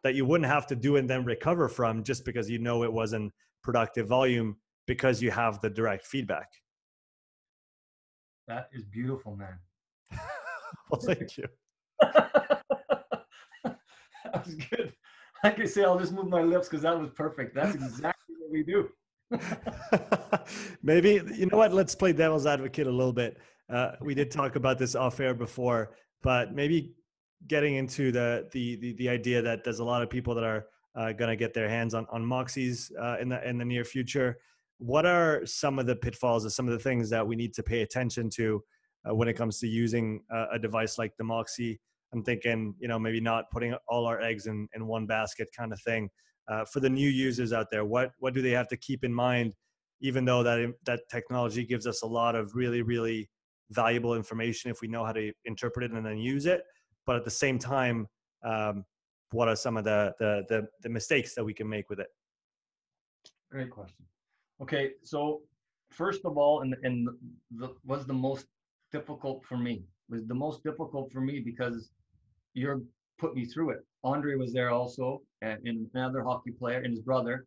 [0.03, 2.93] that you wouldn't have to do and then recover from just because you know it
[2.93, 4.57] wasn't productive volume
[4.89, 6.49] because you have the direct feedback.
[8.49, 9.61] That is beautiful, man.
[10.91, 11.45] well, thank you.
[12.03, 13.77] that
[14.45, 14.93] was good.
[15.45, 17.55] Like I say, I'll just move my lips because that was perfect.
[17.55, 18.89] That's exactly what we do.
[20.83, 21.73] Maybe you know what?
[21.73, 23.39] Let's play devil's advocate a little bit.
[23.73, 25.93] Uh, we did talk about this off air before,
[26.23, 26.95] but maybe
[27.47, 30.67] getting into the the the, the idea that there's a lot of people that are
[30.95, 33.85] uh, going to get their hands on on Moxys uh, in the in the near
[33.85, 34.39] future.
[34.79, 37.63] What are some of the pitfalls or some of the things that we need to
[37.63, 38.63] pay attention to
[39.09, 41.81] uh, when it comes to using a, a device like the Moxy?
[42.13, 45.73] I'm thinking, you know, maybe not putting all our eggs in, in one basket kind
[45.73, 46.11] of thing.
[46.49, 49.13] Uh, for the new users out there, what what do they have to keep in
[49.13, 49.55] mind?
[50.01, 53.29] Even though that that technology gives us a lot of really really
[53.71, 56.63] valuable information if we know how to interpret it and then use it,
[57.07, 58.07] but at the same time,
[58.45, 58.85] um,
[59.31, 62.09] what are some of the, the, the the mistakes that we can make with it?
[63.51, 64.05] Great question.
[64.61, 65.43] Okay, so
[65.91, 67.09] first of all, and and
[67.57, 68.47] the, was the most
[68.91, 71.91] difficult for me was the most difficult for me because
[72.55, 72.83] you're
[73.19, 73.85] put me through it.
[74.05, 77.47] Andre was there also, and, another hockey player, and his brother,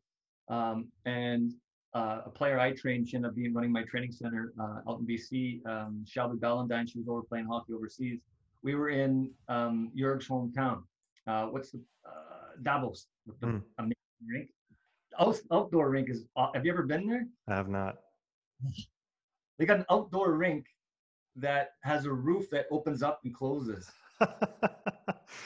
[0.50, 1.54] um, and
[1.94, 3.08] uh, a player I trained.
[3.08, 5.66] She ended up being running my training center uh, out in BC.
[5.66, 8.20] Um, Shelby Ballendine, she was over playing hockey overseas
[8.66, 10.82] we were in um, Jurg's hometown.
[11.28, 13.06] Uh, what's the uh, Davos?
[13.40, 13.62] The mm.
[13.78, 13.96] amazing
[14.28, 14.50] rink.
[15.20, 16.26] Out, outdoor rink is.
[16.36, 17.28] Uh, have you ever been there?
[17.48, 17.96] I have not.
[19.58, 20.66] They got an outdoor rink
[21.38, 23.90] that has a roof that opens up and closes.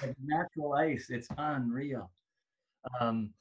[0.02, 1.08] like natural ice.
[1.10, 2.12] It's unreal.
[3.00, 3.34] Um,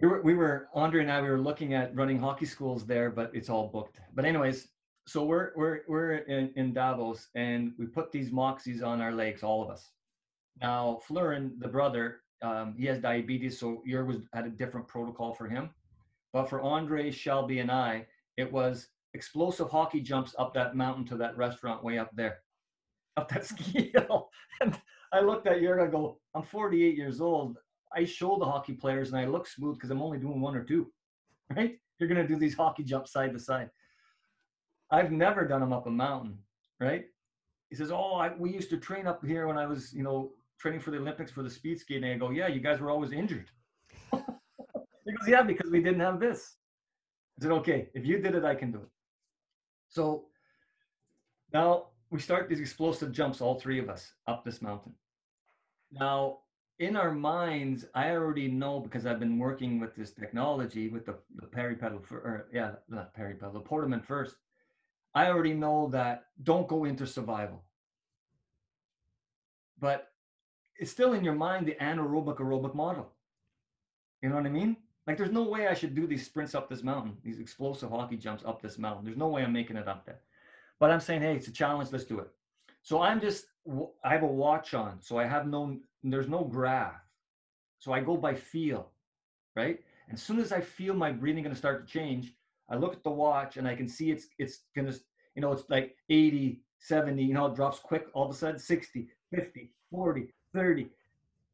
[0.00, 3.10] we were, we were Andre and I we were looking at running hockey schools there,
[3.10, 4.00] but it's all booked.
[4.14, 4.68] But anyways,
[5.06, 9.42] so we're we're we're in, in Davos and we put these Moxys on our legs,
[9.42, 9.90] all of us.
[10.60, 15.32] Now Florin, the brother, um, he has diabetes, so Jurg was had a different protocol
[15.32, 15.70] for him.
[16.32, 21.16] But for Andre, Shelby, and I, it was explosive hockey jumps up that mountain to
[21.16, 22.40] that restaurant way up there,
[23.16, 24.28] up that ski hill.
[24.60, 24.78] And
[25.12, 27.58] I looked at Jurg, I go, I'm 48 years old.
[27.94, 30.64] I show the hockey players and I look smooth because I'm only doing one or
[30.64, 30.92] two,
[31.56, 31.78] right?
[31.98, 33.70] You're gonna do these hockey jumps side to side.
[34.90, 36.38] I've never done them up a mountain,
[36.80, 37.06] right?
[37.70, 40.32] He says, "Oh, I, we used to train up here when I was, you know,
[40.58, 43.12] training for the Olympics for the speed skating." I go, "Yeah, you guys were always
[43.12, 43.50] injured."
[44.12, 46.56] he goes, "Yeah, because we didn't have this."
[47.38, 48.90] I said, "Okay, if you did it, I can do it."
[49.88, 50.26] So
[51.52, 54.92] now we start these explosive jumps, all three of us, up this mountain.
[55.92, 56.38] Now,
[56.78, 61.16] in our minds, I already know because I've been working with this technology with the,
[61.36, 64.36] the pedal for, or yeah, not pedal, the Portamon first.
[65.14, 67.64] I already know that don't go into survival.
[69.80, 70.08] But
[70.78, 73.10] it's still in your mind the anaerobic aerobic model.
[74.22, 74.76] You know what I mean?
[75.06, 78.16] Like there's no way I should do these sprints up this mountain, these explosive hockey
[78.16, 79.04] jumps up this mountain.
[79.04, 80.20] There's no way I'm making it up there.
[80.78, 81.90] But I'm saying, hey, it's a challenge.
[81.92, 82.28] Let's do it.
[82.82, 83.46] So I'm just,
[84.04, 85.00] I have a watch on.
[85.00, 86.94] So I have no, there's no graph.
[87.78, 88.90] So I go by feel,
[89.54, 89.80] right?
[90.08, 92.32] And as soon as I feel my breathing going to start to change,
[92.68, 94.92] I look at the watch and I can see it's it's gonna
[95.34, 98.58] you know it's like 80, 70, you know, it drops quick all of a sudden
[98.58, 100.88] 60, 50, 40, 30,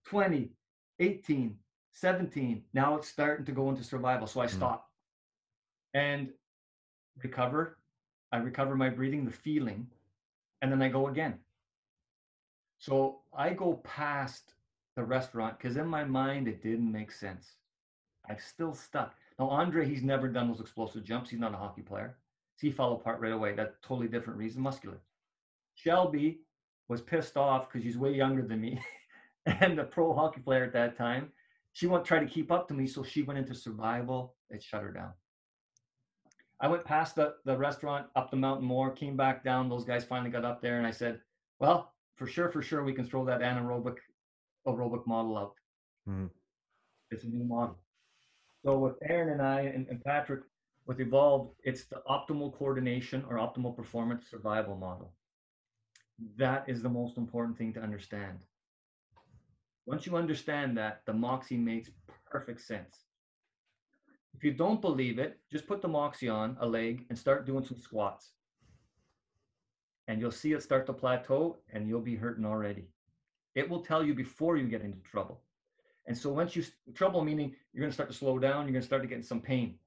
[0.05, 0.51] 20,
[1.01, 1.57] 18,
[1.93, 2.63] 17.
[2.75, 4.27] Now it's starting to go into survival.
[4.27, 4.57] So I hmm.
[4.57, 4.89] stop
[5.95, 6.31] and
[7.23, 7.79] recover.
[8.33, 9.87] I recover my breathing, the feeling,
[10.63, 11.39] and then I go again.
[12.79, 14.55] So I go past
[14.97, 17.57] the restaurant because in my mind it didn't make sense.
[18.29, 19.15] I'm still stuck.
[19.39, 21.31] Now, Andre, he's never done those explosive jumps.
[21.31, 22.17] He's not a hockey player.
[22.57, 23.55] So he fell apart right away.
[23.55, 24.99] That totally different reason, muscular.
[25.75, 26.41] Shelby
[26.89, 28.81] was pissed off because she's way younger than me
[29.47, 31.33] and a pro hockey player at that time.
[31.73, 34.35] She won't try to keep up to me, so she went into survival.
[34.51, 35.13] It shut her down.
[36.63, 39.69] I went past the, the restaurant, up the mountain more, came back down.
[39.69, 41.21] Those guys finally got up there, and I said,
[41.59, 43.97] Well, for sure, for sure, we can throw that anaerobic
[44.67, 45.55] aerobic model out.
[46.09, 46.27] Mm-hmm.
[47.11, 47.79] It's a new model.
[48.65, 50.43] So with Aaron and I and, and Patrick,
[50.87, 55.13] with Evolved, it's the optimal coordination or optimal performance survival model.
[56.37, 58.39] That is the most important thing to understand.
[59.87, 61.91] Once you understand that, the Moxy makes
[62.31, 63.05] perfect sense.
[64.35, 67.65] If you don't believe it, just put the Moxy on a leg and start doing
[67.65, 68.33] some squats.
[70.09, 72.89] and you'll see it start to plateau and you'll be hurting already.
[73.55, 75.43] It will tell you before you get into trouble.
[76.07, 76.65] And so once you
[76.95, 79.25] trouble meaning you're going to start to slow down, you're going to start to get
[79.25, 79.79] some pain.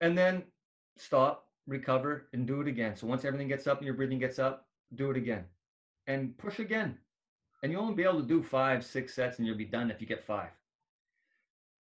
[0.00, 0.44] And then
[0.96, 2.96] stop, recover, and do it again.
[2.96, 5.44] So once everything gets up and your breathing gets up, do it again.
[6.06, 6.98] And push again.
[7.62, 10.00] And you'll only be able to do five, six sets, and you'll be done if
[10.00, 10.50] you get five.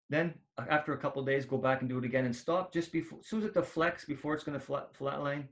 [0.10, 3.20] Then after a couple days, go back and do it again and stop just before,
[3.20, 5.46] as soon as it deflects before it's going to flat, flatline,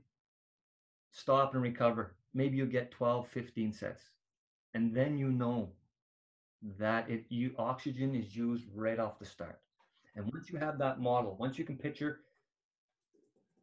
[1.10, 2.14] stop and recover.
[2.34, 4.02] Maybe you get 12, 15 sets.
[4.74, 5.70] And then you know
[6.78, 9.60] that it you oxygen is used right off the start.
[10.14, 12.20] And once you have that model, once you can picture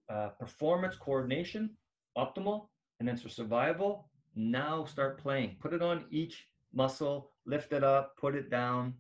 [0.10, 1.72] uh, performance coordination,
[2.18, 2.68] optimal,
[3.00, 5.56] and then for survival, now start playing.
[5.60, 8.94] Put it on each muscle, lift it up, put it down.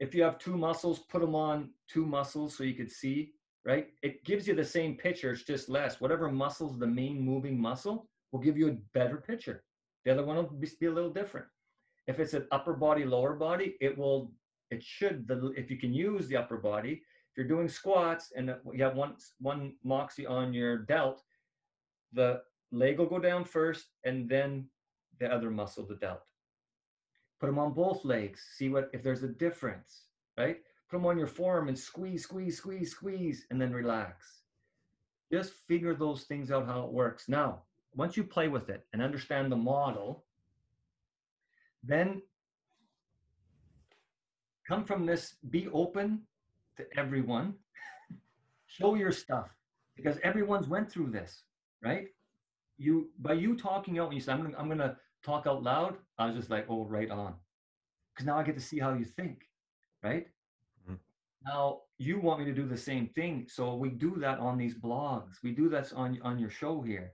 [0.00, 3.32] If you have two muscles, put them on two muscles so you could see,
[3.64, 3.88] right?
[4.02, 6.00] It gives you the same picture, it's just less.
[6.00, 9.62] Whatever muscle's the main moving muscle will give you a better picture.
[10.04, 11.46] The other one will be a little different.
[12.08, 14.32] If it's an upper body, lower body, it will,
[14.70, 18.54] it should, the, if you can use the upper body, if you're doing squats and
[18.72, 21.22] you have one, one Moxy on your delt,
[22.12, 22.42] the
[22.72, 24.66] leg will go down first and then
[25.20, 26.22] the other muscle, the delt.
[27.42, 30.02] Put them on both legs, see what, if there's a difference,
[30.38, 30.58] right?
[30.88, 34.42] Put them on your forearm and squeeze, squeeze, squeeze, squeeze, and then relax.
[35.28, 37.28] Just figure those things out how it works.
[37.28, 37.62] Now,
[37.96, 40.22] once you play with it and understand the model,
[41.82, 42.22] then
[44.68, 46.20] come from this, be open
[46.76, 47.54] to everyone,
[48.68, 49.48] show your stuff
[49.96, 51.42] because everyone's went through this,
[51.82, 52.06] right?
[52.78, 55.96] You by you talking out when you say I'm gonna, I'm gonna talk out loud,
[56.18, 57.34] I was just like, oh, right on,
[58.12, 59.42] because now I get to see how you think,
[60.02, 60.26] right?
[60.82, 60.94] Mm-hmm.
[61.46, 64.74] Now you want me to do the same thing, so we do that on these
[64.74, 65.42] blogs.
[65.42, 67.12] We do that on on your show here,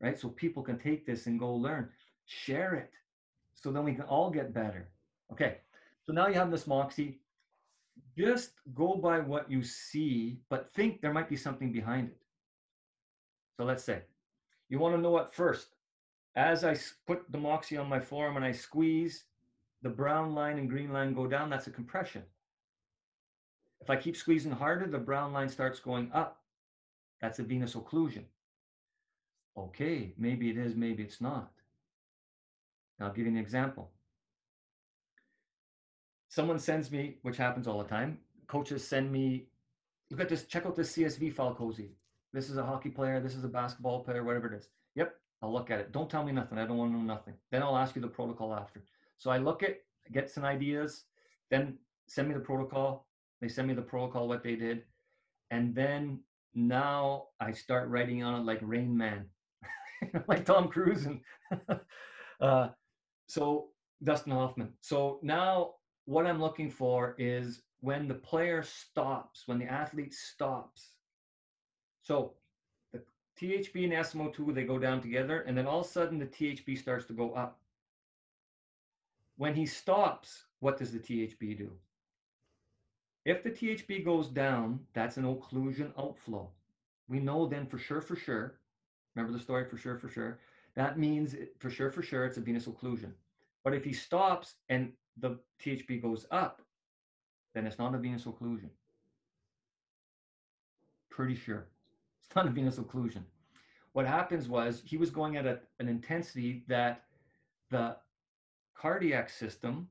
[0.00, 0.18] right?
[0.18, 1.88] So people can take this and go learn,
[2.26, 2.92] share it,
[3.54, 4.88] so then we can all get better.
[5.32, 5.58] Okay,
[6.04, 7.20] so now you have this Moxy.
[8.16, 12.18] Just go by what you see, but think there might be something behind it.
[13.56, 14.02] So let's say
[14.68, 15.77] you want to know what first.
[16.36, 16.76] As I
[17.06, 19.24] put the Moxy on my forearm and I squeeze,
[19.82, 21.50] the brown line and green line go down.
[21.50, 22.22] That's a compression.
[23.80, 26.42] If I keep squeezing harder, the brown line starts going up.
[27.20, 28.24] That's a venous occlusion.
[29.56, 31.52] Okay, maybe it is, maybe it's not.
[33.00, 33.90] I'll give you an example.
[36.28, 39.46] Someone sends me, which happens all the time, coaches send me,
[40.10, 41.90] look at this, check out this CSV file, Cozy.
[42.32, 44.68] This is a hockey player, this is a basketball player, whatever it is.
[44.94, 45.92] Yep, I'll look at it.
[45.92, 46.58] Don't tell me nothing.
[46.58, 47.34] I don't want to know nothing.
[47.50, 48.82] Then I'll ask you the protocol after.
[49.18, 49.78] So I look at,
[50.12, 51.04] get some ideas,
[51.50, 51.78] then
[52.08, 53.06] send me the protocol.
[53.40, 54.82] They send me the protocol, what they did.
[55.50, 56.20] And then
[56.54, 59.26] now I start writing on it like Rain Man,
[60.28, 61.06] like Tom Cruise.
[61.06, 61.20] And
[62.40, 62.68] uh,
[63.28, 63.68] so
[64.02, 64.72] Dustin Hoffman.
[64.80, 65.74] So now
[66.06, 70.90] what I'm looking for is when the player stops, when the athlete stops.
[72.02, 72.34] So
[73.40, 76.76] THB and SMO2, they go down together, and then all of a sudden the THB
[76.78, 77.58] starts to go up.
[79.36, 81.70] When he stops, what does the THB do?
[83.24, 86.50] If the THB goes down, that's an occlusion outflow.
[87.08, 88.58] We know then for sure, for sure,
[89.14, 90.40] remember the story for sure, for sure,
[90.74, 93.12] that means for sure, for sure, it's a venous occlusion.
[93.64, 96.62] But if he stops and the THB goes up,
[97.54, 98.70] then it's not a venous occlusion.
[101.10, 101.66] Pretty sure.
[102.36, 103.22] Not a venous occlusion.
[103.92, 107.04] What happens was he was going at a, an intensity that
[107.70, 107.96] the
[108.74, 109.88] cardiac system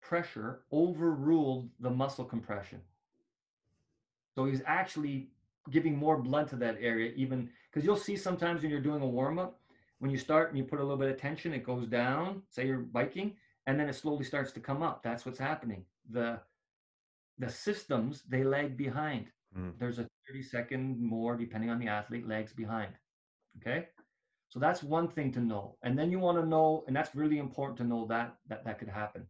[0.00, 2.80] pressure overruled the muscle compression.
[4.34, 5.30] So he's actually
[5.70, 9.06] giving more blood to that area, even because you'll see sometimes when you're doing a
[9.06, 9.60] warm up,
[9.98, 12.66] when you start and you put a little bit of tension, it goes down, say
[12.66, 13.36] you're biking,
[13.66, 15.02] and then it slowly starts to come up.
[15.02, 15.84] That's what's happening.
[16.10, 16.40] The
[17.38, 19.26] the systems, they lag behind.
[19.56, 19.78] Mm.
[19.78, 22.92] There's a 30 second more, depending on the athlete, legs behind.
[23.60, 23.88] Okay.
[24.48, 25.76] So that's one thing to know.
[25.82, 28.78] And then you want to know, and that's really important to know that that, that
[28.78, 29.26] could happen.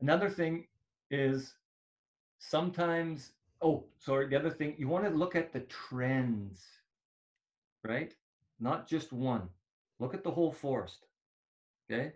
[0.00, 0.66] Another thing
[1.10, 1.54] is
[2.38, 6.64] sometimes, oh, sorry, the other thing, you want to look at the trends,
[7.84, 8.14] right?
[8.60, 9.48] not just one.
[9.98, 11.06] Look at the whole forest,
[11.90, 12.12] okay?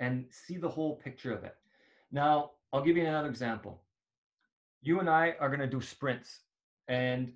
[0.00, 1.54] And see the whole picture of it.
[2.10, 3.82] Now, I'll give you another example.
[4.82, 6.40] You and I are going to do sprints.
[6.88, 7.34] And as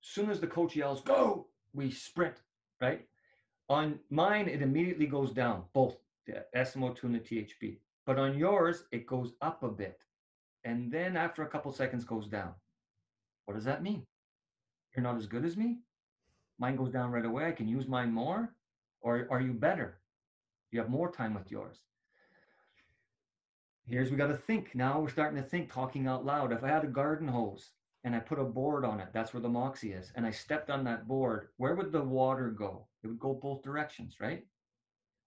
[0.00, 2.36] soon as the coach yells, go, we sprint,
[2.80, 3.06] right?
[3.68, 5.96] On mine, it immediately goes down, both
[6.26, 7.78] the SMO2 and the THB.
[8.06, 10.00] But on yours, it goes up a bit.
[10.64, 12.52] And then after a couple seconds goes down.
[13.44, 14.06] What does that mean?
[14.94, 15.78] You're not as good as me?
[16.58, 17.46] mine goes down right away.
[17.46, 18.54] I can use mine more.
[19.00, 19.98] Or are you better?
[20.70, 21.80] You have more time with yours.
[23.86, 24.74] Here's we got to think.
[24.74, 26.52] Now we're starting to think, talking out loud.
[26.52, 27.70] If I had a garden hose
[28.04, 30.70] and I put a board on it, that's where the Moxy is, and I stepped
[30.70, 32.86] on that board, where would the water go?
[33.02, 34.46] It would go both directions, right?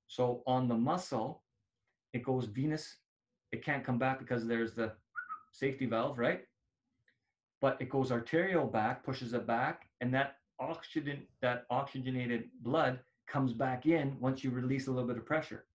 [0.07, 1.43] So on the muscle,
[2.13, 2.97] it goes venous.
[3.51, 4.93] It can't come back because there's the
[5.51, 6.45] safety valve, right?
[7.61, 13.53] But it goes arterial back, pushes it back, and that oxygen, that oxygenated blood comes
[13.53, 15.65] back in once you release a little bit of pressure.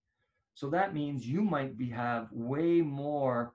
[0.61, 3.55] So that means you might be have way more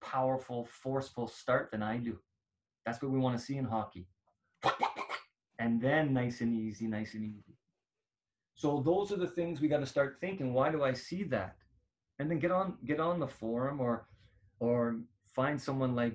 [0.00, 2.16] powerful, forceful start than I do.
[2.86, 4.08] That's what we want to see in hockey.
[5.58, 7.58] And then nice and easy, nice and easy.
[8.54, 10.54] So those are the things we got to start thinking.
[10.54, 11.56] Why do I see that?
[12.18, 14.08] And then get on get on the forum or
[14.58, 15.00] or
[15.34, 16.14] find someone like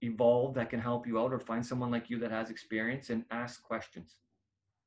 [0.00, 3.26] Evolve that can help you out, or find someone like you that has experience and
[3.30, 4.14] ask questions.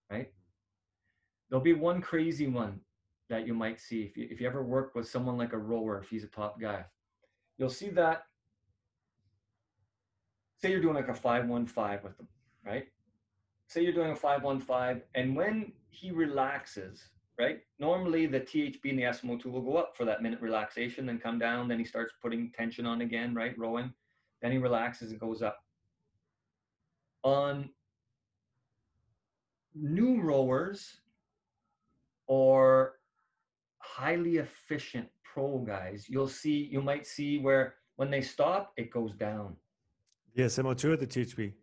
[0.10, 0.32] Right?
[1.50, 2.80] There'll be one crazy one
[3.32, 5.98] that you might see if you, if you ever work with someone like a rower,
[6.00, 6.84] if he's a top guy.
[7.58, 8.24] You'll see that.
[10.62, 12.28] Say you're doing like a 515 with them,
[12.66, 12.88] right?
[13.68, 17.06] Say you're doing a 515, and when he relaxes,
[17.40, 17.60] right?
[17.80, 21.40] Normally the THB and the SMO2 will go up for that minute relaxation, then come
[21.40, 23.58] down, then he starts putting tension on again, right?
[23.58, 23.94] Rowing.
[24.42, 25.64] Then he relaxes and goes up.
[27.24, 27.70] On
[29.74, 31.00] new rowers
[32.28, 32.96] or
[33.98, 39.14] highly efficient pro guys, you'll see, you might see where when they stop, it goes
[39.14, 39.56] down.
[40.36, 41.54] The SMO2 or the THB?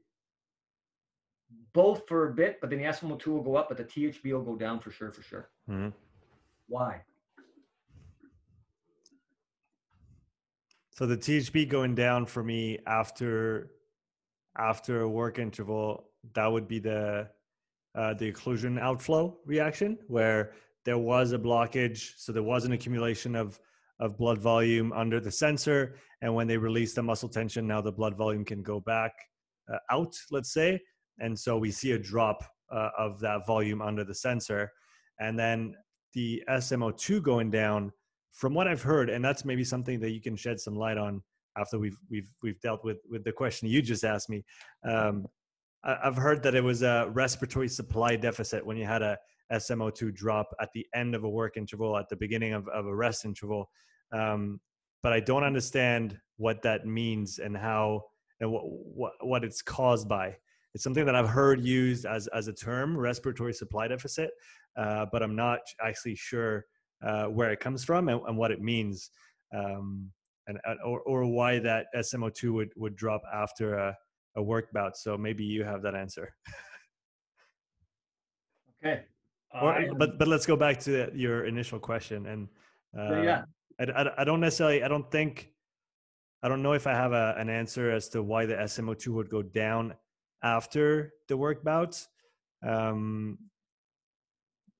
[1.72, 4.42] Both for a bit, but then the SMO2 will go up, but the THB will
[4.42, 5.48] go down for sure, for sure.
[5.70, 5.88] Mm-hmm.
[6.68, 7.02] Why?
[10.90, 13.70] So the THB going down for me after
[14.56, 17.28] after a work interval, that would be the
[17.94, 20.52] uh, the occlusion outflow reaction, where
[20.84, 23.58] there was a blockage, so there was an accumulation of
[24.00, 27.90] of blood volume under the sensor, and when they release the muscle tension, now the
[27.90, 29.12] blood volume can go back
[29.72, 30.80] uh, out, let's say,
[31.18, 34.70] and so we see a drop uh, of that volume under the sensor,
[35.18, 35.74] and then
[36.14, 37.92] the SMO2 going down
[38.32, 41.22] from what I've heard, and that's maybe something that you can shed some light on
[41.56, 44.44] after we've we've we've dealt with with the question you just asked me.
[44.84, 45.26] Um,
[45.84, 49.16] I've heard that it was a respiratory supply deficit when you had a
[49.52, 52.94] SMO2 drop at the end of a work interval, at the beginning of, of a
[52.94, 53.70] rest interval.
[54.12, 54.60] Um,
[55.02, 58.04] but I don't understand what that means and how
[58.40, 60.36] and what, what what it's caused by.
[60.74, 64.30] It's something that I've heard used as as a term, respiratory supply deficit,
[64.76, 66.64] uh, but I'm not actually sure
[67.02, 69.10] uh, where it comes from and, and what it means,
[69.54, 70.10] um,
[70.46, 73.96] and or, or why that SMO2 would would drop after a,
[74.36, 74.96] a work bout.
[74.96, 76.32] So maybe you have that answer.
[78.84, 79.04] okay.
[79.52, 82.48] Or, but but let's go back to your initial question and
[82.98, 83.42] uh, yeah,
[83.80, 85.50] I, I, I don't necessarily I don't think
[86.42, 89.30] I don't know if I have a, an answer as to why the SMO2 would
[89.30, 89.94] go down
[90.42, 92.08] after the work bouts.
[92.62, 93.38] Um,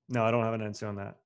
[0.08, 1.16] no, I don't have an answer on that.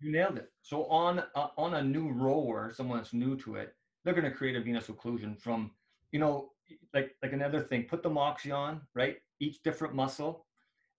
[0.00, 0.50] You nailed it.
[0.62, 3.74] So on uh, on a new rower, someone that's new to it,
[4.04, 5.70] they're going to create a venous occlusion from,
[6.10, 6.50] you know,
[6.94, 7.84] like like another thing.
[7.84, 9.16] Put the Moxy on, right?
[9.40, 10.46] Each different muscle,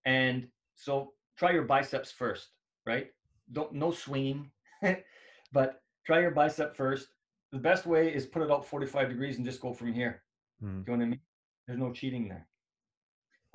[0.06, 2.50] and so try your biceps first,
[2.86, 3.08] right?
[3.52, 4.50] Don't no swinging,
[5.54, 7.08] but try your bicep first.
[7.52, 10.24] The best way is put it out 45 degrees and just go from here.
[10.64, 10.86] Mm.
[10.86, 11.20] Do you know what I mean?
[11.68, 12.48] There's no cheating there.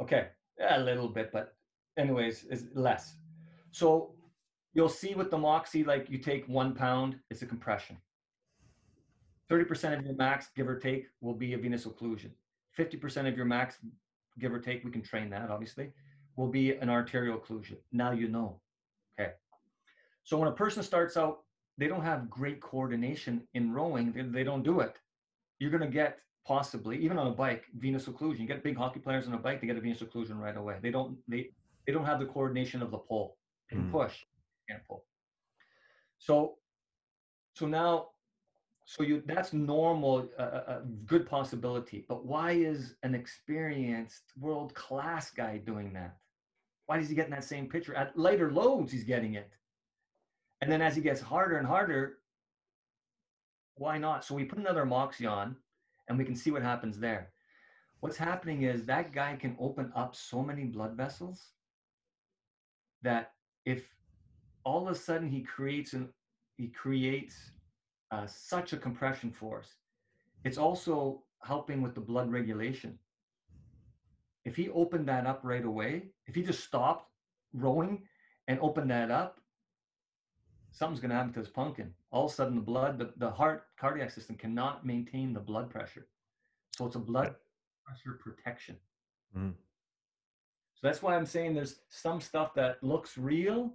[0.00, 0.28] Okay,
[0.70, 1.54] a little bit, but
[1.98, 3.16] anyways, is less.
[3.72, 4.14] So
[4.74, 7.96] you'll see with the Moxy, like you take one pound, it's a compression.
[9.50, 12.30] 30% of your max, give or take, will be a venous occlusion.
[12.78, 13.78] 50% of your max,
[14.38, 15.90] give or take, we can train that obviously,
[16.38, 17.78] will be an arterial occlusion.
[18.02, 18.48] Now you know.
[19.12, 19.32] Okay.
[20.22, 21.36] So when a person starts out,
[21.78, 24.94] they don't have great coordination in rowing, they, they don't do it.
[25.58, 28.38] You're going to get possibly, even on a bike, venous occlusion.
[28.42, 30.76] You get big hockey players on a bike, they get a venous occlusion right away.
[30.80, 31.50] They don't, they,
[31.84, 33.36] they don't have the coordination of the pull
[33.70, 33.90] and Mm.
[33.90, 34.14] push
[34.70, 35.04] and pull.
[36.18, 36.58] So,
[37.58, 38.10] so now,
[38.84, 40.82] so you that's normal, a, a a
[41.12, 42.06] good possibility.
[42.08, 46.16] But why is an experienced world class guy doing that?
[46.88, 48.90] Why is he getting that same picture at lighter loads?
[48.90, 49.52] He's getting it,
[50.62, 52.18] and then as he gets harder and harder,
[53.74, 54.24] why not?
[54.24, 55.54] So we put another Moxy on,
[56.08, 57.28] and we can see what happens there.
[58.00, 61.48] What's happening is that guy can open up so many blood vessels
[63.02, 63.32] that
[63.66, 63.84] if
[64.64, 66.08] all of a sudden he creates an
[66.56, 67.36] he creates
[68.10, 69.76] uh, such a compression force
[70.44, 72.98] it's also helping with the blood regulation
[74.48, 77.10] if he opened that up right away, if he just stopped
[77.52, 78.02] rowing
[78.48, 79.40] and opened that up,
[80.72, 81.92] something's going to happen to his pumpkin.
[82.10, 85.68] All of a sudden, the blood, the, the heart, cardiac system cannot maintain the blood
[85.68, 86.06] pressure.
[86.74, 87.34] So it's a blood
[87.84, 88.76] pressure protection.
[89.36, 89.52] Mm.
[89.52, 93.74] So that's why I'm saying there's some stuff that looks real,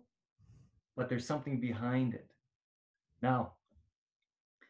[0.96, 2.32] but there's something behind it.
[3.22, 3.54] Now,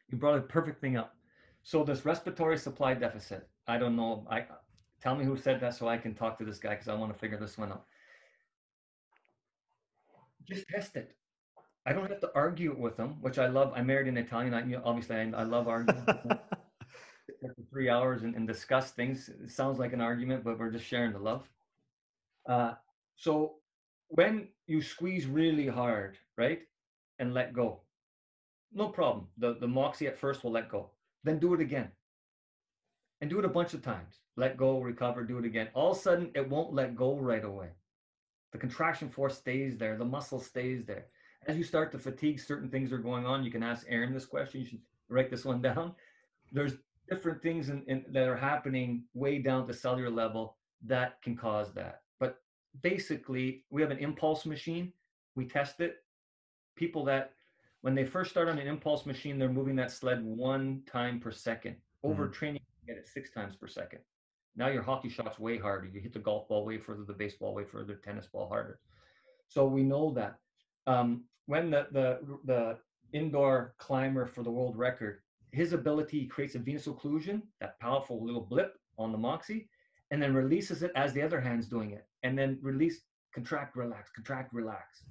[0.09, 1.15] you brought a perfect thing up.
[1.63, 4.27] So this respiratory supply deficit, I don't know.
[4.29, 4.45] I
[5.03, 7.11] tell me who said that so I can talk to this guy because I want
[7.11, 7.85] to figure this one out.
[10.49, 11.15] Just test it.
[11.85, 13.73] I don't have to argue with them, which I love.
[13.75, 14.53] I married an Italian.
[14.53, 19.29] I, you know, obviously, I, I love arguing for three hours and, and, discuss things.
[19.29, 21.43] It sounds like an argument, but we're just sharing the love.
[22.47, 22.73] Uh,
[23.17, 23.55] so
[24.07, 26.61] when you squeeze really hard, right,
[27.19, 27.81] and let go,
[28.73, 29.27] no problem.
[29.37, 30.91] The the Moxy at first will let go.
[31.25, 31.91] Then do it again,
[33.23, 34.19] and do it a bunch of times.
[34.35, 35.69] Let go, recover, do it again.
[35.73, 37.69] All of a sudden, it won't let go right away.
[38.51, 39.97] The contraction force stays there.
[39.97, 41.05] The muscle stays there
[41.47, 43.43] as you start to fatigue, certain things are going on.
[43.43, 44.61] You can ask Aaron this question.
[44.61, 45.93] You should write this one down.
[46.51, 46.73] There's
[47.09, 51.73] different things in, in, that are happening way down to cellular level that can cause
[51.73, 52.01] that.
[52.19, 52.41] But
[52.81, 54.91] basically, we have an impulse machine.
[55.35, 55.97] We test it.
[56.75, 57.33] People that,
[57.81, 61.31] when they first start on an impulse machine, they're moving that sled one time per
[61.31, 61.75] second.
[62.05, 62.31] Mm-hmm.
[62.31, 63.99] training, you get it six times per second.
[64.55, 65.87] Now your hockey shot's way harder.
[65.87, 68.79] You hit the golf ball way further, the baseball way further, the tennis ball harder.
[69.47, 70.35] So we know that.
[70.85, 72.77] Um, when the, the, the
[73.13, 75.19] indoor climber for the world record,
[75.51, 79.69] his ability creates a venous occlusion, that powerful little blip on the Moxy,
[80.11, 83.01] and then releases it as the other hand's doing it, and then release,
[83.33, 85.03] contract, relax, contract, relax.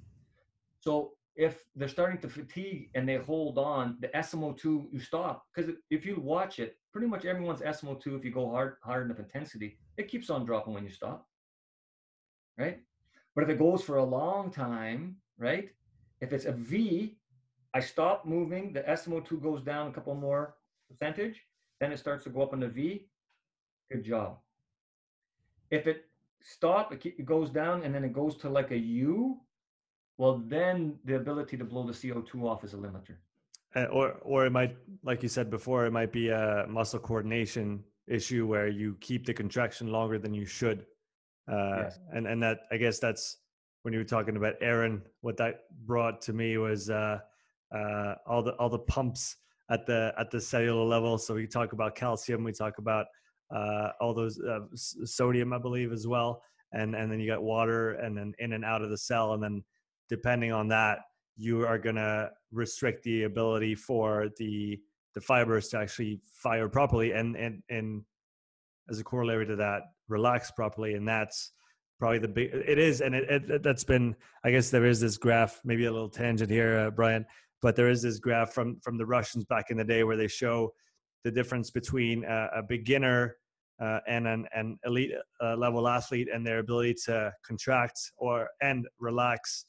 [0.79, 5.73] So if they're starting to fatigue and they hold on, the SMO2 you stop because
[5.89, 9.77] if you watch it, pretty much everyone's SMO2 if you go hard hard enough intensity,
[9.97, 11.27] it keeps on dropping when you stop,
[12.57, 12.79] right?
[13.35, 15.69] But if it goes for a long time, right,
[16.21, 17.17] if it's a V,
[17.73, 20.55] I stop moving, the SMO2 goes down a couple more
[20.87, 21.41] percentage,
[21.79, 23.07] then it starts to go up on the V.
[23.91, 24.37] Good job.
[25.71, 26.05] If it
[26.41, 29.39] stop, it goes down and then it goes to like a U,
[30.17, 33.17] well, then the ability to blow the CO2 off is a limiter.
[33.75, 37.83] Uh, or, or it might, like you said before, it might be a muscle coordination
[38.07, 40.85] issue where you keep the contraction longer than you should.
[41.51, 41.99] Uh, yes.
[42.13, 43.37] And and that I guess that's
[43.81, 47.19] when you were talking about Aaron, what that brought to me was uh,
[47.73, 49.37] uh, all the all the pumps
[49.69, 51.17] at the at the cellular level.
[51.17, 53.07] So we talk about calcium, we talk about
[53.53, 56.41] uh, all those uh, sodium, I believe, as well,
[56.71, 59.43] and and then you got water, and then in and out of the cell, and
[59.43, 59.63] then
[60.09, 60.99] depending on that,
[61.35, 64.79] you are gonna restrict the ability for the
[65.15, 68.03] the fibers to actually fire properly, and and and
[68.89, 71.51] as a corollary to that, relax properly, and that's
[71.99, 75.15] probably the big it is and it, it, that's been i guess there is this
[75.15, 77.25] graph maybe a little tangent here uh, brian
[77.61, 80.27] but there is this graph from from the russians back in the day where they
[80.27, 80.73] show
[81.23, 83.37] the difference between a, a beginner
[83.81, 85.11] uh, and an, an elite
[85.41, 89.65] uh, level athlete and their ability to contract or and relax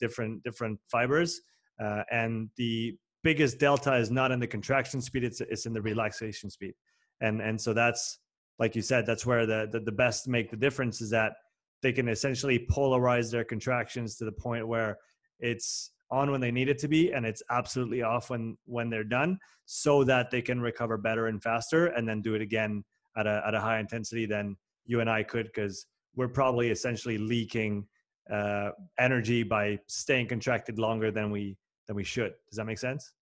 [0.00, 1.40] different different fibers.
[1.82, 5.82] Uh, and the biggest delta is not in the contraction speed it's it's in the
[5.82, 6.74] relaxation speed.
[7.20, 8.18] And and so that's
[8.58, 11.34] like you said, that's where the, the, the best make the difference is that
[11.80, 14.98] they can essentially polarize their contractions to the point where
[15.38, 19.04] it's on when they need it to be and it's absolutely off when when they're
[19.04, 22.82] done so that they can recover better and faster and then do it again
[23.16, 24.56] at a at a high intensity than
[24.86, 27.86] you and I could because we're probably essentially leaking
[28.30, 31.56] uh, energy by staying contracted longer than we
[31.86, 32.34] than we should.
[32.50, 33.12] Does that make sense?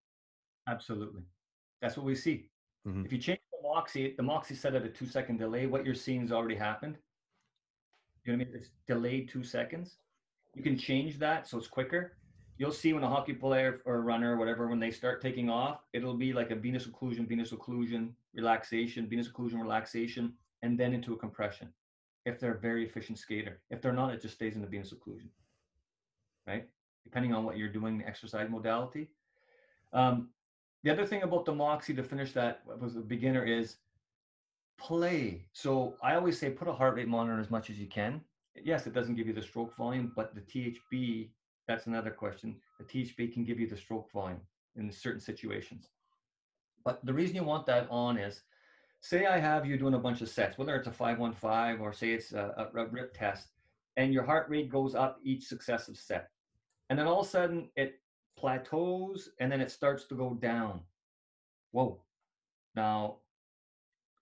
[0.68, 1.22] Absolutely.
[1.80, 2.48] That's what we see.
[2.86, 3.04] Mm-hmm.
[3.04, 5.66] If you change the Moxy, the Moxy set at a two second delay.
[5.66, 6.96] What you're seeing has already happened.
[8.24, 8.60] You know what I mean?
[8.60, 9.96] It's delayed two seconds.
[10.54, 12.16] You can change that so it's quicker.
[12.58, 15.50] You'll see when a hockey player or a runner or whatever, when they start taking
[15.50, 20.94] off, it'll be like a venous occlusion, venous occlusion, relaxation, venous occlusion, relaxation, and then
[20.94, 21.68] into a compression.
[22.26, 23.60] If they're a very efficient skater.
[23.70, 25.28] If they're not, it just stays in the venous occlusion.
[26.46, 26.68] Right?
[27.04, 29.08] Depending on what you're doing, the exercise modality.
[29.92, 30.28] Um,
[30.82, 33.76] the other thing about the Moxy to finish that was a beginner is
[34.78, 35.46] play.
[35.52, 38.20] So I always say put a heart rate monitor as much as you can.
[38.62, 41.28] Yes, it doesn't give you the stroke volume, but the THB,
[41.68, 42.56] that's another question.
[42.78, 44.40] The THB can give you the stroke volume
[44.76, 45.88] in certain situations.
[46.84, 48.42] But the reason you want that on is
[49.00, 52.10] say I have you doing a bunch of sets, whether it's a 515 or say
[52.10, 53.48] it's a, a, rip test,
[53.96, 56.30] and your heart rate goes up each successive set.
[56.90, 58.00] And then all of a sudden it
[58.36, 60.80] plateaus and then it starts to go down.
[61.72, 62.00] Whoa.
[62.74, 63.16] Now,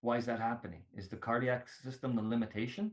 [0.01, 0.83] why is that happening?
[0.97, 2.93] Is the cardiac system the limitation?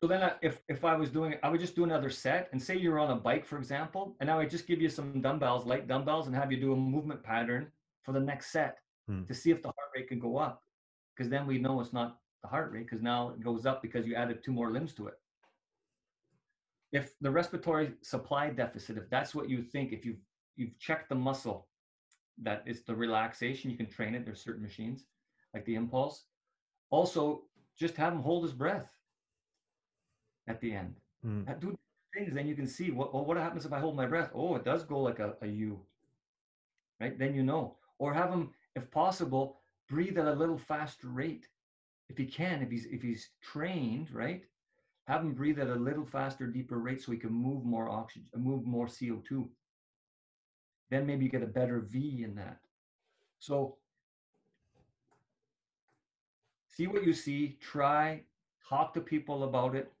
[0.00, 2.60] So then, I, if if I was doing, I would just do another set, and
[2.60, 5.64] say you're on a bike, for example, and now I just give you some dumbbells,
[5.64, 7.68] light dumbbells, and have you do a movement pattern
[8.02, 9.24] for the next set Hmm.
[9.24, 10.63] to see if the heart rate can go up,
[11.14, 14.06] because then we know it's not the heart rate, because now it goes up because
[14.06, 15.14] you added two more limbs to it.
[16.92, 20.20] If the respiratory supply deficit, if that's what you think, if you've
[20.56, 21.66] you've checked the muscle,
[22.42, 24.24] that is the relaxation, you can train it.
[24.24, 25.04] There's certain machines
[25.52, 26.24] like the impulse.
[26.90, 27.42] Also,
[27.78, 28.88] just have him hold his breath
[30.48, 30.94] at the end.
[31.26, 31.60] Mm.
[31.60, 31.76] Do
[32.14, 34.30] things, then you can see what well, what happens if I hold my breath.
[34.34, 35.80] Oh, it does go like a, a U.
[37.00, 37.18] Right?
[37.18, 37.76] Then you know.
[37.98, 39.60] Or have him, if possible,
[39.94, 41.46] breathe at a little faster rate.
[42.08, 44.42] If he can, if he's if he's trained, right?
[45.06, 48.28] Have him breathe at a little faster, deeper rate so he can move more oxygen,
[48.36, 49.46] move more CO2.
[50.90, 52.58] Then maybe you get a better V in that.
[53.38, 53.76] So
[56.68, 58.22] see what you see, try,
[58.68, 59.92] talk to people about it.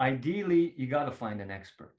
[0.00, 1.94] Ideally, you got to find an expert,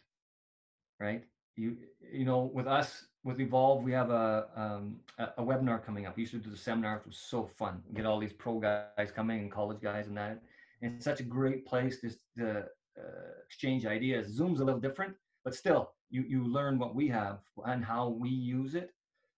[1.00, 1.24] right?
[1.56, 1.78] You
[2.12, 6.18] you know, with us with Evolve, we have a um, a, webinar coming up.
[6.18, 7.84] Used to do the seminars; it was so fun.
[7.94, 10.42] Get all these pro guys coming and college guys and that.
[10.82, 12.60] And it's such a great place just to
[12.98, 14.28] uh, exchange ideas.
[14.28, 18.30] Zoom's a little different, but still, you you learn what we have and how we
[18.30, 18.94] use it.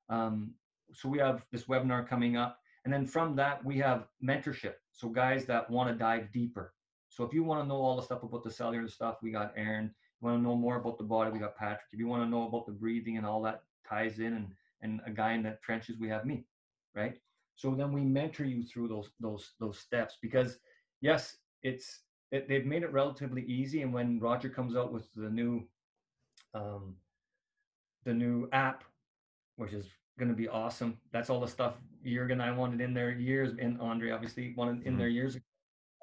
[0.09, 0.51] Um,
[0.93, 4.75] so we have this webinar coming up and then from that, we have mentorship.
[4.93, 6.73] So guys that want to dive deeper.
[7.09, 9.51] So if you want to know all the stuff about the cellular stuff, we got
[9.57, 9.93] Aaron.
[10.21, 11.89] You want to know more about the body, we got Patrick.
[11.91, 14.47] If you want to know about the breathing and all that ties in, and
[14.81, 16.45] and a guy in the trenches, we have me,
[16.95, 17.17] right?
[17.55, 20.59] So then we mentor you through those those those steps because
[21.01, 23.81] yes, it's it, they've made it relatively easy.
[23.81, 25.67] And when Roger comes out with the new
[26.53, 26.95] um,
[28.03, 28.83] the new app,
[29.57, 29.87] which is
[30.17, 30.97] going to be awesome.
[31.11, 34.83] That's all the stuff Jurgen and I wanted in there years, and Andre obviously wanted
[34.85, 34.97] in Mhm.
[34.97, 35.45] there years ago.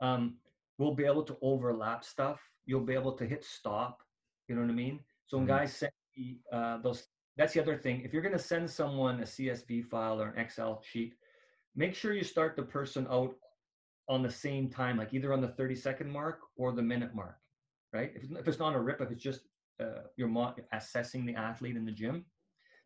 [0.03, 0.41] Um,
[0.79, 2.41] we'll be able to overlap stuff.
[2.67, 4.03] You'll be able to hit stop.
[4.49, 5.05] You know what I mean?
[5.27, 5.49] So when Mhm.
[5.49, 8.03] guys send me uh, those, that's the other thing.
[8.05, 11.15] If you're going to send someone a CSV file or an Excel sheet,
[11.75, 13.35] make sure you start the person out
[14.09, 17.37] on the same time, like either on the 30 second mark or the minute mark,
[17.93, 18.13] right?
[18.15, 19.41] If, if it's not a rip, if it's just
[19.81, 22.25] uh, you're assessing the athlete in the gym,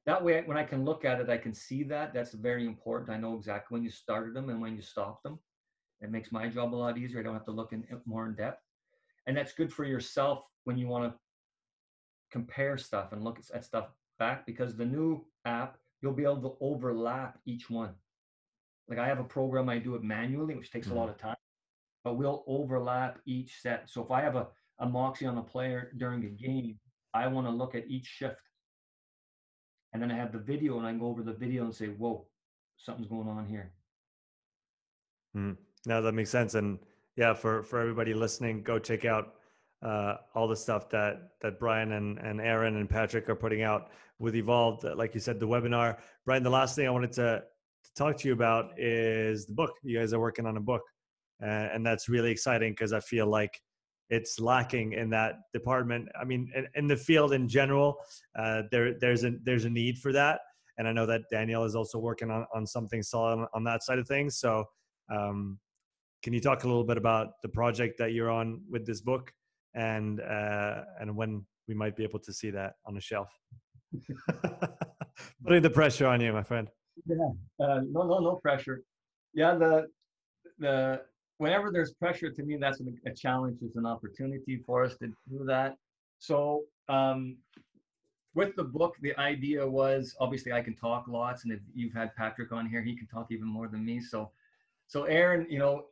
[0.07, 2.15] that way when i can look at it i can see that.
[2.15, 3.11] That's very important.
[3.11, 5.39] I know exactly when you started them and when you stopped them.
[6.01, 7.21] It makes my job a lot easier.
[7.21, 8.63] I don't have to look in more in depth.
[9.27, 11.19] And that's good for yourself when you want to
[12.31, 13.89] compare stuff and look at, at stuff
[14.19, 17.95] back because the new app you'll be able to overlap each one.
[18.89, 21.11] Like i have a program i do it manually which takes a lot mm-hmm.
[21.11, 21.37] of time
[22.05, 23.91] but we'll overlap each set.
[23.91, 26.79] So if i have a, a Moxy on a player during a game
[27.15, 28.41] i want to look at each shift.
[29.93, 31.87] And then I have the video and I can go over the video and say,
[31.87, 32.27] whoa,
[32.77, 33.73] something's going on here.
[35.37, 35.57] Mm.
[35.87, 36.55] No, that makes sense.
[36.55, 36.79] And
[37.17, 39.35] yeah, for for everybody listening, go check out
[39.83, 43.91] uh, all the stuff that that Brian and and Aaron and Patrick are putting out
[44.19, 44.85] with Evolved.
[44.85, 45.99] Like you said, the webinar.
[46.25, 47.43] Brian, the last thing I wanted to,
[47.85, 49.73] to talk to you about is the book.
[49.83, 50.83] You guys are working on a book,
[51.43, 53.61] uh, and that's really exciting because I feel like
[54.11, 56.09] it's lacking in that department.
[56.21, 57.99] I mean, in, in the field in general,
[58.37, 60.41] uh, there there's a there's a need for that,
[60.79, 63.83] and I know that Danielle is also working on on something solid on, on that
[63.85, 64.39] side of things.
[64.39, 64.65] So.
[65.11, 65.59] Um,
[66.23, 69.33] can you talk a little bit about the project that you're on with this book
[69.75, 73.29] and uh, and when we might be able to see that on a shelf?
[75.45, 76.69] Putting the pressure on you, my friend.
[77.07, 77.17] Yeah,
[77.61, 78.83] uh, no, no, no pressure.
[79.35, 79.89] Yeah, the
[80.59, 81.03] the
[81.39, 83.59] whenever there's pressure to me, that's a, challenge.
[83.63, 85.77] It's an opportunity for us to do that.
[86.19, 87.37] So um,
[88.35, 92.15] with the book, the idea was obviously I can talk lots, and if you've had
[92.17, 94.01] Patrick on here, he can talk even more than me.
[94.01, 94.31] So,
[94.89, 95.85] so Aaron, you know,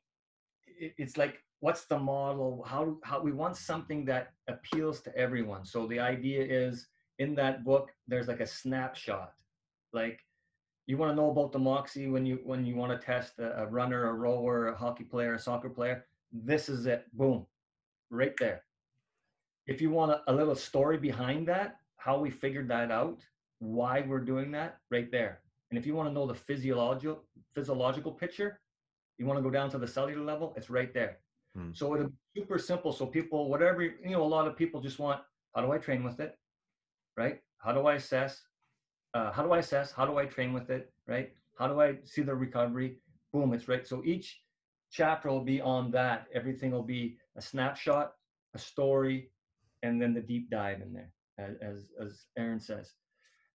[0.66, 1.36] it, it's like
[1.66, 2.64] what's the model?
[2.64, 5.64] How how we want something that appeals to everyone.
[5.64, 6.86] So the idea is
[7.18, 9.32] in that book, there's like a snapshot,
[9.92, 10.20] like
[10.86, 13.48] you want to know about the Moxy when you when you want to test a,
[13.62, 16.06] a runner a rower a hockey player a soccer player?
[16.30, 17.02] This is it.
[17.12, 17.44] Boom.
[18.10, 18.62] Right there.
[19.66, 23.18] If you want a, a little story behind that how we figured that out
[23.58, 25.40] why we're doing that right there.
[25.70, 27.24] And if you want to know the physiological
[27.56, 28.60] physiological picture
[29.18, 31.16] you want to go down to the cellular level it's right there
[31.56, 31.70] Hmm.
[31.72, 35.22] so it's super simple so people whatever you know a lot of people just want
[35.54, 36.36] how do i train with it
[37.16, 38.42] right how do i assess
[39.16, 39.92] uh, how do I assess?
[39.92, 40.92] How do I train with it?
[41.06, 41.32] Right?
[41.58, 42.98] How do I see the recovery?
[43.32, 43.86] Boom, it's right.
[43.86, 44.42] So each
[44.90, 46.26] chapter will be on that.
[46.34, 48.12] Everything will be a snapshot,
[48.54, 49.30] a story,
[49.82, 52.92] and then the deep dive in there, as, as Aaron says.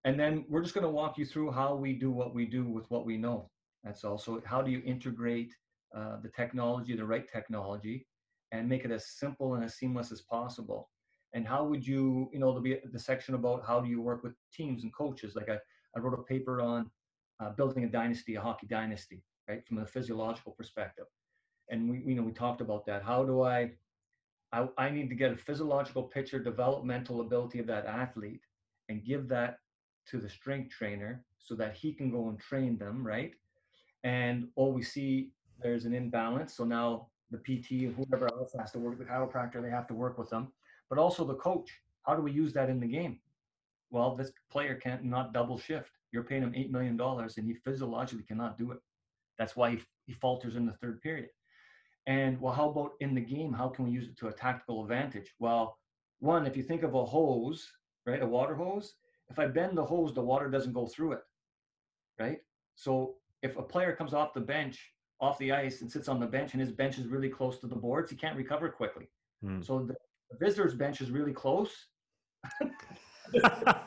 [0.03, 2.65] And then we're just going to walk you through how we do what we do
[2.65, 3.51] with what we know.
[3.83, 5.53] That's also how do you integrate
[5.95, 8.07] uh, the technology, the right technology,
[8.51, 10.89] and make it as simple and as seamless as possible.
[11.33, 14.23] And how would you, you know, there'll be the section about how do you work
[14.23, 15.35] with teams and coaches.
[15.35, 15.57] Like I,
[15.95, 16.89] I wrote a paper on
[17.39, 21.05] uh, building a dynasty, a hockey dynasty, right, from a physiological perspective.
[21.69, 23.03] And we, you know, we talked about that.
[23.03, 23.71] How do I,
[24.51, 28.41] I, I need to get a physiological picture, developmental ability of that athlete,
[28.89, 29.59] and give that
[30.07, 33.31] to the strength trainer so that he can go and train them, right?
[34.03, 35.31] And all we see
[35.61, 36.53] there's an imbalance.
[36.53, 39.93] So now the PT whoever else has to work, with the chiropractor, they have to
[39.93, 40.51] work with them,
[40.89, 41.69] but also the coach.
[42.03, 43.19] How do we use that in the game?
[43.89, 45.91] Well, this player can't not double shift.
[46.11, 48.79] You're paying him $8 million and he physiologically cannot do it.
[49.37, 51.29] That's why he, he falters in the third period.
[52.07, 53.53] And well, how about in the game?
[53.53, 55.33] How can we use it to a tactical advantage?
[55.39, 55.77] Well,
[56.19, 57.67] one, if you think of a hose,
[58.05, 58.95] right, a water hose,
[59.29, 61.21] if I bend the hose, the water doesn't go through it,
[62.19, 62.39] right?
[62.75, 66.25] So if a player comes off the bench, off the ice, and sits on the
[66.25, 69.07] bench, and his bench is really close to the boards, he can't recover quickly.
[69.43, 69.61] Hmm.
[69.61, 69.95] So the,
[70.31, 71.71] the visitor's bench is really close.
[73.31, 73.81] the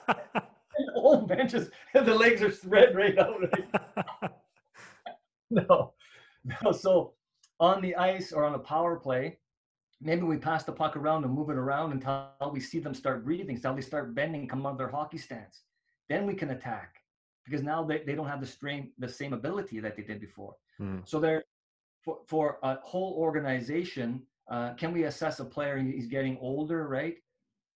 [0.95, 3.41] whole bench is, the legs are spread right out.
[3.41, 4.31] Right?
[5.51, 5.93] no,
[6.45, 6.73] no.
[6.73, 7.15] So
[7.59, 9.39] on the ice or on a power play,
[10.01, 13.25] maybe we pass the puck around and move it around until we see them start
[13.25, 15.63] breathing, until they start bending, come out of their hockey stance.
[16.09, 17.01] Then we can attack
[17.45, 20.55] because now they, they don't have the strain, the same ability that they did before.
[20.81, 21.07] Mm.
[21.07, 21.45] So they're
[22.03, 25.79] for, for a whole organization, uh, can we assess a player?
[25.79, 27.17] He's getting older, right?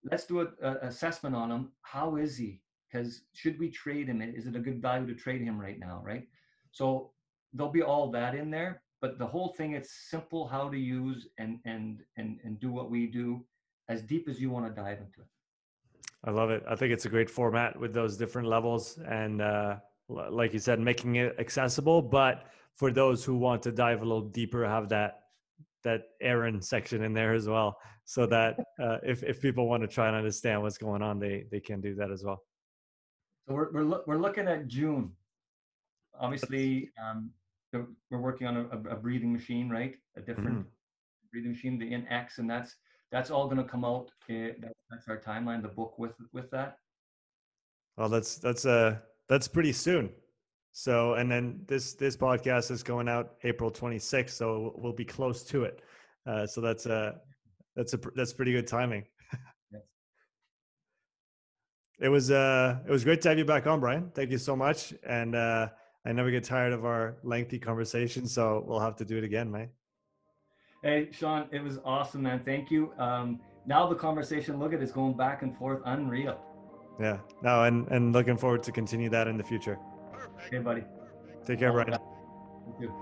[0.04, 0.48] Let's do an
[0.82, 1.72] assessment on him.
[1.82, 2.60] How is he?
[2.90, 4.22] Because should we trade him?
[4.22, 6.26] Is it a good value to trade him right now, right?
[6.72, 7.12] So
[7.52, 11.28] there'll be all that in there but the whole thing it's simple how to use
[11.38, 13.44] and and and and do what we do
[13.88, 15.26] as deep as you want to dive into it
[16.24, 19.76] i love it i think it's a great format with those different levels and uh,
[20.08, 22.46] like you said making it accessible but
[22.78, 25.20] for those who want to dive a little deeper have that
[25.84, 29.86] that Aaron section in there as well so that uh, if, if people want to
[29.86, 32.42] try and understand what's going on they they can do that as well
[33.46, 35.12] so we're, we're, lo- we're looking at june
[36.18, 37.30] obviously um,
[37.72, 39.94] we're working on a, a breathing machine, right?
[40.16, 40.68] A different mm-hmm.
[41.32, 42.76] breathing machine, the InX, and that's
[43.10, 44.10] that's all going to come out.
[44.30, 44.52] Uh,
[44.90, 45.62] that's our timeline.
[45.62, 46.76] The book with with that.
[47.96, 48.96] Well, that's that's uh
[49.28, 50.10] that's pretty soon.
[50.72, 55.42] So, and then this this podcast is going out April 26th, so we'll be close
[55.44, 55.82] to it.
[56.26, 57.16] Uh, so that's a
[57.74, 59.04] that's a that's pretty good timing.
[59.72, 59.82] yes.
[62.00, 64.10] It was uh it was great to have you back on, Brian.
[64.14, 65.68] Thank you so much, and uh,
[66.04, 69.50] I never get tired of our lengthy conversation, so we'll have to do it again,
[69.50, 69.70] mate.
[70.82, 72.42] Hey, Sean, it was awesome, man.
[72.44, 72.92] Thank you.
[72.98, 76.40] Um, now the conversation, look at it's going back and forth, unreal.
[77.00, 79.78] Yeah, no, and and looking forward to continue that in the future.
[80.46, 80.84] Okay, buddy.
[81.44, 81.98] Take care, Brian.
[82.80, 82.92] You.